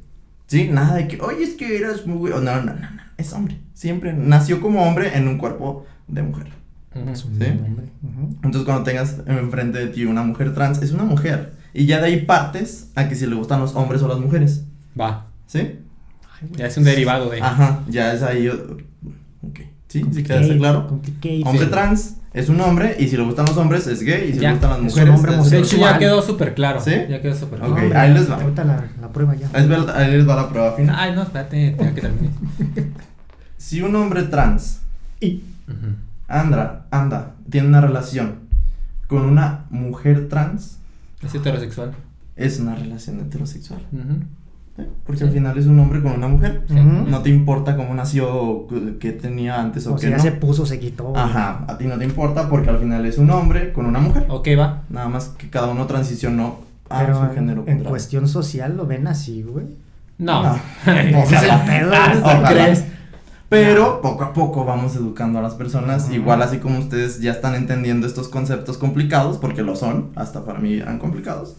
Sí, 0.46 0.68
nada 0.70 0.96
de 0.96 1.08
que, 1.08 1.20
oye, 1.22 1.42
es 1.42 1.54
que 1.54 1.78
eras 1.78 2.06
muy... 2.06 2.30
No, 2.30 2.40
no, 2.40 2.56
no, 2.62 2.72
no, 2.74 3.05
es 3.18 3.32
hombre. 3.32 3.58
Siempre 3.74 4.12
nació 4.12 4.60
como 4.60 4.82
hombre 4.82 5.16
en 5.16 5.28
un 5.28 5.38
cuerpo 5.38 5.86
de 6.08 6.22
mujer. 6.22 6.48
Ujú. 6.94 7.10
Es 7.10 7.24
un 7.24 7.38
Sí. 7.38 7.44
hombre. 7.46 7.86
Entonces 8.42 8.62
cuando 8.64 8.82
tengas 8.84 9.16
enfrente 9.26 9.78
de 9.78 9.86
ti 9.88 10.04
una 10.04 10.22
mujer 10.22 10.54
trans, 10.54 10.82
es 10.82 10.92
una 10.92 11.04
mujer. 11.04 11.54
Y 11.74 11.86
ya 11.86 12.00
de 12.00 12.06
ahí 12.06 12.24
partes 12.24 12.90
a 12.94 13.08
que 13.08 13.14
si 13.14 13.26
le 13.26 13.34
gustan 13.34 13.60
los 13.60 13.74
hombres 13.74 14.00
o 14.02 14.08
las 14.08 14.18
mujeres. 14.18 14.64
Va. 14.98 15.26
¿Sí? 15.46 15.58
Ay. 16.40 16.48
Ya 16.56 16.66
es 16.66 16.76
un 16.76 16.84
derivado 16.84 17.28
de. 17.30 17.40
Ajá, 17.42 17.82
ya 17.88 18.12
es 18.14 18.22
ahí. 18.22 18.48
Ok. 18.48 19.60
¿Sí? 19.88 20.04
¿Sí 20.12 20.22
queda 20.22 20.40
claro? 20.56 21.00
Hombre 21.44 21.64
Sí. 21.64 21.70
trans 21.70 22.16
es 22.38 22.48
un 22.48 22.60
hombre 22.60 22.96
y 22.98 23.08
si 23.08 23.16
le 23.16 23.22
gustan 23.24 23.46
los 23.46 23.56
hombres 23.56 23.86
es 23.86 24.02
gay 24.02 24.28
y 24.30 24.32
si 24.34 24.38
Ya. 24.40 24.48
le 24.50 24.54
gustan 24.58 24.70
las 24.70 24.78
Es 24.78 24.82
un 24.82 24.86
mujeres 24.86 25.14
hombre 25.16 25.30
es 25.32 25.36
De 25.36 25.40
homosexual. 25.40 25.64
hecho, 25.82 25.92
ya 25.94 25.98
quedó 25.98 26.22
súper 26.22 26.54
claro. 26.54 26.80
¿Sí? 26.80 26.90
Ya 27.08 27.20
quedó 27.22 27.34
súper 27.34 27.60
Ok, 27.60 27.66
claro. 27.66 27.82
hombre, 27.82 27.98
ahí 27.98 28.12
les 28.14 28.30
va. 28.30 28.34
Ahorita 28.36 28.64
la, 28.64 28.84
la 29.00 29.08
prueba 29.08 29.34
ya. 29.34 29.46
Es 29.54 29.68
verdad, 29.68 29.96
ahí 29.96 30.10
les 30.12 30.28
va 30.28 30.36
la 30.36 30.48
prueba 30.48 30.72
final. 30.76 30.94
Ay, 30.98 31.14
no, 31.14 31.22
espérate, 31.22 31.74
tengo 31.76 31.94
que 31.94 32.00
terminar. 32.00 32.32
Si 33.58 33.82
un 33.82 33.96
hombre 33.96 34.22
trans 34.24 34.80
Y 35.18 35.42
Ujú. 35.66 35.94
anda, 36.28 36.86
anda, 36.90 37.32
tiene 37.50 37.66
una 37.68 37.80
relación 37.80 38.36
con 39.08 39.22
una 39.24 39.64
mujer 39.70 40.28
trans, 40.28 40.78
Es 41.22 41.34
heterosexual. 41.34 41.92
es 42.36 42.60
una 42.60 42.74
relación 42.76 43.18
heterosexual. 43.20 43.80
¿eh? 43.80 43.96
Porque 45.04 45.20
Sí. 45.20 45.24
al 45.24 45.30
final 45.32 45.56
es 45.58 45.66
un 45.66 45.78
hombre 45.78 46.02
con 46.02 46.12
una 46.12 46.28
mujer. 46.28 46.64
No 46.70 47.20
te 47.22 47.30
importa 47.30 47.76
cómo 47.76 47.94
nació, 47.94 48.66
qué 49.00 49.12
tenía 49.12 49.60
antes 49.60 49.86
o, 49.86 49.92
o 49.92 49.96
qué 49.96 50.02
sea, 50.02 50.10
ya 50.10 50.16
no. 50.18 50.22
se 50.22 50.32
puso, 50.32 50.66
se 50.66 50.78
quitó. 50.78 51.16
Ajá, 51.16 51.64
a 51.66 51.78
ti 51.78 51.86
no 51.86 51.96
te 51.96 52.04
importa 52.04 52.48
porque 52.48 52.68
al 52.70 52.78
final 52.78 53.04
es 53.06 53.16
un 53.18 53.30
hombre 53.30 53.72
con 53.72 53.86
una 53.86 54.00
mujer. 54.00 54.26
Ok, 54.28 54.48
va. 54.58 54.82
Nada 54.90 55.08
más 55.08 55.28
que 55.38 55.48
cada 55.48 55.68
uno 55.68 55.86
transicionó 55.86 56.60
a 56.90 57.00
Pero 57.00 57.14
su 57.14 57.34
género 57.34 57.60
en 57.60 57.64
contrario. 57.66 57.88
cuestión 57.88 58.28
social 58.28 58.76
lo 58.76 58.86
ven 58.86 59.06
así, 59.06 59.42
güey. 59.42 59.66
No. 60.18 60.42
No. 60.42 60.54
Ese 60.86 61.36
es 61.36 61.42
el 61.42 61.60
pedo. 61.66 61.90
Ah, 61.94 62.08
güey. 62.10 62.22
¿tú 62.22 62.28
Ojalá. 62.28 62.48
crees? 62.50 62.84
Pero 63.48 64.00
poco 64.02 64.24
a 64.24 64.32
poco 64.32 64.64
vamos 64.64 64.96
educando 64.96 65.38
a 65.38 65.42
las 65.42 65.54
personas, 65.54 66.10
igual 66.10 66.42
así 66.42 66.58
como 66.58 66.80
ustedes 66.80 67.20
ya 67.20 67.30
están 67.30 67.54
entendiendo 67.54 68.06
estos 68.06 68.28
conceptos 68.28 68.76
complicados, 68.76 69.38
porque 69.38 69.62
lo 69.62 69.76
son, 69.76 70.10
hasta 70.16 70.44
para 70.44 70.58
mí 70.58 70.74
eran 70.74 70.98
complicados, 70.98 71.54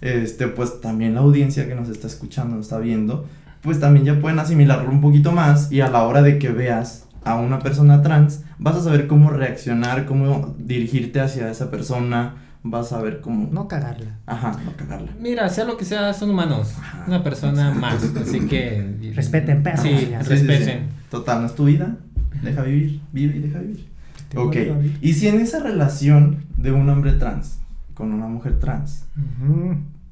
este, 0.00 0.48
pues 0.48 0.80
también 0.80 1.14
la 1.14 1.20
audiencia 1.20 1.66
que 1.66 1.74
nos 1.74 1.88
está 1.88 2.06
escuchando, 2.06 2.56
nos 2.56 2.66
está 2.66 2.78
viendo, 2.78 3.26
pues 3.62 3.80
también 3.80 4.06
ya 4.06 4.20
pueden 4.20 4.38
asimilarlo 4.38 4.90
un 4.90 5.00
poquito 5.00 5.32
más 5.32 5.70
y 5.70 5.80
a 5.80 5.90
la 5.90 6.04
hora 6.04 6.22
de 6.22 6.38
que 6.38 6.50
veas 6.50 7.06
a 7.24 7.36
una 7.36 7.58
persona 7.58 8.02
trans, 8.02 8.44
vas 8.58 8.76
a 8.76 8.82
saber 8.82 9.06
cómo 9.06 9.30
reaccionar, 9.30 10.06
cómo 10.06 10.54
dirigirte 10.58 11.20
hacia 11.20 11.50
esa 11.50 11.70
persona, 11.70 12.36
vas 12.62 12.92
a 12.92 13.02
ver 13.02 13.20
cómo... 13.20 13.48
No 13.52 13.68
cagarla. 13.68 14.16
Ajá, 14.26 14.58
no 14.64 14.72
cagarla. 14.76 15.10
Mira, 15.20 15.48
sea 15.50 15.64
lo 15.64 15.76
que 15.76 15.84
sea, 15.84 16.14
son 16.14 16.30
humanos. 16.30 16.74
Ajá. 16.78 17.04
Una 17.06 17.22
persona 17.22 17.72
más. 17.72 18.02
Así 18.16 18.40
que. 18.46 19.12
Respeten, 19.14 19.62
perros. 19.62 19.82
Sí, 19.82 20.08
respeten. 20.26 20.88
Total, 21.10 21.40
no 21.40 21.46
es 21.46 21.54
tu 21.54 21.64
vida, 21.64 21.96
deja 22.42 22.62
vivir, 22.62 23.00
vive 23.12 23.36
y 23.36 23.40
deja 23.40 23.58
vivir. 23.58 23.88
Te 24.28 24.38
Ok, 24.38 24.56
y 25.02 25.12
si 25.14 25.26
en 25.26 25.40
esa 25.40 25.58
relación 25.58 26.44
de 26.56 26.70
un 26.70 26.88
hombre 26.88 27.12
trans 27.14 27.58
con 27.94 28.12
una 28.12 28.28
mujer 28.28 28.58
trans. 28.58 29.04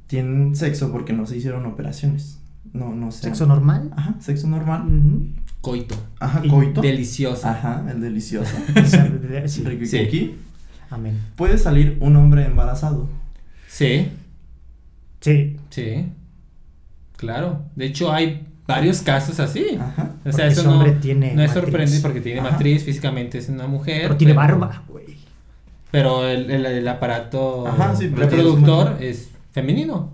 Tienen 0.09 0.57
sexo 0.57 0.91
porque 0.91 1.13
no 1.13 1.25
se 1.27 1.37
hicieron 1.37 1.65
operaciones, 1.67 2.41
no, 2.73 2.93
no 2.95 3.13
sé. 3.13 3.23
Sexo 3.23 3.47
normal. 3.47 3.91
Ajá, 3.97 4.17
sexo 4.19 4.49
normal. 4.49 4.83
Coito. 5.61 5.95
Ajá, 6.19 6.41
Y 6.45 6.49
coito. 6.49 6.81
Delicioso. 6.81 7.47
Ajá, 7.49 7.85
el 7.91 8.01
delicioso. 8.01 8.57
Sí. 9.47 9.63
Rico 9.65 9.85
y 9.85 9.87
Sí. 9.87 9.99
cookie. 10.05 10.35
Amén. 10.91 11.19
Puede 11.37 11.57
salir 11.59 11.97
un 12.01 12.17
hombre 12.17 12.45
embarazado. 12.47 13.09
Sí, 13.69 14.09
Sí. 15.21 15.57
sí. 15.71 16.07
Claro. 17.17 17.63
De 17.77 17.87
hecho, 17.87 18.13
hay 18.13 18.47
varios 18.67 19.03
casos 19.03 19.41
así. 19.41 19.77
Ajá. 19.81 20.13
O 20.25 20.33
sea, 20.33 20.47
Porque 20.47 20.61
eso 20.61 20.61
ese 20.61 20.93
no, 20.93 21.01
tiene 21.01 21.35
no 21.35 21.43
es 21.43 21.51
sorprendente 21.51 22.01
porque 22.01 22.21
tiene 22.21 22.41
Ajá. 22.41 22.53
matriz, 22.53 22.85
físicamente 22.85 23.39
es 23.39 23.49
una 23.49 23.67
mujer. 23.67 24.03
Pero 24.03 24.17
tiene 24.17 24.33
barba, 24.35 24.85
güey. 24.89 25.17
Pero 25.91 26.27
el, 26.29 26.51
el- 26.51 26.67
el 26.67 26.89
aparato 26.89 27.67
Ajá, 27.67 27.97
sí, 27.97 28.09
reproductor 28.09 28.99
es 29.01 29.31
femenino. 29.53 30.11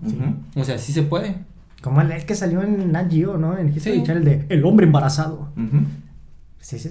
O 0.55 0.63
sea, 0.63 0.77
sí 0.77 0.91
se 0.93 1.03
puede. 1.03 1.35
Como 1.81 2.01
el, 2.01 2.11
el 2.11 2.25
que 2.25 2.35
salió 2.35 2.61
en 2.63 2.91
Nat 2.91 3.11
Geo, 3.11 3.37
¿no? 3.37 3.57
En 3.57 3.67
History 3.75 3.97
Sí. 3.97 4.03
Channel 4.03 4.23
de 4.25 4.45
El 4.49 4.65
hombre 4.65 4.85
embarazado. 4.87 5.49
Sí, 6.59 6.79
sí. 6.79 6.89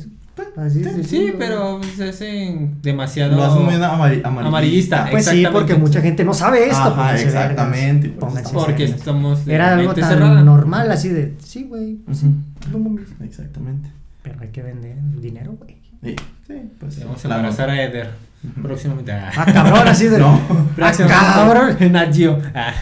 Así 0.57 0.83
Sí, 0.83 0.91
es, 1.01 1.07
sí, 1.07 1.33
pero 1.39 1.81
se 1.97 2.09
hacen 2.09 2.79
demasiado 2.83 3.37
Lo 3.37 3.45
hacen 3.45 3.65
muy 3.65 3.75
amari- 3.75 4.21
amarillista. 4.25 4.47
amarillista. 4.49 5.09
Pues 5.11 5.25
sí, 5.27 5.31
exactamente. 5.39 5.51
porque 5.53 5.75
mucha 5.77 6.01
gente 6.01 6.25
no 6.25 6.35
sabe 6.35 6.65
esto. 6.67 6.77
Ajá, 6.77 7.17
exactamente, 7.21 8.09
pues 8.09 8.51
Porque 8.53 8.85
estamos 8.85 9.45
de 9.45 9.55
Era 9.55 9.75
algo 9.75 9.95
tan 9.95 10.09
cerrada. 10.09 10.43
normal, 10.43 10.91
así 10.91 11.09
de, 11.09 11.35
sí, 11.39 11.65
güey, 11.65 11.95
pues 12.05 12.19
sí. 12.19 12.27
Exactamente. 13.23 13.91
Pero 14.23 14.41
hay 14.41 14.49
que 14.49 14.63
vender 14.63 14.97
dinero, 15.21 15.53
güey. 15.59 15.77
Sí, 16.03 16.17
sí, 16.47 16.55
pues. 16.81 16.99
Vamos 17.05 17.25
a 17.25 17.29
embarazar 17.29 17.71
a 17.71 17.83
Eder. 17.83 18.11
próximamente. 18.63 19.13
Ah, 19.13 19.47
cabrón, 19.53 19.87
así 19.89 20.09
de. 20.09 20.19
No. 20.25 20.41
Ah, 20.81 20.93
cabrón. 20.97 21.77
Geo. 22.13 22.39
Ah. 22.55 22.73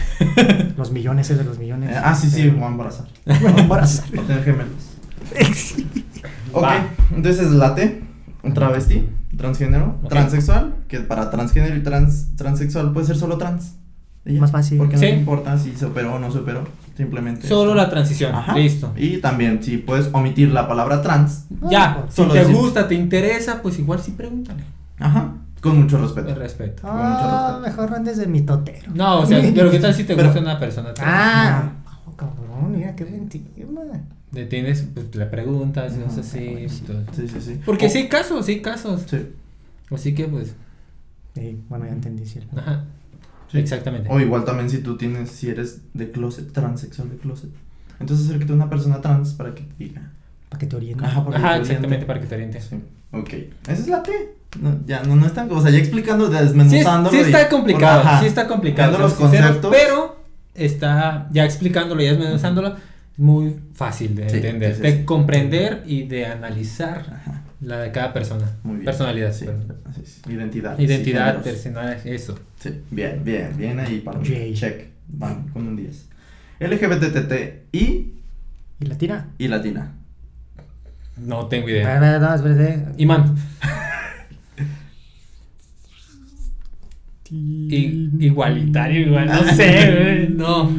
Los 0.77 0.91
millones 0.91 1.29
es 1.29 1.37
de 1.37 1.43
los 1.43 1.57
millones. 1.59 1.91
Eh, 1.91 1.99
ah, 2.03 2.13
sí, 2.15 2.29
sí, 2.29 2.49
voy 2.49 2.63
a 2.63 2.67
embarazar. 2.67 3.05
Me 3.25 3.37
voy 3.39 3.53
a 3.57 3.59
embarazar. 3.63 4.05
Va 4.17 4.21
a 4.23 4.25
tener 4.27 4.43
gemelos. 4.43 4.93
Ok, 6.51 6.63
Va. 6.63 6.87
entonces 7.15 7.51
la 7.51 7.73
T, 7.75 8.03
un 8.43 8.53
travesti, 8.53 9.09
transgénero, 9.37 9.99
transexual, 10.09 10.75
que 10.87 10.99
para 10.99 11.31
transgénero 11.31 11.75
y 11.75 11.81
trans, 11.81 12.35
transexual 12.35 12.93
puede 12.93 13.07
ser 13.07 13.17
solo 13.17 13.37
trans. 13.37 13.75
Más 14.25 14.51
fácil. 14.51 14.77
Porque 14.77 14.97
Sí. 14.97 15.05
no 15.11 15.17
importa 15.17 15.57
si 15.57 15.75
se 15.75 15.85
operó 15.85 16.13
o 16.15 16.19
no 16.19 16.31
se 16.31 16.37
operó, 16.39 16.63
simplemente. 16.95 17.45
Solo 17.47 17.73
la 17.75 17.89
transición. 17.89 18.33
Ajá. 18.33 18.55
Listo. 18.55 18.93
Y 18.95 19.17
también, 19.17 19.61
si 19.61 19.77
puedes 19.77 20.09
omitir 20.13 20.51
la 20.51 20.67
palabra 20.67 21.01
trans, 21.01 21.45
Ya, 21.69 22.05
si 22.09 22.15
Solo 22.17 22.33
te 22.33 22.39
decir- 22.39 22.55
gusta, 22.55 22.87
te 22.87 22.95
interesa, 22.95 23.61
pues 23.61 23.79
igual 23.79 23.99
sí 23.99 24.11
pregúntale. 24.11 24.63
ajá, 24.99 25.33
con 25.63 25.81
mucho 25.81 25.97
respeto. 25.99 26.29
El 26.29 26.35
respeto. 26.35 26.83
Ah, 26.85 27.59
mejor 27.63 27.89
no 27.89 27.95
andes 27.95 28.17
de 28.17 28.27
mi 28.27 28.41
totero. 28.41 28.91
No, 28.93 29.21
o 29.21 29.25
sea, 29.25 29.41
pero 29.55 29.71
¿qué 29.71 29.79
tal 29.79 29.93
si 29.95 30.03
te 30.03 30.13
Pero- 30.15 30.27
gusta 30.27 30.41
una 30.41 30.59
persona? 30.59 30.93
trans? 30.93 31.09
Ah, 31.11 31.71
oh, 32.05 32.11
cabrón, 32.15 32.71
mira 32.75 32.95
qué 32.95 33.05
buen 33.05 33.27
tema. 33.29 33.81
Le 34.31 34.45
tienes, 34.47 34.81
pues 34.93 35.15
le 35.15 35.25
preguntas, 35.27 35.93
y 35.93 35.97
Ajá, 35.97 36.05
cosas 36.05 36.27
así. 36.27 36.47
bueno, 36.49 36.69
sí. 36.69 36.81
todo. 36.81 37.03
Sí, 37.13 37.27
sí, 37.27 37.41
sí. 37.41 37.61
Porque 37.65 37.85
O- 37.85 37.89
sí 37.89 37.97
hay 37.99 38.09
casos, 38.09 38.45
sí 38.45 38.51
hay 38.53 38.61
casos. 38.61 39.03
Sí. 39.09 39.27
Así 39.91 40.13
que 40.15 40.25
pues, 40.25 40.55
Sí, 41.35 41.59
bueno, 41.69 41.85
ya 41.85 41.91
entendí, 41.93 42.25
cierto. 42.25 42.59
ajá. 42.59 42.83
Sí. 43.51 43.57
Exactamente. 43.59 44.09
O 44.11 44.19
igual 44.19 44.43
también 44.45 44.69
si 44.69 44.79
tú 44.79 44.97
tienes, 44.97 45.29
si 45.31 45.49
eres 45.49 45.81
de 45.93 46.11
closet, 46.11 46.51
transexual 46.51 47.09
de 47.09 47.17
closet. 47.17 47.49
Entonces 47.99 48.25
acércate 48.27 48.51
a 48.51 48.55
una 48.55 48.69
persona 48.69 48.99
trans 49.01 49.33
para 49.33 49.53
que 49.55 49.61
te 49.63 49.73
diga. 49.83 50.11
Para 50.49 50.59
que 50.59 50.65
te 50.67 50.75
orienten. 50.75 51.05
Ajá, 51.05 51.19
Ajá, 51.19 51.29
te 51.29 51.37
exactamente, 51.61 51.85
oriente. 51.87 52.05
para 52.07 52.19
que 52.19 52.25
te 52.27 52.35
oriente. 52.35 52.61
Sí, 52.61 52.75
ok. 53.11 53.29
Esa 53.63 53.71
es 53.73 53.87
la 53.87 54.01
T. 54.03 54.11
No, 54.61 54.79
ya, 54.85 55.01
no, 55.03 55.15
no 55.15 55.25
es 55.25 55.33
tan, 55.33 55.51
o 55.51 55.61
sea, 55.61 55.71
ya 55.71 55.79
explicando, 55.79 56.27
Sí, 56.27 56.33
desmenuzándolo. 56.37 57.09
sí 57.11 57.17
y- 57.17 57.25
está 57.25 57.49
complicado, 57.49 58.01
Ajá. 58.01 58.19
sí 58.19 58.27
está 58.27 58.47
complicado. 58.47 58.97
Los 58.99 59.13
conceptos. 59.13 59.73
pero 59.75 60.23
está 60.53 61.27
ya 61.31 61.43
explicándolo, 61.45 62.01
ya 62.01 62.11
desmenuzándolo, 62.11 62.75
muy 63.17 63.55
fácil 63.73 64.15
de 64.15 64.29
Sí, 64.29 64.35
entender, 64.37 64.71
sí, 64.71 64.77
sí, 64.77 64.81
de 64.83 64.97
sí. 64.99 65.03
comprender 65.05 65.83
y 65.87 66.03
de 66.03 66.25
analizar 66.27 66.99
Ajá, 66.99 67.41
la 67.61 67.77
de 67.79 67.91
cada 67.91 68.13
persona. 68.13 68.45
muy 68.63 68.75
bien. 68.75 68.85
Personalidad, 68.85 69.33
Sí, 69.33 69.45
es. 70.03 70.21
Identidad. 70.29 70.77
Identidad, 70.79 71.37
sí, 71.37 71.49
personal, 71.49 71.97
eso. 72.05 72.37
Sí, 72.59 72.81
bien, 72.91 73.21
bien, 73.23 73.53
bien 73.57 73.79
ahí 73.79 73.99
para 74.01 74.19
mí. 74.19 74.27
Yay. 74.27 74.53
Check. 74.53 74.87
Van 75.07 75.47
con 75.49 75.67
un 75.67 75.75
10. 75.75 76.07
LGBTTI 76.59 78.13
¿Y 78.79 78.85
la 78.85 78.97
tira? 78.97 79.27
y 79.37 79.47
latina. 79.47 79.91
No 81.17 81.45
tengo 81.47 81.69
idea. 81.69 81.99
ver, 81.99 82.19
no, 82.21 82.33
espérate. 82.33 82.85
Imán. 82.97 83.35
I- 87.33 88.09
igualitario, 88.19 89.07
igual, 89.07 89.27
no 89.27 89.43
sé, 89.53 89.91
güey, 89.91 90.29
no. 90.35 90.69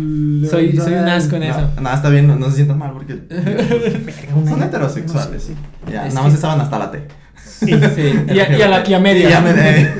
Soy, 0.49 0.77
soy 0.77 0.93
un 0.93 1.09
asco 1.09 1.37
en 1.37 1.45
eso. 1.45 1.71
No, 1.77 1.81
nada, 1.83 1.97
está 1.97 2.11
bien, 2.11 2.27
no, 2.27 2.37
no 2.37 2.51
se 2.51 2.57
sientan 2.57 2.79
mal 2.79 2.93
porque 2.93 3.15
son 4.49 4.63
heterosexuales, 4.63 5.43
sí. 5.43 5.55
Ya, 5.91 6.07
Es 6.07 6.15
nada 6.15 6.25
más 6.27 6.33
que- 6.33 6.37
estaban 6.37 6.61
hasta 6.61 6.79
la 6.79 6.91
T. 6.91 7.03
Sí, 7.45 7.71
y, 8.35 8.39
a, 8.41 8.59
y 8.59 8.63
a 8.63 8.69
la 8.69 8.89
y 8.89 8.95
a 8.95 9.01
media. 9.01 9.27
Y 9.29 9.31
ya 9.31 9.41
me- 9.41 9.51
eh. 9.81 9.91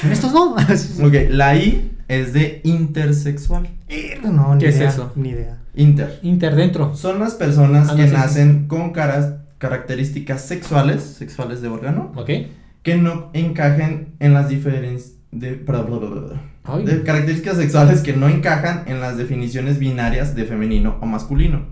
¿Son 0.00 0.12
estos 0.12 0.32
no? 0.32 0.54
Ok, 0.54 1.14
la 1.30 1.56
I 1.56 1.92
es 2.08 2.32
de 2.32 2.60
intersexual. 2.64 3.68
no, 4.22 4.54
ni 4.54 4.60
¿Qué 4.60 4.68
es 4.68 4.80
eso? 4.80 5.12
Ni 5.16 5.30
idea. 5.30 5.58
Inter. 5.74 6.18
Inter 6.22 6.54
dentro. 6.56 6.94
Son 6.96 7.18
las 7.20 7.34
personas 7.34 7.88
Ah, 7.88 7.92
no, 7.92 7.96
que 7.96 8.04
sí, 8.04 8.08
sí. 8.10 8.14
nacen 8.16 8.66
con 8.68 8.92
caras, 8.92 9.34
características 9.58 10.40
sexuales, 10.42 11.02
sexuales 11.02 11.60
de 11.62 11.68
órgano, 11.68 12.12
¿Ok? 12.16 12.30
que 12.82 12.96
no 12.96 13.30
encajen 13.34 14.14
en 14.20 14.32
las 14.34 14.48
diferencias 14.48 15.12
de, 15.30 15.52
perdón, 15.52 15.84
perdón, 15.86 16.00
perdón, 16.00 16.20
perdón. 16.28 16.40
Ay. 16.64 16.84
de 16.84 17.02
características 17.02 17.56
sexuales 17.56 18.00
que 18.02 18.12
no 18.14 18.28
encajan 18.28 18.84
en 18.86 19.00
las 19.00 19.16
definiciones 19.16 19.78
binarias 19.78 20.34
de 20.34 20.44
femenino 20.44 20.98
o 21.00 21.06
masculino. 21.06 21.66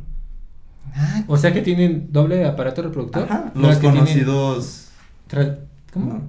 Ah, 0.95 1.23
O 1.27 1.37
sea 1.37 1.53
que 1.53 1.61
tienen 1.62 2.09
doble 2.11 2.45
aparato 2.47 2.83
reproductor. 2.83 3.25
Ajá, 3.25 3.53
los 3.55 3.79
tienen 3.81 4.01
conocidos. 4.01 4.88
¿Cómo? 5.92 6.07
no. 6.15 6.23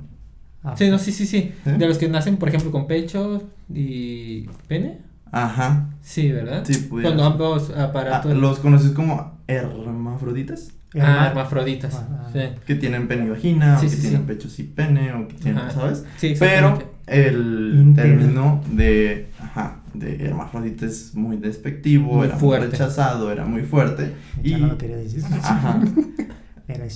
ah, 0.63 0.75
Sí, 0.77 0.89
no, 0.89 0.97
sí, 0.99 1.11
sí, 1.11 1.25
sí. 1.25 1.53
¿Sí? 1.63 1.71
De 1.71 1.87
los 1.87 1.97
que 1.97 2.09
nacen, 2.09 2.37
por 2.37 2.49
ejemplo, 2.49 2.71
con 2.71 2.87
pecho 2.87 3.43
y 3.73 4.47
pene. 4.67 4.99
Ajá. 5.31 5.89
Sí, 6.01 6.31
¿verdad? 6.31 6.63
Sí, 6.65 6.87
Cuando 6.89 7.23
ser. 7.23 7.31
ambos 7.31 7.71
Ah, 7.75 7.83
aparatos. 7.85 8.33
los 8.35 8.59
conoces 8.59 8.91
como 8.91 9.39
hermafroditas. 9.47 10.69
Ah, 11.01 11.05
Herma- 11.05 11.27
hermafroditas. 11.29 11.95
Ah, 11.95 12.13
Sí. 12.33 12.39
Que 12.65 12.75
tienen 12.75 13.07
pene 13.07 13.25
y 13.25 13.29
vagina, 13.29 13.79
Sí, 13.79 13.85
o 13.85 13.89
que 13.89 13.95
sí, 13.95 14.01
tienen 14.01 14.21
sí. 14.21 14.27
pechos 14.27 14.59
y 14.59 14.63
pene, 14.63 15.13
o 15.13 15.27
que 15.27 15.33
tienen, 15.35 15.59
Ajá. 15.63 15.71
¿sabes? 15.71 16.03
Sí, 16.17 16.35
Pero 16.37 16.77
el 17.07 17.73
Inter. 17.79 18.05
término 18.05 18.61
de, 18.71 19.27
ajá, 19.41 19.77
de 19.93 20.25
hermafrodita 20.25 20.85
es 20.85 21.15
muy 21.15 21.37
despectivo, 21.37 22.15
Muy 22.17 22.27
era 22.27 22.35
fuerte. 22.37 22.65
muy 22.67 22.71
rechazado, 22.73 23.31
era 23.31 23.45
muy 23.45 23.61
fuerte. 23.63 24.13
Ya 24.43 24.57
y, 24.57 24.61
no 24.61 24.67
lo 24.67 24.77
quería 24.77 24.97
decir. 24.97 25.23
ajá. 25.41 25.79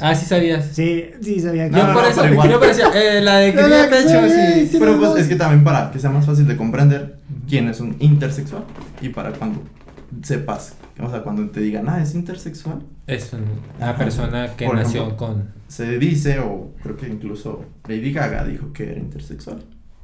Ah, 0.01 0.13
sí 0.13 0.25
sabías. 0.25 0.65
Sí, 0.73 1.05
sí, 1.21 1.39
sabía 1.39 1.65
que. 1.69 1.71
No, 1.71 1.77
yo 1.77 1.87
no, 1.87 1.93
por 1.93 2.03
no, 2.03 2.09
eso, 2.09 2.21
pero 2.21 2.43
yo 2.59 2.63
eso, 2.65 2.93
eh, 2.93 3.21
la 3.21 3.37
de 3.37 3.53
que 3.53 3.57
tenía 3.57 3.89
pecho, 3.89 4.27
sí. 4.69 4.77
pero 4.77 4.99
pues 4.99 5.15
es 5.21 5.27
que 5.29 5.37
también 5.37 5.63
para 5.63 5.91
que 5.91 5.97
sea 5.99 6.09
más 6.09 6.25
fácil 6.25 6.45
de 6.45 6.57
comprender 6.57 7.15
quién 7.47 7.69
es 7.69 7.79
un 7.79 7.95
intersexual 7.99 8.65
y 9.01 9.07
para 9.07 9.31
cuando 9.31 9.63
sepas, 10.23 10.75
o 11.07 11.09
sea, 11.09 11.23
cuando 11.23 11.49
te 11.49 11.59
digan, 11.61 11.87
ah, 11.89 12.01
es 12.01 12.13
intersexual, 12.15 12.83
Es 13.07 13.33
un- 13.33 13.41
una 13.77 13.89
Ajá. 13.89 13.97
persona 13.97 14.47
que 14.55 14.65
Por 14.65 14.75
nació 14.75 15.01
ejemplo. 15.03 15.17
con. 15.27 15.49
se 15.67 15.97
dice, 15.99 16.39
o 16.39 16.71
creo 16.83 16.95
que 16.97 17.07
incluso 17.07 17.65
Lady 17.87 18.11
Gaga 18.13 18.43
dijo 18.45 18.71
que 18.73 18.91
era 18.91 18.99
intersexual. 18.99 19.63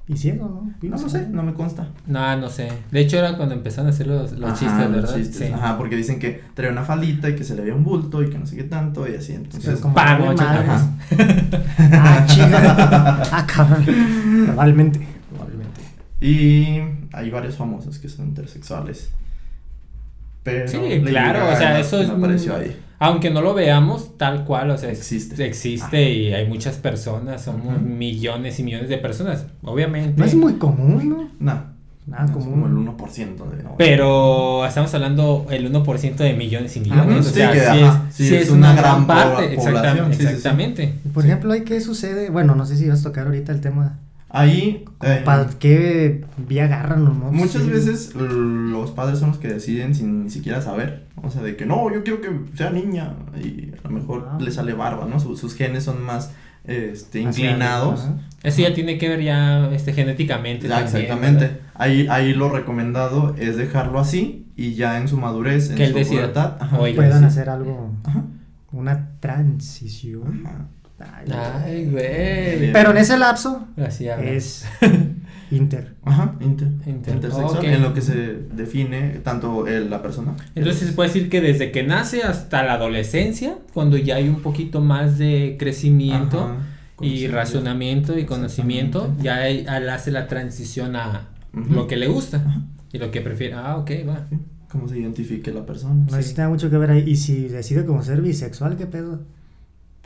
Y 0.09 0.15
ciego, 0.15 0.45
¿no? 0.81 0.89
No 0.89 0.97
lo 1.01 1.09
sé, 1.09 1.27
no 1.27 1.43
me 1.43 1.53
consta. 1.53 1.89
No, 2.05 2.37
no 2.37 2.49
sé. 2.49 2.69
De 2.91 3.01
hecho, 3.01 3.17
era 3.17 3.35
cuando 3.35 3.53
empezaron 3.55 3.87
a 3.87 3.89
hacer 3.89 4.07
los, 4.07 4.31
los 4.31 4.51
Ajá, 4.51 4.57
chistes, 4.59 4.79
los 4.89 4.91
¿verdad? 4.91 5.15
chistes, 5.17 5.47
Sí. 5.49 5.53
Ajá, 5.53 5.77
porque 5.77 5.97
dicen 5.97 6.17
que 6.17 6.41
traía 6.53 6.71
una 6.71 6.83
faldita 6.85 7.29
y 7.29 7.35
que 7.35 7.43
se 7.43 7.55
le 7.55 7.61
veía 7.63 7.75
un 7.75 7.83
bulto 7.83 8.23
y 8.23 8.29
que 8.29 8.37
no 8.37 8.45
sé 8.45 8.55
qué 8.55 8.63
tanto 8.63 9.05
y 9.05 9.15
así. 9.15 9.33
Entonces, 9.33 9.81
como 9.81 9.95
mal, 9.95 10.21
ajá. 10.39 10.91
Ah, 11.91 12.25
chica. 12.25 13.21
Ah, 13.31 13.45
cabrón. 13.53 13.83
Probablemente. 14.45 15.05
Probablemente. 15.29 15.81
Y 16.21 16.79
hay 17.13 17.29
varios 17.29 17.55
famosos 17.57 17.99
que 17.99 18.07
son 18.09 18.27
intersexuales. 18.27 19.09
Pero 20.51 20.67
Sí, 20.67 20.77
claro, 21.05 21.39
Gaga 21.39 21.53
o 21.53 21.57
sea, 21.57 21.79
eso 21.79 22.01
es. 22.01 22.09
apareció 22.09 22.53
muy- 22.53 22.61
ahí. 22.65 22.79
Aunque 22.99 23.29
no 23.29 23.41
lo 23.41 23.53
veamos 23.53 24.17
tal 24.17 24.43
cual, 24.43 24.71
o 24.71 24.77
sea, 24.77 24.89
Existe. 24.89 25.45
Existe 25.45 26.09
y 26.11 26.33
hay 26.33 26.47
muchas 26.47 26.77
personas, 26.77 27.43
somos 27.43 27.67
Ajá. 27.75 27.77
millones 27.79 28.57
y 28.59 28.63
millones 28.63 28.89
de 28.89 28.97
personas, 28.97 29.45
obviamente. 29.61 30.13
No 30.17 30.25
es 30.25 30.33
muy 30.33 30.53
común, 30.53 31.07
¿no? 31.09 31.29
No. 31.39 31.77
Nada 32.07 32.23
no, 32.23 32.25
es 32.25 32.31
común. 32.31 32.61
como 32.61 32.67
el 32.67 32.73
1% 32.73 33.45
de. 33.51 33.63
Pero 33.77 34.65
estamos 34.65 34.93
hablando 34.93 35.45
el 35.51 35.65
1% 35.71 36.23
de 36.23 36.33
millones 36.33 36.75
y 36.77 36.79
millones. 36.79 37.03
Ajá, 37.05 37.19
o 37.19 37.23
sea, 37.23 37.51
sí, 37.51 37.59
que, 37.59 37.65
sí, 37.65 37.83
es, 37.83 38.15
sí, 38.15 38.27
sí 38.29 38.35
es 38.35 38.41
es 38.43 38.49
una 38.49 38.71
una 38.71 38.81
gran 38.81 39.05
gran 39.05 39.07
parte. 39.07 39.43
po- 39.55 39.61
exactam- 39.61 39.73
población, 39.73 40.07
sí, 40.13 40.17
sí, 40.17 40.21
sí. 40.23 40.27
exactamente. 40.33 40.93
Por 41.13 41.25
ejemplo, 41.25 41.51
¿hay 41.53 41.61
qué 41.65 41.81
sucede? 41.81 42.29
Bueno, 42.29 42.55
no 42.55 42.65
sé 42.65 42.77
si 42.77 42.87
vas 42.87 43.01
a 43.01 43.03
tocar 43.03 43.25
ahorita 43.27 43.51
el 43.51 43.59
tema. 43.59 43.99
Ahí. 44.29 44.83
eh, 45.03 45.21
¿Para 45.23 45.47
qué 45.59 46.25
vía 46.37 46.65
agarran 46.65 47.07
o 47.07 47.13
no? 47.13 47.31
Muchas 47.31 47.63
Sí. 47.63 47.69
veces 47.69 48.13
los 48.15 48.91
padres 48.91 49.19
son 49.19 49.29
los 49.29 49.37
que 49.37 49.47
deciden 49.47 49.95
sin 49.95 50.25
ni 50.25 50.29
siquiera 50.29 50.61
saber. 50.61 51.07
O 51.23 51.29
sea, 51.31 51.41
de 51.41 51.55
que 51.55 51.65
no, 51.65 51.91
yo 51.93 52.03
quiero 52.03 52.19
que 52.21 52.29
sea 52.55 52.69
niña. 52.71 53.13
Y 53.41 53.71
a 53.83 53.87
lo 53.87 53.89
mejor 53.91 54.27
Ah. 54.31 54.37
le 54.39 54.51
sale 54.51 54.73
barba, 54.73 55.05
¿no? 55.09 55.19
Su- 55.19 55.37
sus 55.37 55.55
genes 55.55 55.83
son 55.85 56.03
más 56.03 56.31
este, 56.65 57.21
inclinados. 57.21 58.01
ajá. 58.01 58.15
Eso 58.43 58.61
ya 58.61 58.73
tiene 58.73 58.97
que 58.97 59.07
ver 59.07 59.21
ya 59.23 59.69
este, 59.71 59.93
genéticamente. 59.93 60.67
Ya, 60.67 60.83
también, 60.83 61.01
exactamente. 61.03 61.45
¿verdad? 61.45 61.59
Ahí, 61.75 62.07
ahí 62.09 62.33
lo 62.33 62.49
recomendado 62.49 63.33
es 63.37 63.55
dejarlo 63.55 63.99
así 63.99 64.47
y 64.57 64.73
ya 64.73 64.97
en 64.97 65.07
su 65.07 65.17
madurez, 65.17 65.69
en 65.69 65.77
Que 65.77 65.87
su 66.03 66.09
pubertad, 66.09 66.57
Puedan 66.69 67.23
hacer 67.23 67.49
algo. 67.49 67.93
Ajá, 68.03 68.23
Una 68.73 69.11
transición. 69.21 70.43
ajá. 70.45 70.67
Ay, 70.99 71.31
Ay, 71.31 71.85
güey. 71.91 72.71
Pero 72.73 72.91
en 72.91 72.97
ese 72.97 73.17
lapso 73.17 73.67
Así 73.77 74.07
es 74.07 74.65
inter. 75.51 75.93
Ajá, 76.03 76.35
inter, 76.41 76.67
Inter- 76.85 77.13
intersexual, 77.15 77.63
en 77.65 77.81
lo 77.83 77.93
que 77.93 78.01
se 78.01 78.15
define 78.53 79.19
tanto 79.23 79.67
el- 79.67 79.89
la 79.89 80.01
persona. 80.01 80.35
Entonces 80.55 80.87
se 80.87 80.93
puede 80.93 81.09
decir 81.09 81.29
que 81.29 81.39
desde 81.41 81.71
que 81.71 81.83
nace 81.83 82.23
hasta 82.23 82.63
la 82.63 82.73
adolescencia, 82.73 83.57
cuando 83.73 83.97
ya 83.97 84.15
hay 84.15 84.27
un 84.27 84.41
poquito 84.41 84.81
más 84.81 85.17
de 85.17 85.55
crecimiento 85.59 86.39
Ajá, 86.39 86.55
y 86.99 87.27
razonamiento 87.27 88.17
y 88.17 88.25
conocimiento, 88.25 89.13
ya 89.21 89.47
él, 89.47 89.67
él 89.73 89.89
hace 89.89 90.11
la 90.11 90.27
transición 90.27 90.95
a 90.95 91.27
lo 91.53 91.87
que 91.87 91.95
le 91.95 92.07
gusta 92.07 92.37
Ajá. 92.37 92.61
y 92.91 92.97
lo 92.97 93.11
que 93.11 93.21
prefiere. 93.21 93.53
Ah, 93.53 93.77
ok, 93.77 93.91
va. 94.07 94.25
Sí, 94.29 94.37
Cómo 94.69 94.87
se 94.89 94.97
identifique 94.99 95.53
la 95.53 95.65
persona. 95.65 95.93
No 95.93 96.09
sí. 96.09 96.15
sé 96.15 96.23
si 96.23 96.35
tenga 96.35 96.49
mucho 96.49 96.69
que 96.69 96.77
ver 96.77 96.91
ahí. 96.91 97.03
Y 97.07 97.15
si 97.15 97.47
decide 97.47 97.85
como 97.85 98.03
ser 98.03 98.21
bisexual, 98.21 98.75
¿qué 98.75 98.85
pedo? 98.85 99.21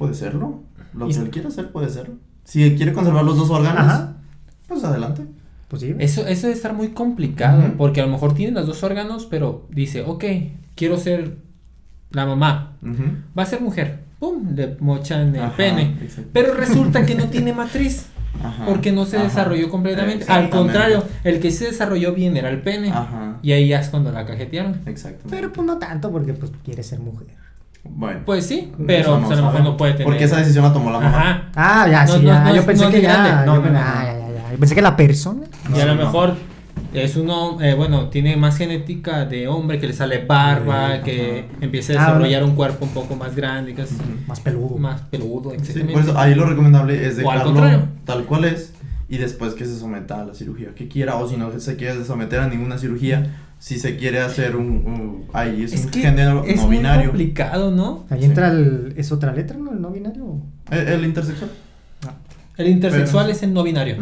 Puede 0.01 0.13
serlo. 0.15 0.63
Lo 0.93 1.07
que 1.07 1.13
él 1.15 1.29
quiera 1.29 1.49
hacer, 1.49 1.71
puede 1.71 1.89
serlo. 1.89 2.15
Si 2.43 2.75
quiere 2.75 2.91
conservar 2.91 3.23
los 3.23 3.37
dos 3.37 3.49
órganos, 3.51 3.79
Ajá. 3.81 4.15
pues 4.67 4.83
adelante. 4.83 5.25
Pues 5.67 5.83
sí. 5.83 5.95
Eso, 5.99 6.25
eso 6.27 6.47
debe 6.47 6.53
estar 6.57 6.73
muy 6.73 6.89
complicado, 6.89 7.61
porque 7.77 8.01
a 8.01 8.05
lo 8.05 8.11
mejor 8.11 8.33
tiene 8.33 8.51
los 8.53 8.65
dos 8.67 8.83
órganos, 8.83 9.25
pero 9.27 9.67
dice, 9.69 10.03
ok, 10.03 10.23
quiero 10.75 10.97
ser 10.97 11.37
la 12.09 12.25
mamá, 12.25 12.73
va 13.37 13.43
a 13.43 13.45
ser 13.45 13.61
mujer, 13.61 13.99
pum, 14.19 14.53
le 14.55 14.75
mochan 14.79 15.33
el 15.35 15.41
Ajá, 15.43 15.55
pene, 15.55 15.97
exacto. 16.01 16.29
pero 16.33 16.53
resulta 16.55 17.05
que 17.05 17.15
no 17.15 17.27
tiene 17.27 17.53
matriz. 17.63 18.07
Ajá, 18.43 18.65
Porque 18.65 18.91
no 18.91 19.05
se 19.05 19.17
ajá, 19.17 19.25
desarrolló 19.25 19.69
completamente. 19.69 20.25
Al 20.27 20.49
contrario, 20.49 21.03
el 21.23 21.39
que 21.39 21.51
se 21.51 21.65
desarrolló 21.65 22.13
bien 22.13 22.37
era 22.37 22.49
el 22.49 22.61
pene. 22.61 22.89
Ajá. 22.89 23.37
Y 23.43 23.51
ahí 23.51 23.67
ya 23.67 23.79
es 23.81 23.89
cuando 23.89 24.11
la 24.11 24.25
cajetearon. 24.25 24.81
Exactamente. 24.85 25.29
Pero 25.29 25.51
pues 25.53 25.67
no 25.67 25.77
tanto 25.77 26.09
porque 26.11 26.33
pues 26.33 26.51
quiere 26.63 26.81
ser 26.81 26.99
mujer. 27.01 27.27
Bueno. 27.83 28.21
Pues 28.25 28.45
sí, 28.45 28.71
pero 28.87 29.19
no 29.19 29.27
pues, 29.27 29.37
a 29.37 29.41
lo 29.41 29.47
mejor 29.47 29.63
no 29.63 29.77
puede 29.77 29.93
tener. 29.93 30.05
Porque 30.07 30.23
esa 30.25 30.37
decisión 30.37 30.63
la 30.63 30.73
tomó 30.73 30.91
la 30.91 30.99
mamá. 30.99 31.17
Ajá. 31.19 31.43
Ah, 31.55 31.87
ya, 31.89 32.07
sí, 32.07 32.13
no, 32.17 32.21
ya. 32.23 32.43
no 32.43 32.55
yo 32.55 32.65
pensé 32.65 32.89
que 32.89 33.01
ya. 33.01 33.43
yo 33.45 33.53
ah, 33.53 34.03
ya, 34.05 34.13
ya, 34.13 34.33
ya. 34.33 34.51
Yo 34.51 34.57
pensé 34.59 34.75
que 34.75 34.81
la 34.81 34.95
persona. 34.95 35.41
Y 35.75 35.79
a 35.79 35.85
lo 35.85 35.95
mejor 35.95 36.35
es 36.93 37.15
uno, 37.15 37.61
eh, 37.61 37.73
bueno, 37.73 38.09
tiene 38.09 38.35
más 38.37 38.57
genética 38.57 39.25
de 39.25 39.47
hombre 39.47 39.79
que 39.79 39.87
le 39.87 39.93
sale 39.93 40.25
barba, 40.25 40.97
Sí, 40.97 41.01
que 41.05 41.45
ajá. 41.49 41.57
empieza 41.61 41.93
a 41.93 41.95
Ah, 41.95 41.99
desarrollar 42.07 42.43
un 42.43 42.55
cuerpo 42.55 42.85
un 42.85 42.91
poco 42.91 43.15
más 43.15 43.35
grande, 43.35 43.73
que 43.73 43.81
es 43.83 43.91
Ujú. 43.93 44.01
Más 44.27 44.39
peludo. 44.41 44.77
más 44.77 45.01
peludo, 45.01 45.51
Sí, 45.51 45.55
exactamente. 45.57 45.93
por 45.93 46.01
eso 46.03 46.17
ahí 46.19 46.35
lo 46.35 46.45
recomendable 46.45 47.07
es 47.07 47.17
dejarlo 47.17 47.43
contrario. 47.45 47.87
tal 48.05 48.23
cual 48.25 48.45
es 48.45 48.73
y 49.09 49.17
después 49.17 49.53
que 49.53 49.65
se 49.65 49.77
someta 49.77 50.21
a 50.21 50.25
la 50.25 50.33
cirugía 50.33 50.69
que 50.75 50.87
quiera 50.87 51.15
o 51.15 51.27
si 51.27 51.35
no 51.35 51.51
se 51.59 51.75
quiere 51.75 52.03
someter 52.05 52.39
a 52.39 52.47
ninguna 52.47 52.77
cirugía, 52.77 53.35
si 53.61 53.77
se 53.77 53.95
quiere 53.95 54.19
hacer 54.21 54.55
un, 54.55 54.65
un- 54.65 55.25
ahí 55.33 55.61
es, 55.63 55.73
es 55.73 55.85
un 55.85 55.91
que 55.91 55.99
género 56.01 56.43
es 56.45 56.57
no 56.57 56.67
binario. 56.67 57.09
complicado, 57.09 57.69
¿no? 57.69 58.05
Ahí 58.09 58.19
Sí. 58.21 58.25
entra 58.25 58.49
el. 58.51 58.93
¿Es 58.97 59.11
otra 59.11 59.31
letra, 59.33 59.55
no? 59.57 59.71
El 59.71 59.81
no 59.81 59.91
binario. 59.91 60.41
El, 60.71 60.87
el 60.87 61.05
intersexual. 61.05 61.51
El 62.57 62.67
intersexual 62.67 63.25
Pero- 63.25 63.37
es 63.37 63.43
el 63.43 63.53
no 63.53 63.63
binario. 63.63 63.97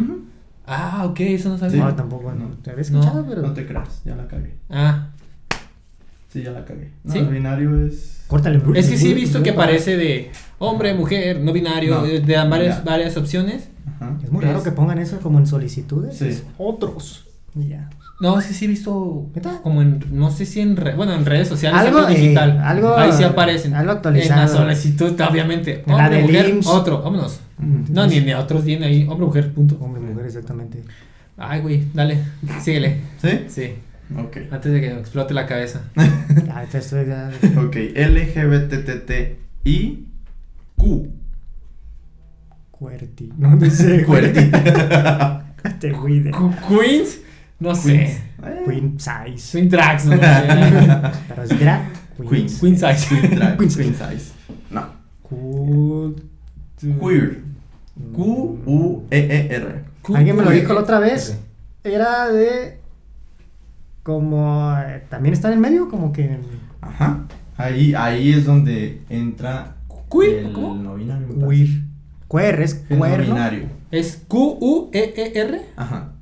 Ah, 0.66 1.04
ok, 1.06 1.20
eso 1.20 1.50
no 1.50 1.58
sabía. 1.58 1.72
Sí. 1.74 1.78
No, 1.78 1.94
tampoco. 1.94 2.32
No. 2.32 2.48
No. 2.48 2.54
Te 2.56 2.70
había 2.70 2.82
escuchado, 2.82 3.22
No, 3.22 3.28
pero. 3.28 3.42
No 3.42 3.52
te 3.52 3.66
creas, 3.66 4.02
ya 4.04 4.16
la 4.16 4.26
cagué. 4.26 4.54
Ah, 4.70 5.08
Sí, 6.32 6.42
ya 6.44 6.52
la 6.52 6.64
cagué. 6.64 6.92
No, 7.02 7.12
¿Sí? 7.12 7.18
el 7.18 7.26
binario 7.26 7.84
es 7.84 8.22
Córtale. 8.28 8.62
es 8.76 8.88
que 8.88 8.96
sí 8.96 9.10
he 9.10 9.14
visto 9.14 9.42
que 9.42 9.52
parece 9.52 9.96
de 9.96 10.30
hombre, 10.60 10.94
mujer, 10.94 11.40
no 11.40 11.52
binario, 11.52 11.96
No, 11.96 12.06
eh, 12.06 12.20
de 12.20 12.36
varias, 12.48 12.78
ya. 12.78 12.84
varias 12.84 13.16
opciones. 13.16 13.68
Ajá. 13.96 14.16
Es 14.22 14.30
muy 14.30 14.42
raro 14.44 14.58
Es- 14.58 14.64
que 14.64 14.70
pongan 14.70 14.98
eso 15.00 15.18
como 15.18 15.38
en 15.38 15.46
solicitudes. 15.46 16.16
Sí. 16.18 16.28
Es 16.28 16.44
Otros. 16.56 17.26
Ya. 17.54 17.90
No, 18.20 18.40
sí, 18.42 18.52
sí 18.54 18.66
he 18.66 18.68
visto 18.68 19.30
¿Neta? 19.34 19.60
como 19.62 19.80
en, 19.82 20.04
no 20.12 20.30
sé 20.30 20.44
si 20.44 20.60
en, 20.60 20.76
re- 20.76 20.94
bueno, 20.94 21.14
en 21.14 21.24
redes 21.24 21.48
sociales, 21.48 21.80
Algo, 21.80 22.06
eh, 22.06 22.14
digital. 22.14 22.58
algo- 22.62 22.94
Ahí 22.96 23.12
sí 23.12 23.24
aparecen. 23.24 23.72
algo 23.74 23.92
actualizado. 23.92 24.42
En 24.42 24.46
la 24.46 24.52
solicitud, 24.76 25.18
obviamente. 25.22 25.82
En 25.86 25.96
la 25.96 26.04
Hombre, 26.04 26.16
del 26.16 26.26
mujer, 26.26 26.48
IMSS. 26.50 26.66
otro, 26.66 27.02
vámonos. 27.02 27.40
Mm, 27.58 27.84
No, 27.92 28.06
ni, 28.06 28.20
ni 28.20 28.32
otros 28.34 28.62
tienen 28.64 28.86
ahí, 28.88 29.06
hombre, 29.08 29.26
mujer, 29.26 29.52
punto. 29.52 29.76
Hombre, 29.80 30.00
mujer, 30.02 30.26
exactamente. 30.26 30.82
Ay, 31.38 31.60
güey, 31.62 31.84
dale, 31.94 32.18
síguele. 32.60 33.00
¿Sí? 33.22 33.30
Sí, 33.48 33.72
Ok. 34.18 34.36
antes 34.50 34.70
de 34.72 34.80
que 34.82 34.90
me 34.92 35.00
explote 35.00 35.32
la 35.34 35.46
cabeza. 35.46 35.80
Ya, 36.46 36.62
esto- 36.62 36.78
esto 36.78 37.02
ya. 37.02 37.30
Ok. 37.58 37.76
LGBTTI 37.96 39.38
Q. 40.76 41.08
Cuerti. 42.70 43.32
No 43.36 43.56
dice. 43.56 44.04
Cuerti. 44.04 44.50
Te 45.80 45.92
cuide. 45.92 46.30
Qu- 46.32 46.54
Queens, 46.68 47.18
no 47.60 47.74
sé. 47.74 48.20
Eh, 48.42 48.62
Queen 48.66 48.98
size. 48.98 49.38
Swing 49.38 49.68
tracks, 49.68 50.06
no 50.06 50.16
sé. 50.16 50.20
Pero 51.28 51.42
es 51.42 51.60
drag. 51.60 51.82
Queens. 52.28 52.58
Queen 52.60 52.76
size. 52.78 53.06
Queen 53.20 53.34
drag, 53.36 53.56
Queen 53.58 53.70
queen 53.70 53.94
size. 53.94 54.32
No. 54.70 54.84
Cool. 55.22 56.16
Queer. 56.80 57.42
Q-U-E-E-R. 58.14 59.84
Q- 60.02 60.16
Alguien 60.16 60.36
me 60.36 60.42
lo 60.42 60.48
Q- 60.48 60.54
dijo 60.54 60.72
la 60.74 60.80
otra 60.80 60.98
vez. 60.98 61.38
Era 61.84 62.28
de. 62.30 62.78
Como. 64.02 64.74
También 65.08 65.32
está 65.34 65.48
en 65.48 65.54
el 65.54 65.60
medio, 65.60 65.88
como 65.88 66.12
que. 66.12 66.38
Ajá. 66.80 67.26
Ahí, 67.56 67.92
ahí 67.94 68.32
es 68.32 68.46
donde 68.46 69.02
entra 69.10 69.76
Queer, 70.10 70.46
el 70.46 70.52
¿cómo? 70.52 70.74
no 70.76 70.94
binario. 70.94 71.28
Queer. 71.46 71.68
Queer 72.30 72.60
es 72.62 72.74
queer. 72.74 73.68
Es 73.90 74.22
Q-U-E-E-R. 74.28 75.60
Ajá. 75.76 76.12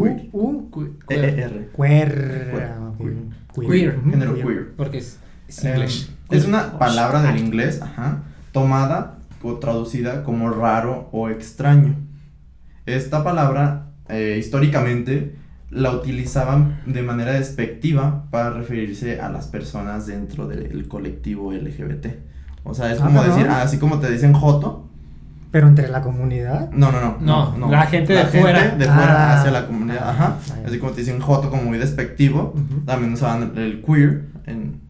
Q, 0.00 0.28
U, 0.32 0.70
Queer. 1.08 1.24
E-E-R. 1.24 1.70
queer. 1.76 2.50
Queer. 2.50 2.72
Ah. 2.78 2.92
Queer. 2.98 3.68
Queer. 3.68 4.00
Género 4.10 4.34
queer. 4.34 4.74
Porque 4.76 4.98
es, 4.98 5.18
es 5.48 5.64
Eh, 5.64 5.72
English. 5.72 6.10
es 6.30 6.44
una 6.46 6.78
palabra 6.78 7.22
del 7.22 7.34
Ay. 7.36 7.40
inglés, 7.40 7.80
ajá, 7.82 8.22
tomada 8.52 9.18
o 9.42 9.54
traducida 9.58 10.24
como 10.24 10.50
raro 10.50 11.08
o 11.12 11.28
extraño. 11.30 11.94
Esta 12.86 13.24
palabra, 13.24 13.90
eh, 14.08 14.36
históricamente, 14.38 15.36
la 15.70 15.90
utilizaban 15.92 16.80
de 16.86 17.02
manera 17.02 17.32
despectiva 17.32 18.26
para 18.30 18.50
referirse 18.50 19.20
a 19.20 19.28
las 19.28 19.48
personas 19.48 20.06
dentro 20.06 20.46
del 20.46 20.86
colectivo 20.88 21.52
LGBT. 21.52 22.06
O 22.62 22.74
sea, 22.74 22.92
es 22.92 23.00
Ah, 23.00 23.06
como 23.06 23.22
decir, 23.22 23.48
así 23.48 23.78
como 23.78 23.98
te 23.98 24.10
dicen 24.10 24.32
Joto. 24.32 24.88
Pero 25.56 25.68
entre 25.68 25.88
la 25.88 26.02
comunidad. 26.02 26.70
No, 26.70 26.92
no, 26.92 27.00
no. 27.18 27.56
No, 27.56 27.70
la 27.70 27.86
gente 27.86 28.12
de 28.12 28.26
fuera. 28.26 28.68
de 28.76 28.84
fuera 28.84 29.32
Ah. 29.32 29.38
hacia 29.40 29.50
la 29.52 29.66
comunidad. 29.66 30.10
Ajá. 30.10 30.36
Ah, 30.50 30.54
ya. 30.60 30.68
Así 30.68 30.78
como 30.78 30.92
te 30.92 31.00
dicen 31.00 31.18
Joto, 31.18 31.48
como 31.48 31.62
muy 31.62 31.78
despectivo. 31.78 32.52
Ujú. 32.54 32.80
También 32.84 33.14
usaban 33.14 33.52
el 33.56 33.80
queer 33.82 34.26
en, 34.46 34.82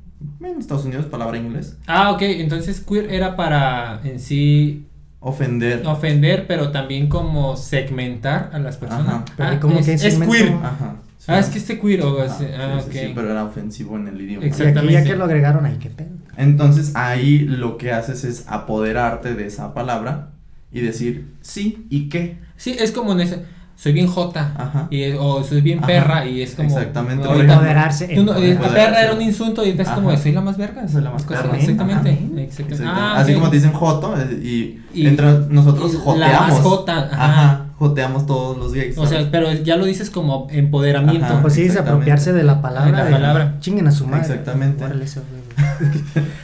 en 0.43 0.59
Estados 0.59 0.85
Unidos, 0.87 1.07
palabra 1.07 1.37
en 1.39 1.47
inglés. 1.47 1.77
Ah, 1.87 2.11
ok, 2.11 2.23
entonces 2.23 2.81
queer 2.81 3.13
era 3.13 3.37
para 3.37 4.01
en 4.03 4.19
sí 4.19 4.89
Ofender. 5.21 5.87
ofender, 5.87 6.47
pero 6.49 6.73
también 6.73 7.09
como 7.09 7.57
segmentar 7.57 8.51
a 8.53 8.59
las 8.59 8.77
personas. 8.77 9.07
Ajá. 9.09 9.25
Pero 9.37 9.49
Ah, 9.51 9.55
¿y 9.55 9.59
cómo 9.59 9.79
es, 9.79 9.87
que 9.87 9.93
es 9.95 10.19
queer. 10.19 10.53
Ajá. 10.63 10.97
sí. 11.19 11.27
Ah, 11.29 11.39
es 11.39 11.47
que 11.49 11.59
este 11.59 11.79
queer 11.79 12.03
o 12.03 12.21
Ajá, 12.23 12.27
ese- 12.27 12.55
ah, 12.57 12.81
sí, 12.81 12.91
sí, 12.93 12.99
ok. 12.99 13.07
sí, 13.07 13.13
pero 13.15 13.31
era 13.31 13.45
ofensivo 13.45 13.97
en 13.97 14.09
el 14.09 14.21
idioma. 14.21 14.45
Exacto. 14.45 14.65
Y 14.65 14.71
aquí 14.71 14.75
ya 14.75 14.99
Exactamente. 14.99 15.11
que 15.13 15.17
lo 15.17 15.25
agregaron 15.27 15.65
ahí, 15.65 15.77
qué 15.79 15.91
pedo. 15.91 16.11
Entonces 16.37 16.91
ahí 16.97 17.39
lo 17.39 17.79
que 17.79 17.93
haces 17.93 18.25
es 18.25 18.45
apoderarte 18.49 19.35
de 19.35 19.47
esa 19.47 19.73
palabra 19.73 20.31
y 20.73 20.81
decir 20.81 21.29
sí 21.41 21.87
y 21.91 22.09
qué. 22.09 22.39
Sí, 22.57 22.77
es 22.79 22.93
como 22.93 23.13
en 23.13 23.21
ese 23.21 23.57
soy 23.79 23.93
bien 23.93 24.07
jota 24.07 24.55
Ajá. 24.57 24.89
y 24.91 25.13
o 25.13 25.45
soy 25.45 25.61
bien 25.61 25.79
Ajá, 25.81 25.87
perra 25.87 26.25
y 26.27 26.41
es 26.41 26.55
como 26.55 26.67
exactamente. 26.71 27.27
ahorita- 27.29 27.53
Empoderarse, 27.53 28.09
tú 28.09 28.25
no- 28.25 28.35
eh, 28.35 28.53
empoderarse. 28.53 28.75
perra 28.75 29.03
era 29.03 29.13
un 29.13 29.21
insulto 29.21 29.67
y 29.67 29.71
es 29.79 29.89
como 29.91 30.17
soy 30.17 30.33
la 30.33 30.41
más 30.41 30.57
verga. 30.57 30.89
Soy 30.89 31.03
la 31.03 31.11
más 31.11 31.25
Cosa- 31.25 31.43
perra. 31.43 31.59
Exactamente. 31.59 32.09
Ajá. 32.11 32.19
exactamente. 32.19 32.43
Exactamente. 32.45 32.85
Ah, 33.01 33.15
Así 33.21 33.35
como 33.35 33.51
te 33.51 33.57
dicen 33.57 33.73
joto 33.73 34.15
eh, 34.19 34.41
y, 34.43 34.81
Y- 35.03 35.07
entre 35.07 35.27
nosotros 35.51 35.93
y 35.93 35.97
joteamos. 35.99 36.19
la 36.33 36.41
más 36.55 36.61
jota, 36.61 36.99
ajá. 37.13 37.25
Ajá. 37.25 37.63
Joteamos 37.79 38.25
todos 38.25 38.57
los 38.57 38.73
gays. 38.73 38.97
O 38.97 39.07
sea, 39.07 39.29
pero 39.31 39.53
ya 39.53 39.77
lo 39.77 39.85
dices 39.85 40.09
como 40.09 40.47
empoderamiento. 40.51 41.27
Ajá. 41.27 41.43
Pues 41.43 41.53
sí, 41.53 41.65
es 41.65 41.77
apropiarse 41.77 42.33
de 42.33 42.43
la 42.45 42.63
palabra. 42.63 42.91
De 42.91 42.97
la 42.97 43.05
de- 43.05 43.11
palabra. 43.13 43.57
Chinguen 43.61 43.87
a 43.89 43.91
su 43.93 44.07
madre. 44.07 44.23
Exactamente. 44.23 44.83
Eso, 45.03 45.21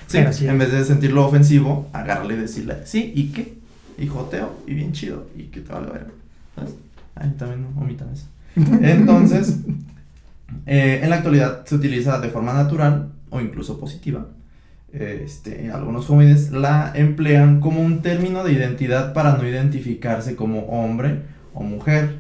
sí, 0.07 0.19
pero 0.19 0.33
sí. 0.35 0.47
en 0.49 0.59
vez 0.59 0.71
de 0.73 0.85
sentirlo 0.85 1.25
ofensivo, 1.27 1.89
agarrarle 1.95 2.35
y 2.35 2.39
decirle 2.39 2.77
sí 2.85 3.13
y 3.17 3.29
qué. 3.33 3.62
Y 3.99 4.07
joteo 4.07 4.55
y 4.67 4.75
bien 4.75 4.93
chido 4.93 5.27
y 5.37 5.45
que 5.45 5.61
te 5.61 5.73
valga 5.73 5.93
ver. 5.93 6.07
¿Sabes? 6.55 6.75
Ahí 7.15 7.31
también 7.39 7.63
no 7.63 7.81
omitan 7.81 8.09
eso. 8.13 8.27
Entonces, 8.83 9.59
eh, 10.67 11.01
en 11.03 11.11
la 11.11 11.17
actualidad 11.17 11.65
se 11.65 11.75
utiliza 11.75 12.19
de 12.21 12.29
forma 12.29 12.53
natural 12.53 13.13
o 13.31 13.41
incluso 13.41 13.79
positiva. 13.79 14.27
Este, 14.93 15.71
algunos 15.71 16.05
jóvenes 16.05 16.51
la 16.51 16.93
emplean 16.95 17.61
como 17.61 17.81
un 17.81 18.03
término 18.03 18.45
de 18.45 18.53
identidad 18.53 19.15
para 19.15 19.39
no 19.39 19.49
identificarse 19.49 20.37
como 20.37 20.67
hombre 20.67 21.23
o 21.55 21.63
mujer, 21.63 22.19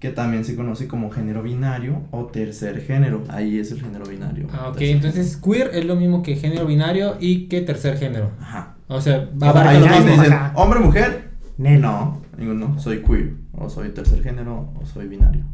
que 0.00 0.10
también 0.10 0.44
se 0.44 0.56
conoce 0.56 0.88
como 0.88 1.10
género 1.10 1.44
binario 1.44 2.02
o 2.10 2.26
tercer 2.26 2.80
género. 2.82 3.22
Ahí 3.28 3.58
es 3.58 3.70
el 3.70 3.80
género 3.80 4.06
binario. 4.06 4.48
Ah, 4.52 4.68
ok, 4.68 4.80
entonces 4.80 5.36
queer 5.36 5.70
es 5.74 5.84
lo 5.84 5.94
mismo 5.94 6.22
que 6.22 6.34
género 6.34 6.66
binario 6.66 7.16
y 7.20 7.46
que 7.46 7.60
tercer 7.60 7.96
género. 7.98 8.30
género. 8.30 8.42
Ajá. 8.42 8.77
O 8.88 9.00
sea, 9.00 9.28
abarca 9.40 9.70
ahí 9.70 9.80
mismo. 9.80 10.12
dicen, 10.22 10.32
Ajá. 10.32 10.52
hombre, 10.54 10.80
mujer. 10.80 11.30
Nel. 11.58 11.80
No, 11.80 12.20
ninguno. 12.36 12.78
Soy 12.78 13.02
queer, 13.02 13.34
o 13.52 13.68
soy 13.68 13.90
tercer 13.90 14.22
género, 14.22 14.72
o 14.80 14.86
soy 14.86 15.08
binario. 15.08 15.44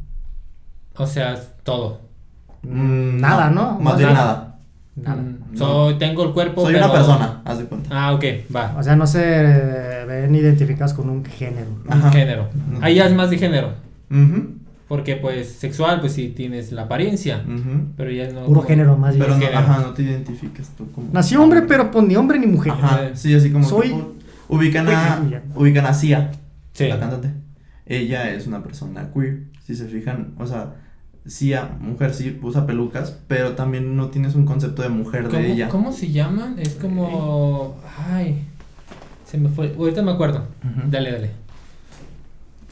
O 0.96 1.06
sea, 1.06 1.34
todo. 1.62 2.00
Mm, 2.62 3.20
Nada, 3.20 3.50
¿no? 3.50 3.78
Más 3.80 3.98
bien 3.98 4.12
nada. 4.12 4.24
nada. 4.24 4.50
Nada. 4.96 5.22
Mm, 5.22 5.38
No. 5.52 5.58
Soy, 5.58 5.94
tengo 5.98 6.24
el 6.24 6.32
cuerpo. 6.32 6.62
Soy 6.62 6.74
pero- 6.74 6.84
una 6.86 6.94
persona, 6.94 7.42
haz 7.44 7.58
de 7.58 7.64
cuenta. 7.64 7.88
Ah, 7.92 8.12
ok, 8.12 8.24
va. 8.54 8.74
O 8.78 8.82
sea, 8.82 8.94
no 8.96 9.06
se 9.06 9.20
ven 10.06 10.34
identificados 10.34 10.94
con 10.94 11.10
un 11.10 11.24
género. 11.24 11.66
Ajá. 11.88 12.06
Un 12.06 12.12
género. 12.12 12.48
Ahí 12.80 12.94
ya 12.96 13.06
es 13.06 13.14
más 13.14 13.30
de 13.30 13.38
género. 13.38 13.72
Ujú, 14.10 14.54
Porque, 14.88 15.16
pues, 15.16 15.48
sexual, 15.50 16.00
pues 16.00 16.12
sí 16.12 16.28
tienes 16.28 16.70
la 16.72 16.82
apariencia. 16.82 17.42
Pero 17.96 18.10
ya 18.10 18.26
no. 18.30 18.44
Puro 18.44 18.60
como- 18.60 18.62
género 18.68 18.96
más 18.98 19.14
bien. 19.16 19.26
Pero 19.26 19.38
no, 19.38 19.58
ajá, 19.58 19.78
no 19.80 19.94
te 19.94 20.02
identificas 20.02 20.68
tú 20.76 20.90
como. 20.92 21.08
Nació 21.12 21.42
hombre, 21.42 21.62
pero 21.62 21.90
pues 21.90 22.06
ni 22.06 22.16
hombre 22.16 22.38
ni 22.38 22.46
mujer. 22.46 22.72
Ajá, 22.72 23.10
sí, 23.14 23.34
así 23.34 23.50
como. 23.50 23.66
Soy- 23.66 23.88
tipo, 23.88 24.12
ubican 24.48 24.86
a. 24.88 25.22
Ubican 25.54 25.86
a 25.86 25.94
Sia, 25.94 26.32
Sí. 26.74 26.86
la 26.88 27.00
cantante. 27.00 27.30
Ella 27.86 28.30
es 28.32 28.46
una 28.46 28.62
persona 28.62 29.10
queer. 29.12 29.44
Si 29.66 29.74
se 29.74 29.86
fijan, 29.86 30.34
o 30.38 30.46
sea, 30.46 30.74
Sia, 31.26 31.70
mujer, 31.80 32.12
sí, 32.12 32.38
usa 32.42 32.66
pelucas, 32.66 33.16
pero 33.28 33.52
también 33.52 33.96
no 33.96 34.08
tienes 34.08 34.34
un 34.34 34.44
concepto 34.44 34.82
de 34.82 34.90
mujer 34.90 35.24
¿Cómo, 35.24 35.38
de 35.38 35.52
ella. 35.52 35.68
¿Cómo 35.70 35.92
se 35.92 36.10
llaman? 36.12 36.58
Es 36.58 36.74
como. 36.74 37.78
Ay. 38.10 38.44
Se 39.24 39.38
me 39.38 39.48
fue. 39.48 39.74
Ahorita 39.78 40.02
me 40.02 40.12
acuerdo. 40.12 40.46
Dale, 40.90 41.10
dale. 41.10 41.30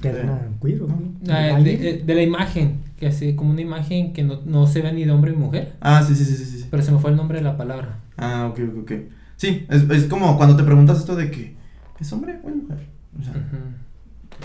Que 0.03 0.09
una 0.11 0.41
queer, 0.63 0.83
¿o 0.83 0.87
qué? 0.89 1.33
Ah, 1.33 1.61
de, 1.61 1.77
de- 1.79 2.03
de 2.05 2.15
la 2.15 2.23
imagen. 2.23 2.81
Que 2.99 3.07
hace 3.07 3.35
como 3.35 3.51
una 3.51 3.61
imagen 3.63 4.13
que 4.13 4.23
no, 4.23 4.41
no 4.45 4.67
se 4.67 4.81
ve 4.83 4.93
ni 4.93 5.05
de 5.05 5.11
hombre 5.11 5.33
ni 5.33 5.39
mujer. 5.39 5.73
Ah, 5.81 6.03
sí, 6.07 6.15
sí, 6.15 6.25
sí, 6.25 6.37
sí, 6.37 6.45
sí. 6.59 6.67
Pero 6.71 6.83
se 6.83 6.93
me 6.93 6.99
fue 6.99 7.11
el 7.11 7.17
nombre 7.17 7.39
de 7.39 7.45
la 7.45 7.57
palabra. 7.57 7.99
Ah, 8.17 8.49
ok, 8.51 8.61
ok, 8.71 8.79
ok. 8.83 8.93
Sí, 9.37 9.67
es, 9.71 9.89
es 9.91 10.05
como 10.05 10.37
cuando 10.37 10.57
te 10.57 10.63
preguntas 10.63 10.99
esto 10.99 11.17
de 11.17 11.31
que 11.31 11.55
es 11.99 12.13
hombre 12.13 12.39
o 12.45 12.49
es 12.49 12.55
mujer. 12.57 12.79
O 13.19 13.23
sea, 13.25 13.35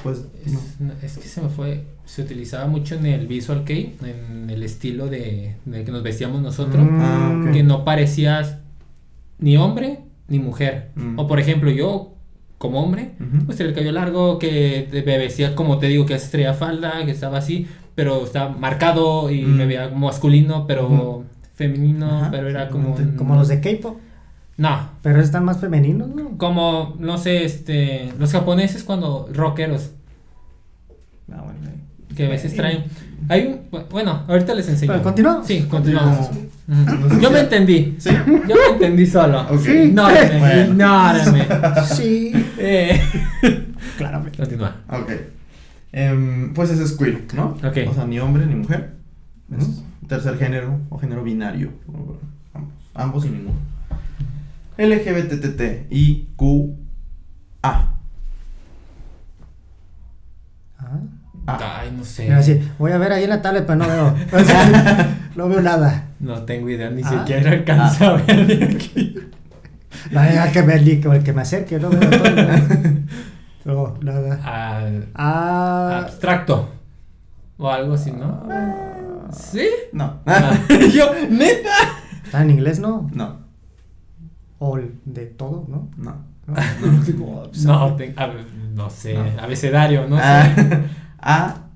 pues 0.04 0.26
Es, 0.46 0.54
no. 0.54 0.60
no, 0.80 0.94
es 1.02 1.18
que 1.18 1.28
se 1.28 1.42
me 1.42 1.50
fue. 1.50 1.84
Se 2.06 2.22
utilizaba 2.22 2.68
mucho 2.68 2.96
en 2.96 3.06
el 3.06 3.28
Visual 3.28 3.64
Kei, 3.64 3.96
en 4.04 4.50
el 4.50 4.64
estilo 4.64 5.08
de, 5.08 5.56
de 5.66 5.84
que 5.84 5.92
nos 5.92 6.04
vestíamos 6.04 6.42
nosotros. 6.42 6.84
Mm, 6.84 7.00
Ah, 7.02 7.42
ok. 7.46 7.52
Que 7.54 7.64
no 7.64 7.84
parecías 7.86 8.58
ni 9.40 9.58
hombre 9.58 10.00
ni 10.28 10.40
mujer. 10.40 10.92
Mm. 10.96 11.20
O 11.20 11.28
por 11.28 11.40
ejemplo, 11.40 11.70
yo, 11.70 12.16
como 12.58 12.82
hombre, 12.84 13.12
Ujú. 13.20 13.46
pues 13.46 13.58
tenía 13.58 13.70
el 13.70 13.76
cabello 13.76 13.92
largo, 13.94 14.40
que 14.40 14.88
me 15.06 15.18
vestía 15.18 15.56
como 15.56 15.78
te 15.78 15.88
digo, 15.88 16.06
que 16.06 16.16
estrella 16.16 16.54
falda, 16.54 17.06
que 17.06 17.12
estaba 17.12 17.38
así, 17.38 17.68
pero 17.96 18.24
estaba 18.24 18.50
marcado 18.50 19.30
y 19.32 19.44
Mm. 19.44 19.56
me 19.58 19.66
veía 19.66 19.90
masculino, 19.90 20.66
pero 20.68 21.24
femenino, 21.56 22.28
pero 22.32 22.50
era 22.50 22.70
como. 22.70 22.96
Como 23.18 23.36
los 23.36 23.48
de 23.48 23.62
K-pop. 23.62 23.98
No, 24.58 24.90
Pero 25.04 25.22
están 25.22 25.46
más 25.46 25.60
femeninos, 25.60 26.10
¿no? 26.10 26.36
como, 26.38 26.96
no 27.00 27.18
sé, 27.20 27.44
este. 27.46 28.12
Los 28.18 28.32
japoneses 28.32 28.84
cuando. 28.84 29.30
rockeros, 29.32 29.92
Ah, 31.32 31.42
bueno, 31.44 31.60
que 32.16 32.26
a 32.26 32.30
veces 32.30 32.56
traen. 32.56 32.86
Hay 33.30 33.46
un. 33.48 33.88
Bueno, 33.90 34.24
ahorita 34.28 34.54
les 34.54 34.68
enseño. 34.70 34.92
Pero 34.92 35.04
continúa. 35.04 35.42
Sí, 35.46 35.64
continuamos. 35.70 36.30
Yo 37.22 37.32
me 37.32 37.40
entendí. 37.42 37.96
Sí. 38.00 38.10
Yo 38.48 38.56
me 38.56 38.74
entendí 38.74 39.06
solo. 39.06 39.42
Ok. 39.50 39.60
Sí. 39.62 39.72
Ignórame, 39.72 40.40
Bueno. 40.40 41.86
Sí, 41.86 42.32
Eh, 42.58 43.02
claramente. 43.98 44.38
Continúa. 44.38 44.76
Ok. 44.90 45.12
Em, 45.94 46.54
pues 46.54 46.70
ese 46.70 46.84
es 46.84 46.92
queer, 46.94 47.24
¿no? 47.36 47.58
Ok. 47.64 47.78
O 47.90 47.94
sea, 47.94 48.06
ni 48.06 48.20
hombre 48.20 48.46
ni 48.46 48.56
mujer. 48.56 48.94
Es 49.58 49.64
Ujú. 49.64 49.84
tercer 50.08 50.38
género 50.38 50.80
o 50.90 50.98
género 51.00 51.24
binario. 51.24 51.72
Ambos, 51.88 52.18
ambos 52.94 53.26
y 53.26 53.30
ninguno. 53.30 53.56
LGBTT 54.78 55.88
y 55.90 56.28
QA. 56.36 57.90
Ah. 60.80 61.00
Ah. 61.48 61.80
Ay, 61.82 61.94
no 61.98 62.04
sé. 62.04 62.24
Mira, 62.24 62.44
sí, 62.44 62.62
voy 62.78 62.92
a 62.92 62.98
ver 62.98 63.14
ahí 63.14 63.24
en 63.24 63.30
la 63.30 63.42
tablet, 63.42 63.66
pero 63.66 63.78
no 63.78 63.88
veo. 63.88 64.14
no 65.36 65.48
veo 65.50 65.62
nada. 65.62 66.10
No 66.20 66.44
tengo 66.44 66.70
idea, 66.70 66.90
ni 66.90 67.02
Ah. 67.04 67.10
siquiera 67.10 67.52
alcanza 67.52 68.10
a 68.10 68.14
ver 68.16 68.46
de 68.48 68.66
aquí. 68.66 69.16
No, 70.12 70.20
hay 70.20 70.52
que 70.52 70.62
ver 70.62 70.88
el 70.88 71.24
que 71.24 71.34
me 71.34 71.42
acerque, 71.42 71.80
no 71.80 71.90
veo 71.90 72.10
todo. 72.10 72.28
No, 73.66 73.98
nada. 74.02 74.40
Ah, 74.44 74.86
Ah. 75.16 76.02
abstracto. 76.04 76.70
O 77.58 77.70
algo 77.72 77.94
así, 77.96 78.12
¿no? 78.12 78.48
¿Sí? 79.32 79.68
No. 79.94 80.20
Ah, 80.26 80.52
Yo, 80.94 81.12
neta. 81.30 81.70
¿Está 82.24 82.42
en 82.44 82.52
inglés, 82.52 82.80
no? 82.80 83.10
No. 83.14 83.40
O 84.60 84.78
de 85.06 85.26
todo, 85.28 85.66
¿no? 85.68 85.90
No. 85.98 86.16
No. 86.48 86.56
No, 87.66 87.84
a 87.84 88.28
ver, 88.28 88.46
no 88.74 88.90
sé. 88.90 89.14
No. 89.16 89.42
Abecedario, 89.42 90.08
no 90.08 90.18
sé. 90.18 90.24
Ah, 91.20 91.68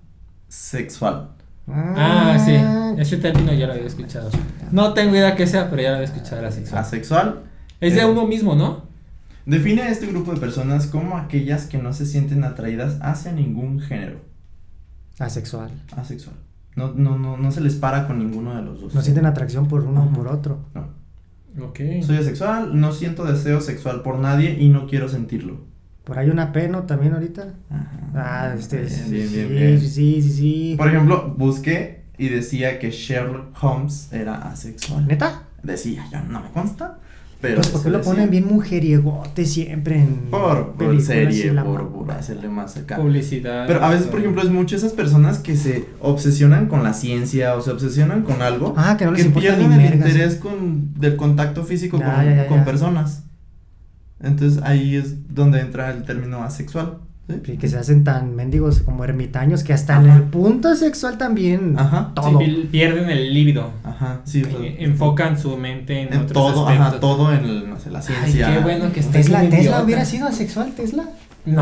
asexual. 0.49 1.29
Ah, 1.67 2.37
sí. 2.43 2.55
Ese 3.01 3.17
término 3.17 3.53
ya 3.53 3.67
lo 3.67 3.73
había 3.73 3.87
escuchado. 3.87 4.29
No 4.71 4.93
tengo 4.93 5.15
idea 5.15 5.35
qué 5.35 5.47
sea, 5.47 5.69
pero 5.69 5.81
ya 5.81 5.89
lo 5.89 5.95
había 5.95 6.07
escuchado 6.07 6.41
la 6.41 6.51
sexual. 6.51 6.81
Asexual. 6.81 7.43
Es 7.79 7.95
de 7.95 8.01
eh, 8.01 8.05
uno 8.05 8.27
mismo, 8.27 8.55
¿no? 8.55 8.83
Define 9.45 9.83
a 9.83 9.89
este 9.89 10.07
grupo 10.07 10.33
de 10.33 10.39
personas 10.39 10.87
como 10.87 11.17
aquellas 11.17 11.65
que 11.65 11.77
no 11.77 11.93
se 11.93 12.05
sienten 12.05 12.43
atraídas 12.43 12.97
hacia 13.01 13.31
ningún 13.31 13.79
género. 13.79 14.19
Asexual. 15.19 15.71
Asexual. 15.95 16.35
No, 16.75 16.93
no, 16.93 17.17
no, 17.17 17.37
no 17.37 17.51
se 17.51 17.61
les 17.61 17.75
para 17.75 18.07
con 18.07 18.19
ninguno 18.19 18.55
de 18.55 18.61
los 18.61 18.81
dos. 18.81 18.93
No 18.93 19.01
sienten 19.01 19.25
atracción 19.25 19.67
por 19.67 19.81
uno 19.81 20.05
o 20.05 20.13
por 20.13 20.27
otro. 20.27 20.59
No. 20.73 21.65
Ok. 21.65 21.79
Soy 22.03 22.17
asexual, 22.17 22.79
no 22.79 22.93
siento 22.93 23.25
deseo 23.25 23.61
sexual 23.61 24.03
por 24.03 24.19
nadie 24.19 24.57
y 24.59 24.69
no 24.69 24.87
quiero 24.87 25.09
sentirlo. 25.09 25.70
Por 26.03 26.17
ahí 26.19 26.29
una 26.29 26.51
P, 26.51 26.67
¿no? 26.67 26.83
También 26.83 27.13
ahorita. 27.13 27.53
Ajá. 27.69 27.89
Ah, 28.15 28.55
este. 28.57 28.77
Bien, 28.77 28.89
sí, 28.89 29.11
bien, 29.11 29.49
bien. 29.49 29.79
sí, 29.79 30.21
sí, 30.21 30.21
sí. 30.31 30.75
Por 30.77 30.87
ejemplo, 30.87 31.33
busqué 31.37 32.01
y 32.17 32.29
decía 32.29 32.79
que 32.79 32.91
Sherlock 32.91 33.63
Holmes 33.63 34.09
era 34.11 34.35
asexual. 34.49 35.07
¿Neta? 35.07 35.43
Decía, 35.63 36.05
yo 36.11 36.19
no 36.21 36.41
me 36.41 36.49
consta, 36.49 36.97
Pero 37.39 37.57
Pues, 37.57 37.67
¿por 37.69 37.81
qué 37.83 37.89
eso 37.89 37.97
lo 37.97 38.03
ponen 38.03 38.29
bien 38.31 38.47
mujeriegote 38.47 39.45
siempre 39.45 39.99
en 39.99 40.15
Por, 40.31 40.73
por 40.73 40.99
serie, 41.01 41.53
la 41.53 41.63
por, 41.63 41.87
por 41.91 42.11
hacerle 42.11 42.49
más 42.49 42.77
acá. 42.77 42.97
Publicidad. 42.97 43.65
Pero 43.67 43.83
a 43.83 43.89
veces, 43.89 44.07
por 44.07 44.19
ejemplo, 44.19 44.41
es 44.41 44.49
mucho 44.49 44.75
esas 44.75 44.93
personas 44.93 45.37
que 45.39 45.55
se 45.55 45.85
obsesionan 45.99 46.67
con 46.67 46.83
la 46.83 46.93
ciencia 46.93 47.55
o 47.55 47.61
se 47.61 47.71
obsesionan 47.71 48.23
con 48.23 48.41
algo 48.41 48.73
Ah, 48.75 48.95
que 48.97 49.05
no 49.05 49.11
les 49.11 49.21
que 49.21 49.27
importa 49.27 49.55
ni 49.55 49.65
pierden 49.67 49.81
el 49.81 49.93
interés 49.95 50.35
con, 50.35 50.93
del 50.99 51.15
contacto 51.15 51.63
físico 51.63 51.99
Ya, 51.99 52.15
con, 52.15 52.25
ya, 52.25 52.35
ya, 52.35 52.47
con 52.47 52.57
ya. 52.59 52.65
personas. 52.65 53.23
Entonces 54.23 54.61
ahí 54.63 54.95
es 54.95 55.33
donde 55.33 55.59
entra 55.61 55.89
el 55.91 56.03
término 56.03 56.43
asexual. 56.43 56.99
¿sí? 57.45 57.57
Que 57.57 57.67
se 57.69 57.77
hacen 57.77 58.03
tan 58.03 58.35
mendigos 58.35 58.81
como 58.81 59.03
ermitaños 59.05 59.63
que 59.63 59.71
hasta 59.73 59.97
en 60.01 60.09
el 60.09 60.23
punto 60.23 60.75
sexual 60.75 61.17
también 61.17 61.75
Ajá, 61.77 62.11
todo. 62.13 62.39
Sí, 62.39 62.45
pi- 62.45 62.67
pierden 62.71 63.09
el 63.09 63.33
líbido. 63.33 63.69
Ajá, 63.83 64.19
sí. 64.25 64.43
o 64.43 64.49
sea, 64.49 64.59
Eh, 64.59 64.75
Enfocan 64.79 65.39
su 65.39 65.55
mente 65.57 66.01
en, 66.01 66.13
en 66.13 66.19
otros 66.21 66.33
todo, 66.33 66.67
aspectos. 66.67 66.87
ajá, 66.87 66.99
todo 66.99 67.33
en 67.33 67.45
el, 67.45 67.69
no 67.69 67.79
sé, 67.79 67.89
la 67.89 67.99
Ay, 67.99 68.05
ciencia. 68.05 68.53
qué 68.53 68.59
bueno 68.59 68.91
que 68.91 69.01
Tesla, 69.01 69.41
Tesla 69.41 69.59
idiota. 69.59 69.83
hubiera 69.83 70.03
sido 70.05 70.27
asexual, 70.27 70.71
Tesla. 70.75 71.05
No. 71.45 71.61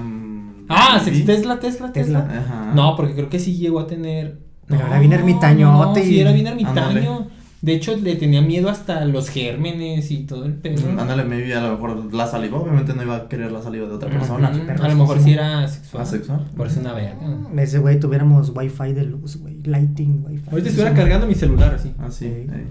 Um, 0.00 0.32
Ah, 0.68 0.98
sí. 1.04 1.14
sí, 1.14 1.22
Tesla, 1.24 1.60
Tesla, 1.60 1.92
Tesla. 1.92 2.26
Tesla. 2.26 2.40
Ajá. 2.40 2.72
No, 2.74 2.96
porque 2.96 3.12
creo 3.14 3.28
que 3.28 3.38
sí 3.38 3.56
llegó 3.56 3.80
a 3.80 3.86
tener. 3.86 4.38
Pero 4.66 4.80
No, 4.82 4.86
era 4.86 4.98
bien 5.00 5.12
ermitañote 5.12 6.00
No, 6.00 6.06
y- 6.06 6.08
sí, 6.08 6.20
era 6.20 6.32
bien 6.32 6.46
ermitaño. 6.46 7.26
De 7.62 7.74
hecho, 7.74 7.96
le 7.96 8.16
tenía 8.16 8.42
miedo 8.42 8.68
hasta 8.68 9.04
los 9.04 9.28
gérmenes 9.28 10.10
y 10.10 10.24
todo 10.24 10.44
el 10.46 10.54
pedo. 10.54 10.90
Mm, 10.92 10.98
Ándale, 10.98 11.22
maybe 11.24 11.54
a 11.54 11.60
lo 11.62 11.72
mejor 11.74 12.12
la 12.12 12.26
saliva, 12.26 12.58
obviamente 12.58 12.92
no 12.92 13.04
iba 13.04 13.14
a 13.16 13.28
querer 13.28 13.52
la 13.52 13.62
saliva 13.62 13.86
de 13.86 13.94
otra 13.94 14.10
persona. 14.10 14.48
A 14.48 14.88
lo 14.88 14.96
mejor 14.96 15.20
sí 15.20 15.32
era 15.32 15.66
sexual. 15.68 16.02
Asexual. 16.02 16.50
Por 16.56 16.66
eso 16.66 16.80
una 16.80 16.92
verga. 16.92 17.16
Ese 17.56 17.78
güey 17.78 18.00
tuviéramos 18.00 18.50
wifi 18.54 18.92
de 18.92 19.04
luz, 19.04 19.36
güey. 19.36 19.62
Lighting, 19.62 20.24
wifi. 20.26 20.42
Ahorita 20.50 20.68
estuviera 20.70 20.92
cargando 20.94 21.26
mi 21.28 21.34
celular 21.36 21.74
así. 21.74 21.94
Así. 22.00 22.24
Sí. 22.24 22.30
eh. 22.52 22.66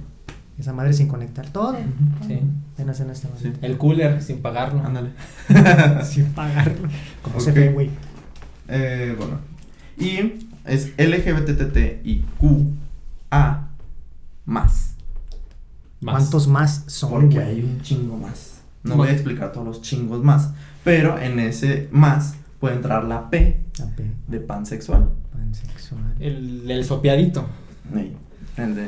Esa 0.60 0.74
madre 0.74 0.92
sin 0.94 1.08
conectar 1.08 1.48
todo. 1.50 1.78
Sí. 2.28 2.40
Apenas 2.74 3.00
en 3.00 3.10
este 3.12 3.28
momento. 3.30 3.60
El 3.66 3.78
cooler 3.78 4.22
sin 4.22 4.40
pagarlo. 4.42 4.84
Ándale. 4.86 5.12
Sin 6.04 6.26
pagarlo. 6.34 6.90
Como 7.24 7.40
se 7.40 7.52
Ok. 7.52 7.56
ve, 7.56 7.70
güey. 7.72 7.90
Eh, 8.68 9.16
bueno. 9.18 9.40
Y 9.98 10.34
es 10.66 10.92
LGBTTIQA 10.98 12.26
más. 14.46 14.96
Más. 16.02 16.16
¿Cuántos 16.16 16.48
más 16.48 16.84
son, 16.88 17.12
Porque 17.12 17.36
güey? 17.36 17.48
hay 17.48 17.62
un 17.62 17.82
chingo 17.82 18.18
más. 18.18 18.62
No 18.84 18.96
voy 18.96 19.10
a 19.10 19.12
explicar 19.12 19.52
todos 19.52 19.68
los 19.68 19.82
chingos 19.82 20.24
más. 20.24 20.50
Pero 20.84 21.20
en 21.20 21.40
ese 21.40 21.88
más 21.92 22.36
puede 22.60 22.76
entrar 22.76 23.04
la 23.04 23.30
P 23.30 23.62
La 23.80 23.86
P, 23.96 24.12
de 24.28 24.40
pansexual. 24.40 25.10
pansexual. 25.32 26.16
El, 26.20 26.70
el 26.70 26.84
sopeadito. 26.84 27.46
Ahí, 27.96 28.16
El 28.58 28.74
de, 28.76 28.86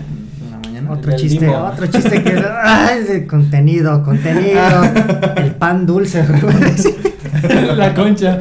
la 0.49 0.57
mañana. 0.57 0.91
Otro 0.91 1.15
chiste, 1.15 1.47
otro 1.47 1.85
chiste 1.87 2.23
que 2.23 2.43
ay, 2.63 3.03
de 3.03 3.27
contenido, 3.27 4.01
contenido. 4.03 4.83
El 5.35 5.53
pan 5.55 5.85
dulce, 5.85 6.25
la 7.75 7.93
concha. 7.93 8.39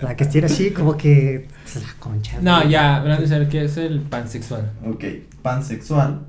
La 0.00 0.16
que 0.16 0.24
estiera 0.24 0.46
así, 0.46 0.70
como 0.72 0.96
que 0.96 1.46
es 1.76 1.82
la 1.86 1.94
concha. 1.98 2.38
No, 2.40 2.58
güey. 2.58 2.70
ya, 2.70 2.96
hablando 2.96 3.22
de 3.22 3.28
saber 3.28 3.48
qué 3.48 3.64
es 3.64 3.76
el 3.76 4.00
pansexual. 4.00 4.70
Ok, 4.86 5.04
pansexual. 5.42 6.20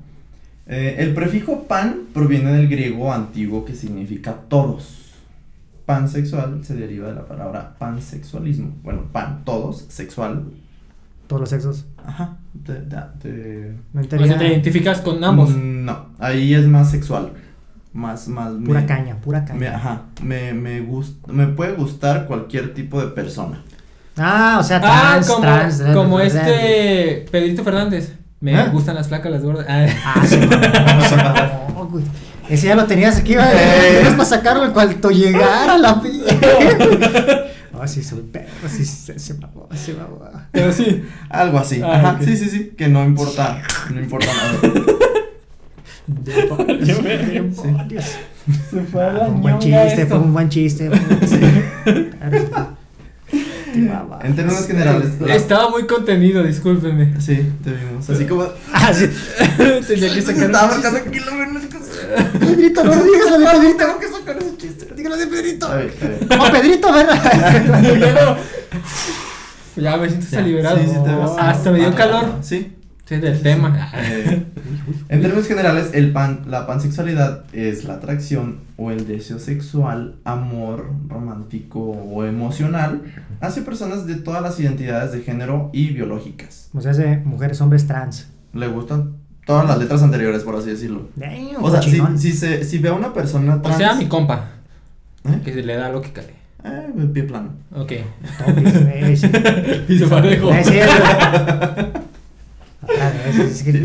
Eh, 0.66 0.96
el 0.98 1.14
prefijo 1.14 1.64
pan 1.64 2.04
proviene 2.14 2.52
del 2.52 2.68
griego 2.68 3.12
antiguo 3.12 3.64
que 3.64 3.74
significa 3.74 4.34
todos. 4.48 5.00
Pansexual 5.86 6.64
se 6.64 6.74
deriva 6.74 7.08
de 7.08 7.14
la 7.14 7.26
palabra 7.26 7.74
pansexualismo. 7.78 8.74
Bueno, 8.82 9.02
pan, 9.12 9.42
todos, 9.44 9.84
sexual. 9.88 10.44
Todos 11.26 11.40
los 11.40 11.48
sexos. 11.50 11.84
Ajá. 12.04 12.36
te- 12.64 13.76
O 14.18 14.26
sea, 14.26 14.42
identificas 14.46 15.00
con 15.00 15.22
ambos. 15.22 15.50
Mm, 15.50 15.84
No, 15.84 16.06
ahí 16.18 16.54
es 16.54 16.66
más 16.66 16.90
sexual. 16.90 17.32
Más, 17.92 18.28
más. 18.28 18.52
Pura 18.64 18.80
me- 18.80 18.86
caña, 18.86 19.20
pura 19.20 19.44
caña. 19.44 19.60
me- 19.60 19.68
ajá. 19.68 20.02
Me, 20.22 20.52
me, 20.54 20.80
gust- 20.86 21.26
me 21.28 21.46
puede 21.48 21.74
gustar 21.74 22.26
cualquier 22.26 22.72
tipo 22.74 23.00
de 23.00 23.08
persona. 23.08 23.62
Ah, 24.16 24.58
o 24.60 24.62
sea, 24.62 24.76
Ah, 24.82 25.10
trans, 25.12 25.26
como, 25.26 25.40
trans. 25.40 25.82
como 25.94 26.20
este 26.20 27.26
Pedrito 27.30 27.64
Fernández. 27.64 28.12
Me 28.40 28.56
¿Ah? 28.56 28.66
gustan 28.72 28.94
las 28.94 29.08
flacas, 29.08 29.32
las 29.32 29.42
gordas. 29.42 29.66
Ah. 29.68 29.86
Ah, 30.04 30.22
sí, 30.26 30.36
no, 30.38 31.74
no, 31.74 31.86
güey. 31.88 32.04
Ese 32.48 32.66
ya 32.66 32.74
lo 32.76 32.84
tenías 32.84 33.16
aquí, 33.16 33.34
güey. 33.34 33.46
Tenías 33.48 34.12
para 34.12 34.24
sacarlo 34.26 34.64
en 34.66 34.72
cuanto 34.72 35.10
llegara 35.10 35.78
la. 35.78 36.00
Oh, 37.76 37.88
sí, 37.88 38.04
soy 38.04 38.20
perro, 38.20 38.68
sí, 38.68 38.84
se, 38.84 39.18
se 39.18 39.34
mamó, 39.34 39.68
se 39.74 39.94
mamó. 39.94 40.20
Pero 40.52 40.72
sí. 40.72 41.02
Algo 41.28 41.58
así. 41.58 41.82
Ah, 41.82 41.94
Ajá. 41.96 42.18
Sí, 42.24 42.36
sí, 42.36 42.48
sí. 42.48 42.72
Que 42.78 42.86
no 42.88 43.04
importa. 43.04 43.60
No 43.92 44.00
importa 44.00 44.28
nada. 44.32 44.84
Demonios, 46.06 46.86
Yo 46.88 47.02
me- 47.02 47.16
demonios. 47.16 48.04
Se 48.70 48.80
fue 48.82 49.02
Ah, 49.04 49.14
fue 49.18 49.28
un 49.28 49.42
buen 49.42 49.58
chiste, 49.58 50.06
fue 50.06 50.18
un 50.18 50.32
buen 50.32 50.48
chiste. 50.48 50.88
fue 50.88 50.98
un 50.98 51.08
buen 51.08 51.20
chiste. 51.20 51.50
Claro, 52.10 52.38
sí. 52.38 52.46
En 53.74 54.36
términos 54.36 54.66
generales. 54.66 55.08
la- 55.20 55.34
Estaba 55.34 55.68
muy 55.70 55.86
contenido, 55.86 56.42
discúlpenme. 56.42 57.20
Sí, 57.20 57.50
te 57.62 57.72
vimos. 57.72 58.08
Así 58.08 58.24
como. 58.26 58.44
Ah, 58.72 58.92
sí. 58.92 59.08
Tenía 59.86 60.12
que 60.14 60.22
sacar 60.22 60.44
Estaba 60.44 60.66
marcando 60.68 61.10
kilómetros. 61.10 61.62
Pedrito, 62.38 62.84
no 62.84 62.92
digas 63.02 63.30
lo 63.30 63.38
de 63.38 63.46
Pedrito. 63.46 63.76
Tengo 63.78 63.98
que 63.98 64.08
sacar 64.08 64.36
ese 64.38 64.56
chiste. 64.58 64.88
Dígalo 64.94 65.16
de 65.16 65.26
Pedrito. 65.26 65.68
Bien, 65.76 65.88
está 65.88 66.06
bien. 66.08 66.28
Como 66.28 66.52
Pedrito, 66.52 66.92
¿verdad? 66.92 68.36
Ya 69.76 69.96
me 69.96 70.08
siento 70.08 70.26
Ya. 70.30 70.38
hasta 70.38 70.40
liberado. 70.42 70.76
Sí, 70.78 70.84
sí, 70.86 70.92
te 71.04 71.10
ves. 71.10 71.30
Hasta 71.38 71.70
me 71.72 71.78
dio 71.78 71.88
Ah, 71.88 71.94
calor. 71.94 72.24
Sí. 72.42 72.72
Sí, 73.04 73.16
del 73.16 73.42
tema. 73.42 73.90
Eh, 73.94 74.46
en 75.10 75.20
términos 75.20 75.46
generales, 75.46 75.90
el 75.92 76.12
pan, 76.12 76.44
la 76.48 76.66
pansexualidad 76.66 77.44
es 77.52 77.84
la 77.84 77.94
atracción 77.94 78.60
o 78.76 78.90
el 78.90 79.06
deseo 79.06 79.38
sexual, 79.38 80.16
amor 80.24 80.90
romántico 81.08 81.80
o 81.80 82.24
emocional 82.24 83.02
hacia 83.40 83.64
personas 83.64 84.06
de 84.06 84.16
todas 84.16 84.42
las 84.42 84.58
identidades 84.58 85.12
de 85.12 85.20
género 85.20 85.70
y 85.74 85.88
biológicas. 85.90 86.70
O 86.72 86.80
sea, 86.80 86.92
hace 86.92 87.18
mujeres, 87.18 87.60
hombres 87.60 87.86
trans. 87.86 88.28
Le 88.54 88.68
gustan 88.68 89.16
todas 89.44 89.68
las 89.68 89.78
letras 89.78 90.02
anteriores, 90.02 90.42
por 90.42 90.56
así 90.56 90.70
decirlo. 90.70 91.08
Damn, 91.14 91.62
O 91.62 91.70
sea, 91.70 91.82
si, 91.82 92.00
si, 92.16 92.32
se, 92.32 92.64
si 92.64 92.78
ve 92.78 92.88
a 92.88 92.94
una 92.94 93.12
persona 93.12 93.56
O 93.56 93.60
trans... 93.60 93.76
sea, 93.76 93.94
mi 93.94 94.06
compa. 94.06 94.48
¿Eh? 95.24 95.40
Que 95.44 95.52
se 95.52 95.62
le 95.62 95.76
da 95.76 95.90
lo 95.90 96.00
que 96.00 96.12
cae. 96.12 96.34
Eh, 96.64 97.08
pie 97.12 97.24
plano. 97.24 97.50
Ok. 97.72 97.92
Toques, 98.38 98.74
eh, 98.74 99.16
sí. 99.16 99.28
Piso 99.86 100.08
parejo. 100.08 100.50
Es- 102.88 103.60
Ah, 103.60 103.64
que-. 103.64 103.82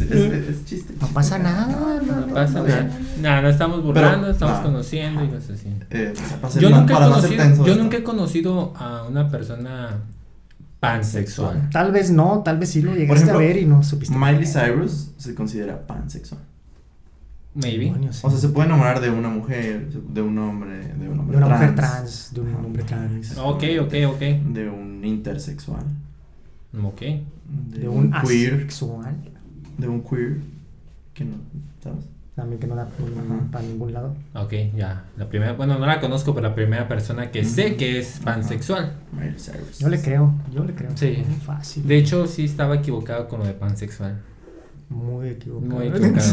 Es, 0.00 0.10
es- 0.10 0.64
chiste. 0.66 0.94
No 1.00 1.06
pasa 1.08 1.38
nada, 1.38 2.00
No 2.02 2.34
pasa 2.34 2.62
nada. 2.62 2.90
Nada, 3.20 3.42
no 3.42 3.48
estamos 3.48 3.82
burlando, 3.82 4.20
Pero, 4.22 4.32
estamos 4.32 4.56
no. 4.58 4.62
conociendo 4.64 5.24
y 5.24 5.28
cosas 5.28 5.50
así. 5.50 5.68
Eh, 5.90 6.12
Yo 6.60 6.70
nunca, 6.70 6.96
he 6.96 7.00
no 7.00 7.10
conocido, 7.12 7.64
yo 7.66 7.76
nunca 7.76 7.96
he 7.96 8.02
conocido 8.02 8.74
a 8.76 9.04
una 9.08 9.30
persona 9.30 10.00
pansexual. 10.80 11.68
Tal 11.70 11.92
vez 11.92 12.10
no, 12.10 12.42
tal 12.44 12.58
vez 12.58 12.70
sí 12.70 12.82
lo 12.82 12.92
llegaste 12.94 13.24
ejemplo, 13.24 13.38
a 13.38 13.40
ver 13.40 13.56
y 13.56 13.64
no 13.64 13.82
supiste. 13.82 14.14
Miley 14.16 14.46
Cyrus 14.46 15.10
se 15.16 15.34
considera 15.34 15.86
pansexual. 15.86 16.40
Maybe. 17.54 17.90
O 18.22 18.30
sea, 18.30 18.38
se 18.38 18.48
puede 18.50 18.66
enamorar 18.68 19.00
de 19.00 19.08
una 19.08 19.30
mujer, 19.30 19.88
de 19.90 20.20
un 20.20 20.36
hombre, 20.38 20.92
de 20.92 21.08
un 21.08 21.18
hombre 21.20 21.38
de 21.38 21.42
una 21.42 21.46
trans, 21.56 21.60
mujer 21.62 21.74
trans, 21.74 22.30
de 22.34 22.40
un 22.42 22.54
hombre 22.54 22.82
trans. 22.82 23.38
Ok, 23.38 23.64
ok, 23.80 23.94
ok. 24.12 24.20
de 24.20 24.68
un 24.68 25.02
intersexual, 25.02 25.82
Ok. 26.84 27.00
de, 27.00 27.22
De 27.80 27.88
un, 27.88 28.06
un 28.06 28.12
queer, 28.26 28.54
asexual. 28.54 29.14
de 29.78 29.88
un 29.88 30.02
queer, 30.02 30.38
que 31.14 31.24
no, 31.24 31.36
¿sabes? 31.82 32.04
También 32.34 32.60
que 32.60 32.66
no 32.66 32.74
da 32.76 32.86
para 33.50 33.64
ningún 33.64 33.94
lado. 33.94 34.14
Ok, 34.34 34.52
ya. 34.76 35.04
La 35.16 35.26
primera, 35.26 35.54
bueno, 35.54 35.78
no 35.78 35.86
la 35.86 36.00
conozco, 36.00 36.34
pero 36.34 36.48
la 36.48 36.54
primera 36.54 36.86
persona 36.86 37.30
que 37.30 37.44
sé 37.46 37.76
que 37.76 37.98
es 37.98 38.20
pansexual. 38.22 38.92
Yo 39.80 39.88
le 39.88 40.00
creo, 40.02 40.34
yo 40.54 40.62
le 40.64 40.74
creo. 40.74 40.90
Sí. 40.96 41.22
Muy 41.26 41.36
fácil. 41.40 41.86
De 41.88 41.96
hecho, 41.96 42.26
sí 42.26 42.44
estaba 42.44 42.74
equivocado 42.76 43.26
con 43.28 43.40
lo 43.40 43.46
de 43.46 43.54
pansexual. 43.54 44.20
Muy 44.90 45.28
equivocado. 45.30 45.72
Muy 45.76 45.86
equivocado. 45.88 46.26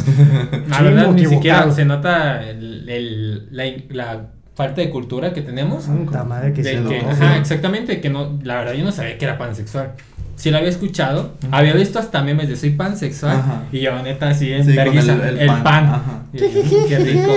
La 0.67 0.81
verdad, 0.81 1.11
ni 1.13 1.25
siquiera 1.25 1.71
se 1.71 1.85
nota 1.85 2.49
el, 2.49 2.89
el- 2.89 3.47
la, 3.55 3.63
la 3.91 4.27
falta 4.55 4.81
de 4.81 4.89
cultura 4.89 5.31
que 5.33 5.41
tenemos. 5.41 5.85
Puta 5.85 6.25
madre 6.25 6.51
que 6.51 6.63
De 6.63 6.83
que- 6.83 6.99
ajá, 6.99 7.37
exactamente, 7.37 8.01
que 8.01 8.09
no, 8.09 8.39
la 8.43 8.55
verdad 8.57 8.73
yo 8.73 8.83
no 8.83 8.91
sabía 8.91 9.17
que 9.17 9.23
era 9.23 9.37
pansexual. 9.37 9.93
Sí 10.35 10.49
lo 10.51 10.57
había 10.57 10.69
escuchado, 10.69 11.33
había 11.51 11.73
visto 11.73 11.99
hasta 11.99 12.23
memes 12.23 12.49
de 12.49 12.55
soy 12.55 12.71
pansexual 12.71 13.37
Ajá. 13.37 13.63
y 13.71 13.81
yo 13.81 14.01
neta 14.01 14.29
así 14.29 14.51
en 14.51 14.65
Sí, 14.65 14.73
vergüenza, 14.75 15.13
el- 15.13 15.21
el, 15.21 15.37
el 15.39 15.47
pan. 15.47 15.63
pan, 15.63 15.85
ajá. 15.85 16.21
Y 16.33 16.37
yo, 16.39 16.47
"Mm, 16.47 16.87
qué 16.87 16.99
rico. 16.99 17.31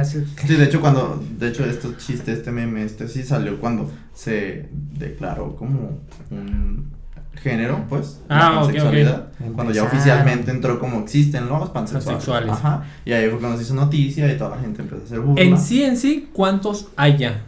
Sí. 0.04 0.24
Sí, 0.46 0.54
de 0.54 0.64
hecho 0.64 0.80
cuando, 0.80 1.22
de 1.38 1.48
hecho 1.48 1.64
este 1.66 1.88
chiste, 1.98 2.32
este 2.32 2.50
meme, 2.50 2.84
este 2.84 3.06
sí 3.08 3.22
salió 3.22 3.58
cuando 3.60 3.90
se 4.14 4.68
declaró 4.72 5.56
como 5.56 5.98
un 6.30 6.92
género, 7.34 7.84
pues, 7.88 8.20
Ah, 8.28 8.50
la 8.54 8.60
pansexualidad, 8.60 9.28
cuando 9.54 9.72
ya 9.72 9.82
oficialmente 9.84 10.50
entró 10.50 10.78
como 10.78 11.00
existen 11.00 11.48
los 11.48 11.68
pansexuales. 11.70 12.24
Pansexuales. 12.24 12.50
Ajá, 12.52 12.84
y 13.04 13.12
ahí 13.12 13.28
fue 13.28 13.38
cuando 13.40 13.58
se 13.58 13.64
hizo 13.64 13.74
noticia 13.74 14.32
y 14.32 14.38
toda 14.38 14.56
la 14.56 14.62
gente 14.62 14.82
empezó 14.82 15.02
a 15.02 15.04
hacer 15.04 15.20
burla. 15.20 15.42
En 15.44 15.58
sí, 15.58 15.82
en 15.82 15.96
sí, 15.96 16.28
¿cuántos 16.32 16.88
hay 16.96 17.18
ya? 17.18 17.42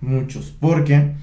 Muchos, 0.00 0.52
porque 0.60 1.14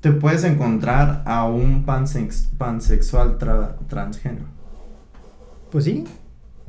te 0.00 0.12
puedes 0.12 0.44
encontrar 0.44 1.22
a 1.26 1.46
un 1.46 1.84
pansex- 1.84 2.48
pansexual 2.56 3.38
tra- 3.38 3.74
transgénero. 3.88 4.46
Pues 5.70 5.84
sí. 5.84 6.04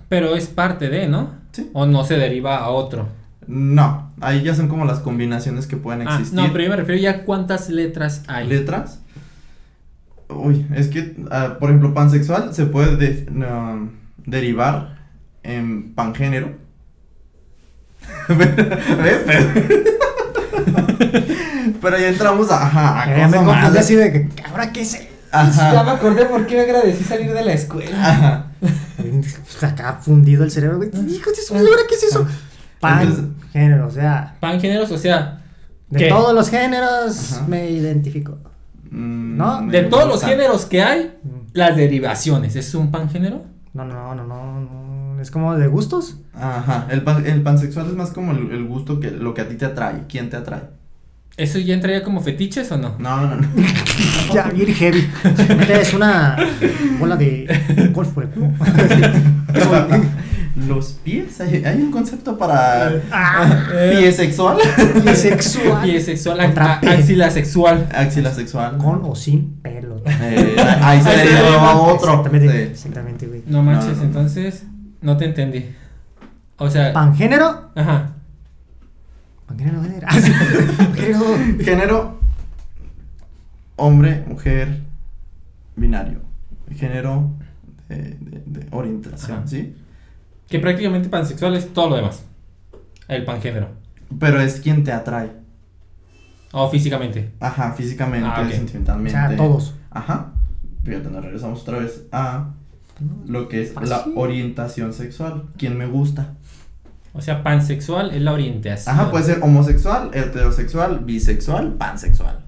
Pero 0.10 0.36
es 0.36 0.48
parte 0.48 0.90
de, 0.90 1.08
¿no? 1.08 1.32
Sí. 1.52 1.70
O 1.74 1.86
no 1.86 2.04
se 2.04 2.18
deriva 2.18 2.58
a 2.58 2.70
otro. 2.70 3.08
No, 3.48 4.12
ahí 4.22 4.44
ya 4.44 4.54
son 4.54 4.68
como 4.68 4.86
las 4.86 5.00
combinaciones 5.00 5.66
que 5.68 5.78
pueden 5.78 6.08
Ah, 6.08 6.16
existir. 6.16 6.40
no, 6.40 6.52
pero 6.52 6.64
yo 6.66 6.70
me 6.70 6.76
refiero 6.76 7.02
ya 7.02 7.24
cuántas 7.24 7.70
letras 7.70 8.24
hay. 8.28 8.48
letras. 8.48 9.02
Uy, 10.30 10.66
es 10.76 10.88
que, 10.88 11.16
ah, 11.32 11.58
por 11.60 11.70
ejemplo, 11.70 11.94
pansexual 11.94 12.54
se 12.54 12.66
puede 12.66 12.96
de- 12.98 13.28
derivar 14.26 15.00
en 15.44 15.94
pangénero. 15.94 16.54
¿Ves? 18.30 19.26
Pero 21.82 21.98
ya 22.00 22.08
entramos 22.10 22.52
a, 22.52 22.64
ajá, 22.66 23.04
a 23.04 23.18
Ya 23.18 23.28
me 23.28 23.38
cosas 23.38 23.46
confundí 23.56 23.78
así 23.80 23.96
de 23.96 24.12
que, 24.12 24.30
¿ahora 24.50 24.72
qué 24.72 24.86
sé? 24.86 25.10
Ajá, 25.32 25.92
acordé 25.92 26.26
por 26.26 26.46
qué 26.46 26.56
me 26.56 26.62
agradecí 26.62 27.04
salir 27.04 27.32
de 27.34 27.44
la 27.44 27.54
escuela. 27.54 27.92
ajá. 28.00 28.46
Pues 28.98 29.64
acá 29.64 30.00
fundido 30.02 30.44
el 30.44 30.52
cerebro, 30.52 30.78
güey. 30.78 30.90
Hijo 31.10 31.30
de 31.32 31.36
su 31.38 31.56
¿ahora 31.56 31.82
qué 31.88 31.96
es 31.96 32.04
eso? 32.04 32.28
Pan, 32.80 33.02
Entonces- 33.02 33.26
género, 33.54 33.88
o 33.88 33.92
sea, 33.92 34.36
Pangéneros, 34.40 34.92
o 34.92 34.98
sea, 34.98 35.42
de 35.90 36.00
¿Qué? 36.00 36.10
todos 36.10 36.34
los 36.34 36.50
géneros 36.50 37.34
Ajá. 37.34 37.46
me 37.48 37.70
identifico. 37.70 38.38
Mm, 38.90 39.38
¿No? 39.38 39.62
me 39.62 39.72
de 39.72 39.84
todos 39.84 40.08
los 40.08 40.24
géneros 40.24 40.66
que 40.66 40.82
hay, 40.84 41.18
Mm. 41.24 41.30
las 41.54 41.76
derivaciones. 41.76 42.56
¿Es 42.56 42.74
un 42.76 42.92
pangénero? 42.92 43.44
No, 43.74 43.86
no, 43.86 44.14
no, 44.16 44.26
no, 44.26 44.60
no. 44.60 44.91
Es 45.22 45.30
como 45.32 45.56
de 45.56 45.68
gustos. 45.68 46.18
Ajá, 46.34 46.88
el, 46.90 47.04
pan- 47.04 47.26
el 47.26 47.42
pansexual 47.44 47.88
es 47.88 47.94
más 47.94 48.10
como 48.12 48.32
el, 48.32 48.52
el 48.52 48.66
gusto 48.66 49.00
que 49.00 49.12
lo 49.12 49.34
que 49.34 49.42
a 49.42 49.48
ti 49.48 49.56
te 49.56 49.66
atrae, 49.66 50.04
quién 50.10 50.30
te 50.30 50.38
atrae. 50.38 50.64
¿Eso 51.38 51.60
ya 51.60 51.74
entraría 51.76 52.04
como 52.04 52.22
fetiches 52.22 52.72
o 52.72 52.78
no? 52.78 52.96
No, 53.00 53.22
no, 53.22 53.36
no. 53.38 53.48
Ya, 54.34 54.50
bien 54.50 54.74
heavy. 54.74 55.08
Es 55.70 55.94
una 55.94 56.36
bola 57.00 57.16
de 57.16 57.90
golf 57.94 58.10
por 58.10 58.24
el 58.24 58.30
culo. 58.32 58.52
Los 60.68 60.92
pies, 61.04 61.40
hay, 61.42 61.64
hay 61.64 61.82
un 61.82 61.92
concepto 61.92 62.38
para 62.38 62.92
Ah, 63.12 63.68
pie 63.92 64.12
sexual. 64.12 64.58
Pie 65.04 66.02
sexual, 66.02 66.38
Contra 66.40 66.74
a- 66.76 66.82
P. 66.82 66.90
axila 66.90 67.32
sexual. 67.32 67.88
axila 67.94 68.32
sexual. 68.34 68.78
Con 68.78 69.02
o 69.04 69.16
sin 69.16 69.56
pelo. 69.62 70.02
Eh, 70.06 70.56
ahí 70.82 71.02
se 71.02 71.16
le 71.18 71.24
dio 71.32 71.60
a 71.60 71.76
otro. 71.82 72.10
Exactamente, 72.12 72.52
Sí. 72.66 72.72
exactamente, 72.72 73.28
güey. 73.28 73.44
No 73.48 73.64
manches, 73.64 73.92
No, 73.92 73.96
no. 73.98 74.04
entonces 74.04 74.64
no 74.66 74.81
te 75.18 75.26
entendí. 75.26 75.66
O 76.58 76.70
sea, 76.70 76.94
Pangénero. 76.94 77.72
ajá. 77.76 78.14
Pangénero, 79.48 79.82
género. 79.84 80.08
Sí. 80.12 80.32
Género. 80.96 81.64
Género, 81.64 82.20
hombre, 83.76 84.24
mujer, 84.28 84.82
binario. 85.76 86.20
Género 86.76 87.32
de, 87.90 87.98
de- 88.20 88.44
de 88.46 88.68
orientación, 88.72 89.40
Ajá. 89.40 89.48
¿sí? 89.48 89.76
Que 90.48 90.60
prácticamente 90.60 91.10
pansexual 91.10 91.56
es 91.56 91.74
todo 91.74 91.90
lo 91.90 91.96
demás. 91.98 92.24
El 93.08 93.26
pangénero. 93.26 93.70
Pero 94.20 94.40
es 94.40 94.62
quien 94.62 94.84
te 94.84 94.92
atrae. 94.92 95.32
O 96.54 96.70
físicamente. 96.70 97.32
Ajá, 97.40 97.74
físicamente, 97.74 98.28
Ah, 98.30 98.42
ok. 98.42 98.48
O 98.48 98.52
sentimentalmente. 98.52 99.12
sea, 99.12 99.36
todos. 99.36 99.74
Ajá. 99.90 100.34
Fíjate, 100.84 101.10
nos 101.10 101.24
regresamos 101.24 101.62
otra 101.62 101.80
vez 101.80 102.04
a 102.12 102.54
lo 103.28 103.48
que 103.48 103.62
es 103.62 103.74
la 103.76 104.06
orientación 104.16 104.94
sexual. 104.94 105.44
¿Quién 105.58 105.78
me 105.78 105.88
gusta? 105.88 106.34
O 107.14 107.22
sea, 107.22 107.44
pansexual 107.44 108.12
es 108.12 108.22
la 108.22 108.32
orientación. 108.32 108.96
Ajá, 108.96 109.12
puede 109.12 109.26
ser 109.26 109.40
homosexual, 109.42 110.12
heterosexual, 110.14 111.00
bisexual, 111.00 111.74
pansexual. 111.74 112.46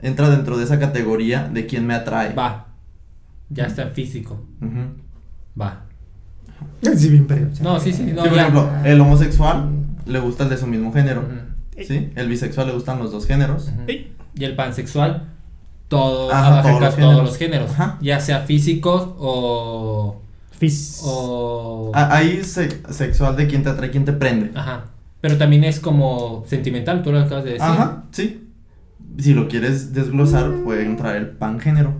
Entra 0.00 0.28
dentro 0.30 0.56
de 0.58 0.64
esa 0.64 0.78
categoría 0.78 1.48
de 1.48 1.66
quién 1.66 1.86
me 1.86 1.94
atrae. 1.94 2.34
Va. 2.34 2.66
Ya 3.50 3.64
está 3.64 3.86
físico. 3.88 4.44
Va. 5.60 5.84
Sí, 6.96 7.08
bien, 7.08 7.26
pero. 7.26 7.48
o 7.50 7.54
sea, 7.54 7.64
No, 7.64 7.80
sí, 7.80 7.92
sí. 7.92 8.04
No, 8.04 8.24
Sí, 8.24 8.28
por 8.28 8.38
ejemplo, 8.38 8.70
el 8.84 9.00
homosexual 9.00 9.70
le 10.06 10.18
gusta 10.20 10.44
el 10.44 10.50
de 10.50 10.56
su 10.56 10.66
mismo 10.66 10.92
género. 10.92 11.24
¿Sí? 11.86 12.10
El 12.16 12.28
bisexual 12.28 12.66
le 12.66 12.72
gustan 12.72 12.98
los 12.98 13.12
dos 13.12 13.26
géneros. 13.26 13.68
Ujú. 13.68 13.90
Y 14.34 14.44
el 14.44 14.56
pansexual, 14.56 15.28
todo, 15.88 16.32
Ajá, 16.32 16.60
abarca 16.60 16.68
todos 16.70 16.80
los 16.80 16.80
todos 16.80 16.94
géneros. 16.96 17.24
los 17.24 17.36
géneros. 17.36 17.70
Ajá. 17.72 17.98
Ya 18.00 18.20
sea 18.20 18.40
físicos 18.40 19.08
o. 19.18 20.20
Fis. 20.58 21.00
o 21.04 21.92
Ah, 21.94 22.08
Ahí 22.16 22.42
se- 22.42 22.82
sexual 22.92 23.36
de 23.36 23.46
quién 23.46 23.62
te 23.62 23.70
atrae, 23.70 23.90
quién 23.90 24.04
te 24.04 24.12
prende. 24.12 24.50
Ajá. 24.58 24.86
Pero 25.20 25.36
también 25.36 25.64
es 25.64 25.80
como 25.80 26.44
sentimental, 26.46 27.02
tú 27.02 27.12
lo 27.12 27.20
acabas 27.20 27.44
de 27.44 27.50
decir. 27.52 27.64
Ajá, 27.66 28.04
sí. 28.12 28.44
Si 29.18 29.34
lo 29.34 29.48
quieres 29.48 29.92
desglosar, 29.94 30.50
puede 30.64 30.84
entrar 30.84 31.16
el 31.16 31.28
pangénero. 31.30 31.92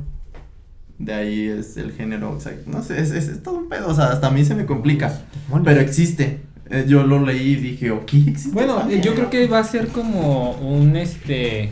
De 0.99 1.15
ahí 1.15 1.47
es 1.47 1.77
el 1.77 1.93
género, 1.93 2.33
o 2.33 2.41
sea, 2.41 2.53
no 2.67 2.83
sé, 2.83 3.01
es, 3.01 3.13
es, 3.13 3.29
es 3.29 3.43
todo 3.43 3.59
un 3.59 3.69
pedo, 3.69 3.89
o 3.89 3.95
sea, 3.95 4.07
hasta 4.07 4.27
a 4.27 4.31
mí 4.31 4.45
se 4.45 4.55
me 4.57 4.67
complica. 4.67 5.21
Demonios. 5.47 5.65
Pero 5.65 5.81
existe. 5.81 6.41
Eh, 6.71 6.85
yo 6.89 7.05
lo 7.05 7.25
leí 7.25 7.53
y 7.53 7.55
dije, 7.57 7.91
ok, 7.93 8.13
existe. 8.27 8.51
Bueno, 8.53 8.83
eh, 8.91 9.01
yo 9.03 9.15
creo 9.15 9.31
que 9.31 9.47
va 9.47 9.61
a 9.61 9.65
ser 9.65 9.89
como 9.89 10.53
un 10.55 10.97
este 10.97 11.71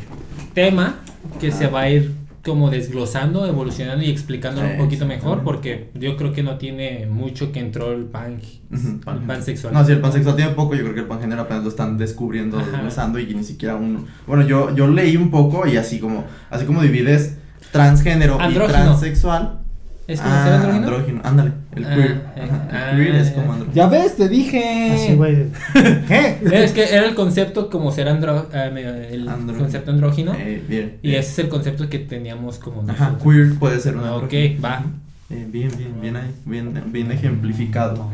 tema 0.55 1.01
que 1.41 1.53
se 1.53 1.67
va 1.69 1.83
a 1.83 1.91
ir 1.91 2.15
como 2.45 2.71
desglosando, 2.71 3.45
evolucionando 3.45 4.05
y 4.05 4.11
explicándolo 4.11 4.69
un 4.69 4.79
poquito 4.79 5.05
mejor, 5.05 5.43
porque 5.43 5.91
yo 5.95 6.17
creo 6.17 6.33
que 6.33 6.45
no 6.45 6.59
tiene 6.59 7.07
mucho 7.07 7.51
que 7.51 7.59
entró 7.59 7.93
el 7.93 8.05
pan, 8.05 8.41
el 8.71 9.21
pansexual. 9.27 9.75
No, 9.75 9.85
si 9.85 9.93
el 9.93 10.01
pansexual 10.01 10.37
tiene 10.37 10.53
poco, 10.53 10.77
yo 10.77 10.83
creo 10.83 10.95
que 10.95 11.01
el 11.01 11.07
pangénero 11.07 11.43
apenas 11.43 11.65
lo 11.65 11.71
están 11.71 11.99
descubriendo, 11.99 12.59
Ajá. 12.59 12.71
desglosando 12.71 13.19
y 13.19 13.35
ni 13.35 13.43
siquiera 13.43 13.75
uno. 13.75 14.05
Bueno, 14.29 14.47
yo, 14.47 14.75
yo 14.77 14.87
leí 14.87 15.17
un 15.17 15.31
poco 15.31 15.67
y 15.67 15.77
así 15.77 15.99
como, 15.99 16.25
así 16.49 16.65
como 16.65 16.83
divides 16.83 17.37
transgénero 17.73 18.39
y 18.49 18.55
transexual. 18.55 19.66
¿Es 20.09 20.21
como 20.21 20.33
ah, 20.35 20.45
ser 20.45 20.53
andrógino? 20.53 20.87
andrógino, 20.87 21.21
ándale, 21.25 21.53
el 21.75 21.85
Ah, 21.85 21.95
queer. 21.95 22.11
eh, 22.37 22.43
Ajá, 22.43 22.69
ah, 22.71 22.91
el 22.93 22.97
queer 22.97 23.15
es 23.17 23.29
ya. 23.29 23.35
como 23.35 23.53
andrógino. 23.55 23.75
Ya 23.75 23.87
ves, 23.89 24.17
te 24.17 24.29
dije. 24.29 24.91
Así, 24.95 25.15
güey. 25.15 25.37
¿Qué? 26.07 26.39
Es 26.65 26.73
que 26.73 26.85
era 26.95 27.07
el 27.07 27.15
concepto 27.17 27.69
como 27.71 27.91
ser 27.91 28.09
andro, 28.09 28.49
eh, 28.53 28.71
medio- 28.73 28.95
el 28.95 29.29
Andrógino. 29.29 29.59
concepto 29.65 29.91
andrógino. 29.91 30.35
Eh, 30.35 30.63
bien. 30.69 30.99
y 31.03 31.09
bien. 31.09 31.21
ese 31.21 31.31
es 31.33 31.39
el 31.41 31.49
concepto 31.49 31.89
que 31.89 31.99
teníamos 31.99 32.59
como 32.59 32.83
Ajá, 32.89 33.11
nosotros. 33.11 33.23
queer 33.35 33.59
puede 33.59 33.81
ser 33.81 33.97
un 33.97 34.05
Ah, 34.05 34.15
andrógino. 34.15 34.55
ok, 34.59 34.65
va. 34.65 34.85
Eh, 35.29 35.45
bien, 35.51 35.71
bien, 35.77 36.01
bien 36.01 36.17
ahí, 36.17 36.31
bien, 36.45 36.83
bien 36.93 37.11
ejemplificado. 37.11 38.09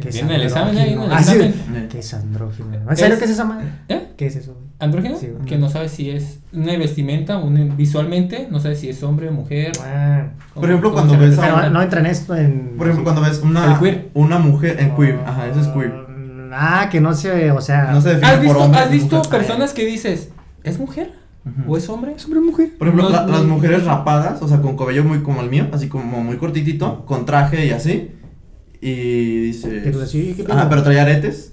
¿Qué 0.00 0.08
es 0.08 0.14
Viene 0.14 0.36
el 0.36 0.42
examen, 0.42 0.78
eh, 0.78 0.84
viene 0.84 1.04
el 1.04 1.10
andrógino? 1.12 1.14
Ah, 1.16 1.20
examen. 1.20 1.54
Eh, 1.84 1.88
¿Qué 1.90 1.98
es 1.98 2.14
andrógino? 2.14 2.68
¿En 2.88 2.96
serio 2.96 3.14
Es- 3.14 3.18
qué 3.18 3.24
es 3.24 3.30
esa 3.32 3.44
madre? 3.44 3.66
¿Eh? 3.88 4.06
¿Qué 4.16 4.26
es 4.26 4.36
eso? 4.36 4.56
¿Andrógino? 4.78 5.16
Sí, 5.18 5.28
que 5.46 5.58
no 5.58 5.68
sabe 5.68 5.88
si 5.88 6.10
es 6.10 6.38
una 6.52 6.76
vestimenta, 6.78 7.38
un, 7.38 7.76
visualmente, 7.76 8.46
no 8.50 8.60
sabe 8.60 8.76
si 8.76 8.88
es 8.88 9.02
hombre 9.02 9.28
o 9.28 9.32
mujer. 9.32 9.72
Ah, 9.84 10.28
Por 10.54 10.66
ejemplo, 10.66 10.92
cuando 10.92 11.14
ves 11.14 11.30
representa. 11.36 11.56
pero 11.62 11.70
no 11.70 11.82
entra 11.82 12.00
en 12.00 12.06
esto 12.06 12.36
en... 12.36 12.74
Por 12.78 12.86
ejemplo, 12.86 13.02
cuando 13.04 13.22
ves 13.28 13.40
una, 13.42 13.72
El 13.74 13.78
queer. 13.80 14.10
una 14.14 14.38
mujer 14.38 14.78
en 14.78 14.94
queer, 14.94 15.18
ajá, 15.26 15.48
eso 15.48 15.60
es 15.60 15.66
queer. 15.68 15.92
Ah, 16.52 16.88
que 16.90 17.00
no 17.00 17.12
se, 17.12 17.50
o 17.50 17.60
sea... 17.60 17.90
No 17.92 18.00
se 18.00 18.10
define 18.10 18.26
¿Has 18.28 18.34
por 18.36 18.42
visto, 18.44 18.58
hombre 18.60 18.80
has 18.80 18.90
visto 18.90 19.16
mujer. 19.16 19.30
personas 19.30 19.72
que 19.72 19.84
dices, 19.86 20.30
¿es 20.62 20.78
mujer? 20.78 21.12
¿O 21.66 21.76
es 21.76 21.88
hombre? 21.88 22.12
¿Es 22.16 22.24
hombre 22.24 22.38
o 22.40 22.42
mujer? 22.42 22.70
Por 22.78 22.86
ejemplo, 22.88 23.08
No, 23.08 23.16
la- 23.16 23.26
no. 23.26 23.32
las 23.32 23.42
mujeres 23.44 23.84
rapadas, 23.84 24.40
o 24.42 24.46
sea, 24.48 24.60
con 24.60 24.76
cabello 24.76 25.02
muy 25.04 25.20
como 25.22 25.40
el 25.40 25.48
mío, 25.50 25.66
así 25.72 25.88
como 25.88 26.22
muy 26.22 26.36
cortitito, 26.36 27.04
con 27.06 27.24
traje 27.26 27.66
y 27.66 27.70
así. 27.70 28.12
Y 28.80 29.40
dice. 29.40 29.80
Pero 29.84 30.00
así, 30.02 30.34
¿qué? 30.36 30.50
Ajá, 30.50 30.68
pero 30.68 30.82
trae 30.82 30.98
aretes, 31.00 31.52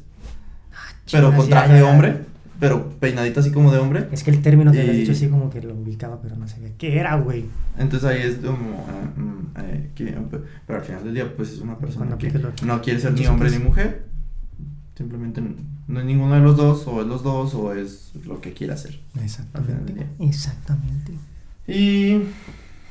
pero 1.12 1.28
Chingas, 1.30 1.40
con 1.42 1.50
traje 1.50 1.70
ya, 1.70 1.76
de 1.76 1.84
hombre, 1.84 2.18
pero 2.60 2.90
peinadito 3.00 3.40
así 3.42 3.52
como 3.52 3.72
de 3.72 3.80
hombre. 3.80 4.08
Es 4.12 4.24
que 4.24 4.32
el 4.32 4.42
término 4.42 4.72
que 4.72 4.86
Y- 4.86 4.90
has 4.90 4.96
dicho 4.96 5.12
así 5.12 5.28
como 5.28 5.50
que 5.50 5.62
lo 5.62 5.74
ubicaba, 5.76 6.22
pero 6.22 6.36
no 6.38 6.48
sabía 6.48 6.70
qué 6.78 6.98
era, 7.00 7.16
güey. 7.18 7.46
Entonces 7.78 8.08
ahí 8.10 8.22
es 8.22 8.36
como. 8.38 8.86
ah, 8.88 9.20
mm, 9.20 9.60
eh, 9.60 9.90
que- 9.96 10.18
pero 10.66 10.80
al 10.80 10.86
final 10.86 11.04
del 11.04 11.14
día, 11.14 11.36
pues 11.36 11.52
es 11.52 11.60
una 11.60 11.78
persona 11.78 12.16
Cuando 12.16 12.18
que 12.18 12.40
lo- 12.40 12.52
no 12.66 12.82
quiere 12.82 13.00
ser 13.00 13.14
ni 13.14 13.26
hombre 13.28 13.50
ni 13.52 13.60
mujer. 13.60 14.06
Simplemente 14.98 15.42
no 15.88 16.00
es 16.00 16.06
ninguno 16.08 16.34
de 16.34 16.42
los 16.42 16.58
dos, 16.58 16.88
o 16.88 17.02
es 17.02 17.08
los 17.08 17.22
dos, 17.24 17.54
o 17.54 17.72
es 17.74 18.12
lo 18.26 18.42
que 18.42 18.54
quiera 18.54 18.74
hacer. 18.74 19.00
Exactamente. 19.24 20.08
Exactamente. 20.20 21.12
Y. 21.68 22.20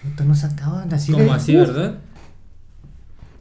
Puta, 0.02 0.24
nos 0.24 0.44
acaban 0.44 0.92
así 0.94 1.10
Como 1.10 1.24
de- 1.24 1.30
así. 1.32 1.56
¿verdad? 1.56 1.98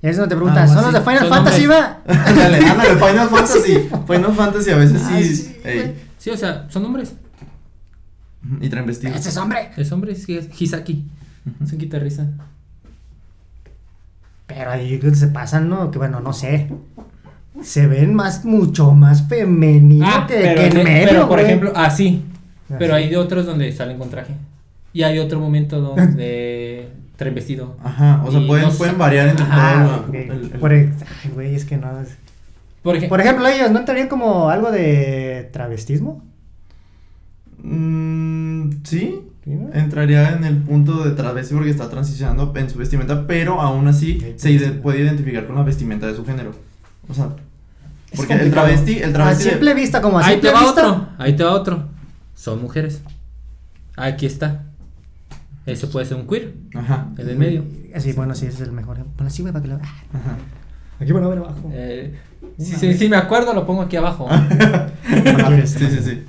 Y 0.05 0.09
es 0.09 0.17
donde 0.17 0.29
te 0.29 0.35
preguntas, 0.35 0.69
Algo 0.69 0.83
¿son 0.83 0.93
los 0.93 1.03
de. 1.03 1.09
Final 1.09 1.27
Son 1.27 1.37
Fantasy, 1.37 1.65
va? 1.67 1.99
Ándale, 2.07 2.57
ándale, 2.57 2.89
Final 3.07 3.29
Fantasy. 3.29 3.89
Final 4.07 4.33
Fantasy 4.35 4.69
a 4.71 4.75
veces 4.77 5.01
Ah, 5.03 5.17
sí. 5.17 5.35
sí. 5.35 5.55
Sí, 6.19 6.29
o 6.29 6.37
sea, 6.37 6.67
son 6.69 6.85
hombres. 6.85 7.13
y 8.61 8.69
traen 8.69 8.85
vestidos. 8.85 9.15
Ese 9.15 9.29
es 9.29 9.37
hombre. 9.37 9.71
Es 9.77 9.91
hombre, 9.91 10.11
es 10.11 10.29
es 10.29 10.61
Hisaki. 10.61 11.05
Es 11.63 11.71
un 11.71 11.77
guitarrista. 11.79 12.27
Pero 14.47 14.71
ahí 14.71 14.99
se 15.13 15.27
pasan, 15.27 15.69
¿no? 15.69 15.89
Que 15.91 15.97
bueno, 15.97 16.19
no 16.19 16.33
sé. 16.33 16.69
Se 17.63 17.87
ven 17.87 18.13
más, 18.13 18.45
mucho 18.45 18.91
más 18.91 19.27
femeninos 19.27 20.09
Ah, 20.11 20.25
que, 20.27 20.35
pero, 20.35 20.61
que 20.61 20.67
en 20.67 20.77
en- 20.77 20.83
medio, 20.83 21.07
pero 21.09 21.21
por 21.27 21.37
güey. 21.39 21.45
ejemplo, 21.45 21.71
así. 21.75 22.23
Así. 22.67 22.75
Pero 22.77 22.95
hay 22.95 23.09
de 23.09 23.17
otros 23.17 23.45
donde 23.45 23.71
salen 23.71 23.97
con 23.97 24.09
traje. 24.09 24.33
Y 24.93 25.03
hay 25.03 25.19
otro 25.19 25.39
momento 25.39 25.79
donde 25.81 26.89
traen 27.15 27.35
vestido. 27.35 27.77
Ajá, 27.83 28.21
o 28.25 28.31
sea, 28.31 28.45
pueden, 28.45 28.67
no 28.67 28.73
pueden 28.73 28.97
variar 28.97 29.27
entre 29.29 29.45
Ah, 29.49 30.01
todo 30.05 30.13
el- 30.17 30.31
el- 30.31 30.49
Por 30.59 30.71
Ay, 30.73 30.91
güey, 31.33 31.55
es 31.55 31.65
que 31.65 31.77
no. 31.77 31.99
es- 32.01 32.17
Por 32.83 32.95
ejemplo, 32.95 33.09
Por 33.09 33.21
ejemplo, 33.21 33.47
ellos, 33.47 33.71
¿no 33.71 33.79
entrarían 33.79 34.07
como 34.07 34.49
algo 34.49 34.71
de 34.71 35.49
travestismo? 35.53 36.23
Mm, 37.63 38.69
sí. 38.83 39.21
Entraría 39.73 40.31
en 40.31 40.43
el 40.43 40.57
punto 40.57 41.03
de 41.03 41.11
travesti 41.11 41.53
porque 41.53 41.69
está 41.69 41.87
transicionando 41.89 42.51
en 42.55 42.67
su 42.69 42.79
vestimenta, 42.79 43.27
pero 43.27 43.61
aún 43.61 43.87
así 43.87 44.33
se 44.37 44.49
ide- 44.51 44.71
puede 44.71 45.01
identificar 45.01 45.45
con 45.45 45.55
la 45.55 45.61
vestimenta 45.63 46.07
de 46.07 46.15
su 46.15 46.25
género. 46.25 46.51
O 47.07 47.13
sea, 47.13 47.29
Es 48.11 48.17
porque 48.19 48.33
el 48.33 48.49
travesti, 48.51 48.97
el 48.99 49.11
A 49.11 49.13
travesti. 49.13 49.49
simple 49.49 49.73
vista, 49.75 50.01
como 50.01 50.17
a 50.19 50.25
Ahí 50.25 50.39
te 50.41 50.51
va 50.51 50.61
vista. 50.61 50.91
otro, 50.91 51.07
ahí 51.19 51.35
te 51.35 51.43
va 51.43 51.53
otro. 51.53 51.85
Son 52.33 52.59
mujeres. 52.61 53.01
Aquí 53.95 54.25
está. 54.25 54.63
Eso 55.65 55.89
puede 55.89 56.05
ser 56.05 56.17
un 56.17 56.27
queer, 56.27 56.53
Ajá. 56.75 57.07
el 57.17 57.25
del 57.25 57.37
medio. 57.37 57.63
Sí, 57.97 58.13
bueno, 58.13 58.35
sí, 58.35 58.45
ese 58.45 58.61
es 58.63 58.67
el 58.67 58.71
mejor. 58.71 58.99
Bueno, 59.15 59.29
sí, 59.29 59.41
güey, 59.41 59.51
para 59.51 59.63
que 59.63 59.69
lo 59.69 59.75
Ajá. 59.75 60.37
Aquí 60.99 61.11
van 61.11 61.23
a 61.23 61.27
ver 61.27 61.39
abajo. 61.39 61.69
Eh, 61.73 62.15
si, 62.57 62.87
vez. 62.87 62.99
si 62.99 63.09
me 63.09 63.17
acuerdo, 63.17 63.53
lo 63.53 63.65
pongo 63.65 63.81
aquí 63.81 63.95
abajo. 63.95 64.27
Sí, 65.65 65.87
sí, 65.89 65.99
sí. 66.03 66.23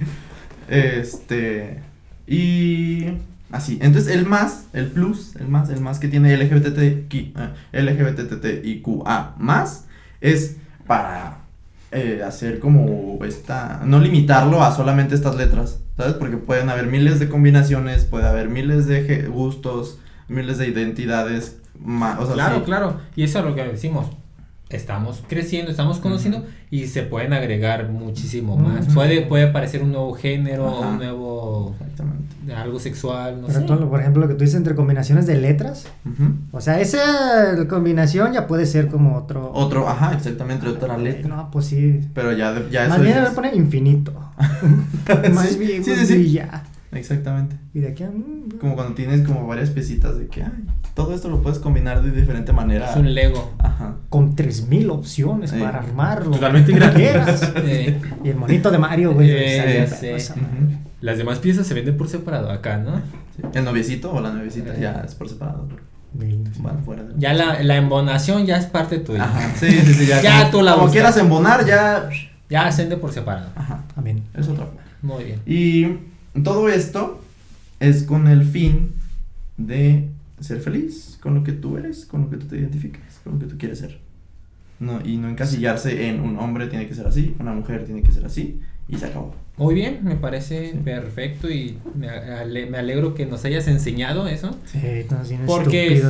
Este. 0.69 1.83
Y. 2.27 3.07
Así. 3.53 3.79
Entonces, 3.81 4.15
el 4.15 4.27
más, 4.27 4.67
el 4.73 4.87
plus, 4.87 5.37
el 5.37 5.49
más, 5.49 5.71
el 5.71 5.81
más 5.81 5.99
que 5.99 6.09
tiene 6.09 6.37
LGBTQ, 6.37 7.15
eh, 7.15 7.33
LGBTIQA 7.73 9.35
más 9.39 9.87
es 10.21 10.57
para 10.87 11.46
eh, 11.93 12.23
hacer 12.27 12.59
como 12.59 13.19
esta. 13.25 13.83
No 13.85 13.99
limitarlo 14.01 14.63
a 14.63 14.75
solamente 14.75 15.15
estas 15.15 15.37
letras, 15.37 15.81
¿sabes? 15.97 16.15
Porque 16.15 16.37
pueden 16.37 16.69
haber 16.71 16.87
miles 16.87 17.19
de 17.21 17.29
combinaciones, 17.29 18.05
puede 18.05 18.27
haber 18.27 18.49
miles 18.49 18.87
de 18.87 19.27
gustos, 19.29 19.99
miles 20.29 20.59
de 20.59 20.69
identidades. 20.69 21.59
ma- 21.79 22.19
o 22.19 22.25
sea, 22.27 22.35
claro, 22.35 22.57
sí. 22.57 22.63
claro. 22.65 23.01
Y 23.15 23.23
eso 23.25 23.39
es 23.41 23.45
lo 23.45 23.55
que 23.55 23.65
decimos. 23.65 24.07
Estamos 24.69 25.23
creciendo, 25.29 25.71
estamos 25.71 25.99
conociendo 26.01 26.45
y 26.73 26.89
se 26.89 27.03
pueden 27.03 27.33
agregar 27.33 27.89
muchísimo 27.89 28.57
más. 28.57 28.87
Puede, 28.93 29.23
puede 29.23 29.45
aparecer 29.51 29.81
un 29.85 29.93
nuevo 29.93 30.13
género, 30.15 30.67
Ajá. 30.67 30.89
un 30.89 30.97
nuevo 30.97 31.77
Exactamente. 31.79 32.53
algo 32.53 32.81
sexual, 32.81 33.41
no 33.43 33.47
Pero 33.47 33.61
sé. 33.61 33.67
tú, 33.67 33.89
por 33.89 34.01
ejemplo, 34.01 34.23
lo 34.23 34.29
que 34.29 34.35
tú 34.35 34.41
dices 34.41 34.57
entre 34.57 34.75
combinaciones 34.75 35.25
de 35.29 35.37
letras. 35.37 35.87
O 36.51 36.61
sea, 36.61 36.81
esa 36.81 36.99
combinación 37.69 38.33
ya 38.33 38.49
puede 38.49 38.67
ser 38.67 38.89
como 38.89 39.17
otro. 39.17 39.53
Otro, 39.55 39.89
ajá, 39.89 40.15
exactamente, 40.15 40.67
otra 40.67 40.99
letra. 40.99 41.29
No, 41.29 41.49
pues 41.53 41.67
sí. 41.67 42.01
Pero 42.13 42.33
ya, 42.33 42.53
de- 42.53 42.69
ya 42.69 42.89
Más 42.89 42.97
eso 42.97 43.03
bien 43.05 43.19
es- 43.19 43.23
le 43.29 43.31
pone 43.37 43.55
infinito. 43.55 44.13
Más 45.33 45.49
Sí, 45.51 45.59
bien, 45.61 45.85
sí, 45.85 45.93
pues, 45.95 46.09
sí, 46.09 46.15
sí. 46.15 46.21
y 46.23 46.33
ya. 46.33 46.65
Exactamente. 46.93 47.57
Y 47.75 47.81
de 47.81 47.89
aquí 47.89 48.03
a. 48.05 48.11
Como 48.61 48.75
cuando 48.75 48.95
tienes 48.95 49.27
como 49.27 49.47
varias 49.47 49.71
piecitas 49.71 50.19
de 50.19 50.29
que 50.29 50.43
ay, 50.43 50.53
todo 50.95 51.15
esto 51.15 51.29
lo 51.29 51.43
puedes 51.43 51.59
combinar 51.59 52.03
de 52.03 52.11
diferente 52.11 52.53
manera. 52.53 52.91
Es 52.91 52.97
un 52.97 53.13
Lego. 53.15 53.53
Ajá. 53.59 53.97
Con 54.09 54.35
3000 54.37 54.91
opciones 54.91 55.51
Sí. 55.51 55.59
para 55.59 55.79
armarlo. 55.79 56.31
Totalmente 56.33 56.73
gratis. 56.73 57.43
Eh, 57.57 58.01
Y 58.25 58.29
el 58.31 58.37
monito 58.37 58.71
de 58.71 58.79
Mario, 58.79 59.13
güey. 59.15 59.31
Eh, 59.31 59.89
madre. 59.91 60.79
las 61.01 61.19
demás 61.19 61.39
piezas 61.41 61.67
se 61.67 61.75
venden 61.75 61.97
por 61.97 62.09
separado 62.09 62.51
acá, 62.51 62.79
¿no? 62.79 62.97
Sí. 63.37 63.43
El 63.55 63.65
noviecito 63.65 64.13
o 64.13 64.21
la 64.21 64.33
noviecita 64.33 64.75
Eh. 64.75 64.81
ya 64.81 65.03
es 65.07 65.15
por 65.15 65.29
separado. 65.29 65.69
Van 66.61 66.83
fuera 66.83 67.03
de 67.03 67.13
Ya 67.19 67.35
la, 67.35 67.63
la 67.63 67.77
embonación 67.77 68.47
ya 68.47 68.57
es 68.57 68.65
parte 68.67 68.99
tuya. 69.01 69.25
Ajá. 69.25 69.51
Sí, 69.59 69.71
sí, 69.71 69.93
sí. 69.93 70.07
Ya, 70.07 70.23
Ya 70.23 70.39
como, 70.39 70.51
tú 70.51 70.63
la 70.63 70.73
como 70.73 70.85
buscas. 70.85 70.93
quieras 70.93 71.17
embonar, 71.19 71.67
ya. 71.67 72.09
Ya 72.49 72.67
ascende 72.67 72.97
por 72.97 73.13
separado. 73.13 73.49
Ajá. 73.55 73.83
Amén. 73.97 74.23
Es 74.35 74.49
otra. 74.49 74.67
Muy 75.03 75.25
bien. 75.25 75.41
Y 75.45 75.99
todo 76.43 76.69
esto 76.69 77.21
es 77.81 78.03
con 78.05 78.29
el 78.29 78.45
fin 78.45 78.93
de 79.57 80.09
ser 80.41 80.61
feliz 80.61 81.19
con 81.23 81.35
lo 81.35 81.43
que 81.45 81.53
tú 81.53 81.77
eres, 81.77 82.05
con 82.07 82.23
lo 82.23 82.31
que 82.31 82.37
tú 82.37 82.47
te 82.47 82.57
identificas, 82.57 83.21
con 83.25 83.35
lo 83.35 83.39
que 83.39 83.47
tú 83.47 83.59
quieres 83.59 83.79
ser. 83.79 83.99
No, 84.79 85.01
y 85.05 85.17
no 85.17 85.29
encasillarse 85.29 86.09
en 86.09 86.21
un 86.21 86.39
hombre 86.39 86.67
tiene 86.67 86.87
que 86.87 86.95
ser 86.95 87.07
así, 87.07 87.35
una 87.41 87.53
mujer 87.53 87.85
tiene 87.87 88.03
que 88.03 88.13
ser 88.13 88.27
así, 88.27 88.61
y 88.89 88.97
se 88.97 89.07
acabó. 89.07 89.35
Muy 89.57 89.75
bien, 89.75 90.01
me 90.03 90.17
parece 90.17 90.73
Sí. 90.73 90.79
perfecto 90.85 91.49
y 91.51 91.79
me, 91.95 92.11
ale- 92.11 92.67
me 92.67 92.77
alegro 92.77 93.15
que 93.15 93.25
nos 93.25 93.43
hayas 93.47 93.67
enseñado 93.69 94.29
eso. 94.29 94.55
Sí, 94.67 94.79
todos 95.09 95.29
bien 95.31 95.41
Porque 95.47 96.03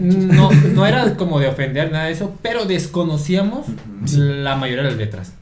¿no? 0.00 0.50
no, 0.50 0.50
no 0.74 0.86
era 0.86 1.14
como 1.16 1.38
de 1.38 1.48
ofender 1.48 1.92
nada 1.92 2.06
de 2.06 2.12
eso, 2.12 2.34
pero 2.40 2.64
desconocíamos 2.64 3.66
la 4.16 4.56
mayoría 4.56 4.84
de 4.84 4.88
las 4.90 4.98
letras. 4.98 5.34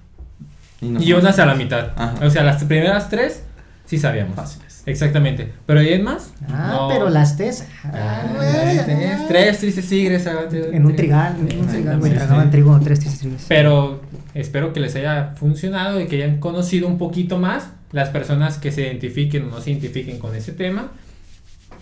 no 0.80 1.00
Y 1.00 1.10
son 1.12 1.20
unas 1.20 1.38
a 1.38 1.46
la 1.46 1.54
mitad. 1.54 1.92
Ajá. 1.94 2.26
O 2.26 2.30
sea, 2.30 2.42
las 2.42 2.64
primeras 2.64 3.08
tres 3.08 3.44
sí 3.92 3.98
sabíamos. 3.98 4.34
fáciles. 4.34 4.82
Exactamente. 4.86 5.52
Pero 5.66 5.82
¿y 5.82 5.90
es 5.90 6.02
más? 6.02 6.32
Ah, 6.48 6.70
No. 6.72 6.88
pero 6.88 7.10
las 7.10 7.36
tes. 7.36 7.68
Ah, 7.84 8.22
Ah, 8.24 9.24
tres, 9.28 9.58
tristes 9.58 9.86
tigres. 9.86 10.26
ah, 10.26 10.48
En 10.50 10.86
un 10.86 10.96
trigal, 10.96 11.36
en 11.46 11.60
un 11.60 11.66
trigal, 11.66 11.98
güey. 12.00 12.12
Tragaban 12.14 12.50
trigo, 12.50 12.80
tres 12.82 12.98
tristes 13.00 13.20
trigos. 13.20 13.44
Pero 13.48 14.00
espero 14.34 14.72
que 14.72 14.80
les 14.80 14.96
haya 14.96 15.34
funcionado 15.36 16.00
y 16.00 16.06
que 16.06 16.16
hayan 16.24 16.38
conocido 16.40 16.88
un 16.88 16.96
poquito 16.96 17.38
más 17.38 17.68
las 17.92 18.08
personas 18.08 18.56
que 18.56 18.72
se 18.72 18.80
identifiquen 18.82 19.44
o 19.44 19.50
no 19.50 19.60
se 19.60 19.72
identifiquen 19.72 20.18
con 20.18 20.34
ese 20.34 20.52
tema. 20.52 20.90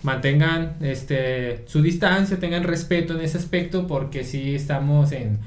Mantengan 0.03 0.73
este, 0.81 1.63
su 1.67 1.81
distancia, 1.81 2.37
tengan 2.39 2.63
respeto 2.63 3.13
en 3.13 3.21
ese 3.21 3.37
aspecto 3.37 3.87
porque 3.87 4.25
sí 4.25 4.53
estamos 4.55 5.11
en 5.13 5.39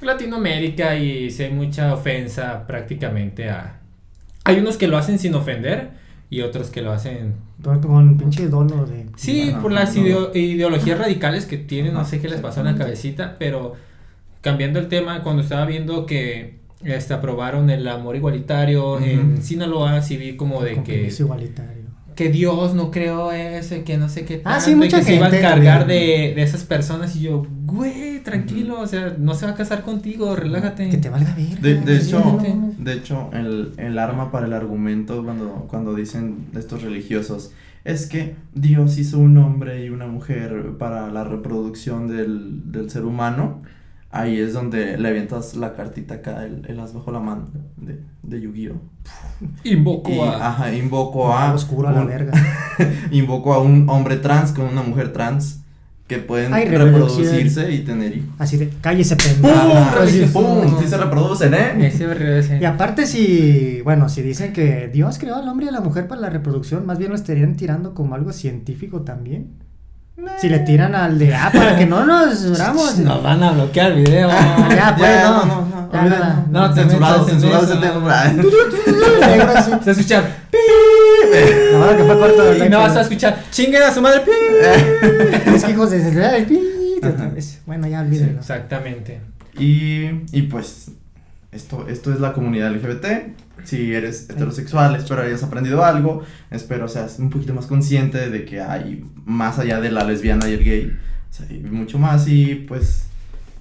Latinoamérica 0.00 0.96
y 0.96 1.30
sí 1.30 1.44
hay 1.44 1.52
mucha 1.52 1.94
ofensa 1.94 2.66
prácticamente 2.66 3.48
a... 3.48 3.76
Hay 4.44 4.58
unos 4.58 4.76
que 4.76 4.88
lo 4.88 4.96
hacen 4.98 5.18
sin 5.18 5.34
ofender 5.34 5.99
y 6.30 6.40
otros 6.42 6.70
que 6.70 6.80
lo 6.80 6.92
hacen... 6.92 7.34
Con 7.82 8.16
pinche 8.16 8.48
dolo 8.48 8.86
de. 8.86 9.06
Sí, 9.16 9.52
por 9.60 9.70
las 9.72 9.94
ideo- 9.96 10.34
ideologías 10.34 10.98
radicales 10.98 11.44
que 11.44 11.58
tienen, 11.58 11.92
no 11.92 12.04
sé 12.06 12.20
qué 12.20 12.28
les 12.28 12.40
pasó 12.40 12.60
en 12.60 12.66
la 12.66 12.76
cabecita, 12.76 13.36
pero 13.38 13.74
cambiando 14.40 14.78
el 14.78 14.88
tema, 14.88 15.22
cuando 15.22 15.42
estaba 15.42 15.66
viendo 15.66 16.06
que 16.06 16.54
este, 16.82 17.12
aprobaron 17.12 17.68
el 17.68 17.86
amor 17.86 18.16
igualitario 18.16 18.98
en 19.00 19.42
Sinaloa, 19.42 20.00
sí 20.00 20.16
vi 20.16 20.36
como 20.36 20.62
de 20.62 20.82
que, 20.82 21.08
igualitario. 21.18 21.79
Que 22.20 22.28
Dios 22.28 22.74
no 22.74 22.90
creó 22.90 23.32
ese, 23.32 23.82
que 23.82 23.96
no 23.96 24.10
sé 24.10 24.26
qué 24.26 24.42
Ah, 24.44 24.50
tanto, 24.58 24.64
sí, 24.66 24.70
y 24.72 24.74
mucha 24.74 24.98
que 24.98 25.04
se 25.04 25.14
iba 25.16 25.26
a 25.28 25.34
encargar 25.38 25.86
de, 25.86 26.34
de 26.36 26.42
esas 26.42 26.64
personas 26.64 27.16
y 27.16 27.20
yo, 27.22 27.46
güey, 27.64 28.22
tranquilo, 28.22 28.78
o 28.78 28.86
sea, 28.86 29.16
no 29.18 29.34
se 29.34 29.46
va 29.46 29.52
a 29.52 29.54
casar 29.54 29.82
contigo, 29.82 30.36
relájate. 30.36 30.90
Que 30.90 30.98
te 30.98 31.08
valga 31.08 31.34
ver. 31.34 31.58
De, 31.60 31.80
de 31.80 31.98
Sí, 32.00 32.08
hecho, 32.08 32.18
no. 32.20 32.74
de 32.76 32.92
hecho 32.92 33.30
el, 33.32 33.72
el 33.78 33.98
arma 33.98 34.30
para 34.30 34.44
el 34.46 34.52
argumento 34.52 35.24
cuando, 35.24 35.66
cuando 35.70 35.94
dicen 35.94 36.48
estos 36.54 36.82
religiosos 36.82 37.52
es 37.84 38.06
que 38.06 38.36
Dios 38.54 38.98
hizo 38.98 39.18
un 39.18 39.38
hombre 39.38 39.86
y 39.86 39.88
una 39.88 40.06
mujer 40.06 40.72
para 40.78 41.10
la 41.10 41.24
reproducción 41.24 42.06
del, 42.08 42.70
del 42.70 42.90
ser 42.90 43.04
humano. 43.06 43.62
Ahí 44.12 44.40
es 44.40 44.52
donde 44.52 44.98
le 44.98 45.08
avientas 45.08 45.54
la 45.54 45.72
cartita 45.74 46.14
acá, 46.14 46.44
el, 46.44 46.64
el 46.66 46.80
as 46.80 46.92
bajo 46.92 47.12
la 47.12 47.20
mano 47.20 47.48
de, 47.76 48.00
de 48.24 48.40
Yu-Gi-Oh! 48.40 48.80
Invoco 49.64 50.10
Y, 50.10 50.18
a... 50.18 50.48
ajá, 50.48 50.72
invoco 50.74 51.32
a. 51.32 51.50
A 51.52 51.92
la 51.92 52.00
un- 52.00 52.06
verga. 52.08 52.32
Invoco 53.12 53.52
a 53.54 53.60
un 53.62 53.88
hombre 53.88 54.16
trans 54.16 54.50
con 54.52 54.64
una 54.66 54.82
mujer 54.82 55.12
trans 55.12 55.60
que 56.08 56.18
pueden 56.18 56.52
Ay, 56.52 56.64
reproducirse 56.66 57.70
y 57.72 57.78
tener 57.84 58.16
hijos. 58.16 58.30
Así 58.40 58.56
de, 58.56 58.68
cállese 58.80 59.14
pendejo. 59.14 59.54
¡Pum! 60.32 60.80
Sí 60.80 60.88
se 60.88 60.96
reproducen, 60.96 61.54
¿eh? 61.54 61.86
Ese 61.86 62.38
ese- 62.40 62.58
Y 62.60 62.64
aparte 62.64 63.06
si, 63.06 63.80
bueno, 63.82 64.08
si 64.08 64.22
dicen 64.22 64.52
que 64.52 64.90
Dios 64.92 65.18
creó 65.20 65.36
al 65.36 65.48
hombre 65.48 65.66
y 65.66 65.68
a 65.68 65.72
la 65.72 65.80
mujer 65.80 66.08
para 66.08 66.20
la 66.20 66.30
reproducción, 66.30 66.84
más 66.84 66.98
bien 66.98 67.10
lo 67.10 67.16
estarían 67.16 67.54
tirando 67.56 67.94
como 67.94 68.16
algo 68.16 68.32
científico 68.32 69.02
también. 69.02 69.50
Si 70.40 70.48
le 70.48 70.60
tiran 70.60 70.94
al 70.94 71.18
de, 71.18 71.34
ah, 71.34 71.50
para 71.52 71.76
que 71.76 71.86
no 71.86 72.04
nos 72.04 72.42
duramos. 72.42 72.98
Nos 72.98 73.22
van 73.22 73.42
a 73.42 73.52
bloquear 73.52 73.92
el 73.92 74.04
video. 74.04 74.28
Ya, 74.28 74.94
pues, 74.96 75.10
Ya, 75.10 75.22
no. 75.24 75.44
no, 75.44 75.66
no, 75.66 75.92
Ya, 75.92 76.04
nada. 76.04 76.46
No, 76.50 76.72
te 76.72 76.80
censurado, 76.82 77.26
censurado 77.26 77.66
así. 79.56 79.70
Se 79.84 79.90
escucha. 79.90 80.22
Verdad 81.72 81.96
que 81.96 82.04
fue 82.04 82.18
corto. 82.18 82.64
Y 82.64 82.68
no 82.68 82.78
vas 82.80 82.96
a 82.96 83.02
escuchar. 83.02 83.44
Chinguen 83.50 83.82
a 83.82 83.92
su 83.92 84.00
madre. 84.00 84.22
Es 85.46 85.64
que 85.64 85.72
hijos 85.72 85.90
de 85.90 86.36
el 86.36 86.46
pi. 86.46 86.60
Bueno, 87.66 87.86
ya 87.86 88.00
olvídenlo. 88.00 88.40
Exactamente. 88.40 89.20
Y, 89.58 90.06
y 90.32 90.42
pues, 90.42 90.90
esto, 91.52 91.88
esto 91.88 92.12
es 92.12 92.20
la 92.20 92.32
comunidad 92.32 92.72
LGBT. 92.72 93.06
Si 93.64 93.92
eres 93.92 94.30
heterosexual, 94.30 94.94
espero 94.96 95.22
hayas 95.22 95.42
aprendido 95.42 95.84
algo. 95.84 96.22
Espero 96.50 96.88
seas 96.88 97.18
un 97.18 97.30
poquito 97.30 97.54
más 97.54 97.66
consciente 97.66 98.30
de 98.30 98.44
que 98.44 98.60
hay 98.60 99.04
más 99.24 99.58
allá 99.58 99.80
de 99.80 99.90
la 99.90 100.04
lesbiana 100.04 100.48
y 100.48 100.54
el 100.54 100.64
gay. 100.64 100.92
O 101.28 101.32
sea, 101.32 101.46
hay 101.48 101.60
mucho 101.60 101.98
más 101.98 102.28
y 102.28 102.54
pues 102.54 103.10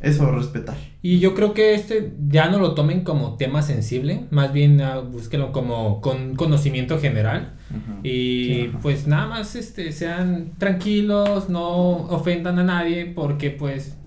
eso, 0.01 0.31
respetar. 0.31 0.77
Y 1.01 1.19
yo 1.19 1.35
creo 1.35 1.53
que 1.53 1.73
este 1.73 2.13
ya 2.27 2.49
no 2.49 2.59
lo 2.59 2.73
tomen 2.73 3.03
como 3.03 3.35
tema 3.35 3.61
sensible, 3.61 4.25
más 4.31 4.53
bien 4.53 4.81
ah, 4.81 4.99
búsquenlo 4.99 5.51
como 5.51 5.99
con 5.99 6.35
conocimiento 6.35 6.99
general 6.99 7.55
Ujú. 7.69 7.99
y 8.03 8.45
Sí, 8.45 8.71
pues 8.81 9.07
nada 9.07 9.27
más 9.27 9.55
este 9.55 9.91
sean 9.91 10.51
tranquilos, 10.57 11.49
no 11.49 11.69
ofendan 12.07 12.59
a 12.59 12.63
nadie 12.63 13.07
porque 13.07 13.49
pues 13.49 13.97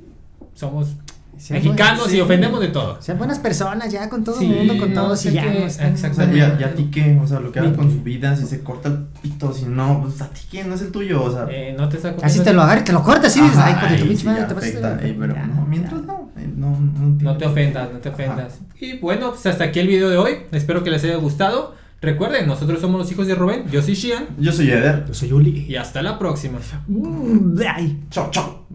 somos 0.55 0.97
Sean 1.43 1.61
mexicanos 1.61 1.99
buenas- 1.99 2.13
y 2.13 2.17
sí. 2.17 2.21
ofendemos 2.21 2.61
de 2.61 2.69
todo. 2.69 3.03
Sean 3.03 3.19
buenas 3.19 3.41
personas 3.41 3.91
ya 3.93 4.09
con 4.09 4.23
todo 4.23 4.39
Sí, 4.39 4.45
el 4.47 4.59
mundo, 4.59 4.79
con 4.79 4.95
no 4.95 5.03
todos 5.03 5.21
sé 5.21 5.31
y 5.31 5.33
ya 5.33 5.43
qué- 5.43 5.49
no 5.59 5.67
están- 5.67 5.93
O 5.95 5.97
sea, 5.97 6.09
exactamente. 6.11 6.39
ya, 6.39 6.57
ya 6.59 6.67
a 6.69 6.71
ti 6.71 6.85
qué, 6.93 7.19
o 7.21 7.27
sea, 7.27 7.41
lo 7.41 7.51
que 7.51 7.59
hagan 7.59 7.75
con 7.75 7.91
su 7.91 8.01
vida, 8.03 8.37
si 8.37 8.47
se 8.47 8.61
corta 8.63 8.89
el 8.91 8.99
pito, 9.21 9.53
si 9.53 9.65
no, 9.65 10.03
pues 10.03 10.23
a 10.23 10.29
ti 10.29 10.41
qué, 10.51 10.63
no 10.63 10.75
es 10.77 10.83
el 10.83 10.93
tuyo, 10.93 11.21
o 11.25 11.33
sea. 11.33 11.47
Eh, 11.51 11.75
no 11.77 11.89
te 11.89 11.99
saco 11.99 12.21
Así 12.25 12.39
te 12.41 12.53
lo 12.53 12.63
agarras, 12.63 12.85
te 12.85 12.93
lo 12.93 13.03
cortas, 13.03 13.33
sí, 13.33 13.41
Ajá, 13.41 13.67
ay, 13.67 13.75
de 13.75 13.97
tu 13.97 14.03
ahí 14.05 14.09
pinche 14.11 14.25
madre, 14.25 14.41
ya 14.43 14.47
te 14.47 14.55
afecta, 14.55 14.99
eh, 15.03 15.17
pero 15.19 15.35
Ya, 15.35 15.47
no, 15.47 15.67
mientras 15.67 16.01
ya. 16.01 16.07
no, 16.07 16.31
no, 16.57 16.79
no, 16.79 17.19
No 17.21 17.37
te 17.37 17.45
ofendas, 17.47 17.93
no 17.93 17.99
te 17.99 18.09
ofendas. 18.11 18.61
Y 18.81 18.99
bueno, 18.99 19.31
pues 19.31 19.45
hasta 19.47 19.65
aquí 19.65 19.81
el 19.81 19.89
video 19.89 20.11
de 20.11 20.19
hoy. 20.19 20.33
Espero 20.53 20.85
que 20.85 20.91
les 20.91 21.03
haya 21.03 21.17
gustado. 21.17 21.75
Recuerden, 22.01 22.47
nosotros 22.47 22.81
somos 22.81 23.01
los 23.01 23.11
hijos 23.13 23.27
de 23.29 23.35
Rubén, 23.37 23.65
yo 23.71 23.81
soy 23.83 23.95
Shian 23.95 24.27
Yo 24.39 24.53
soy 24.53 24.71
Eder. 24.71 25.05
Yo 25.09 25.15
soy 25.15 25.33
Uli. 25.33 25.67
y 25.69 25.75
hasta 25.77 26.03
la 26.03 26.19
próxima. 26.19 26.59
Mm, 26.87 27.55
ay. 27.69 28.01
Chao, 28.11 28.29
chao. 28.31 28.67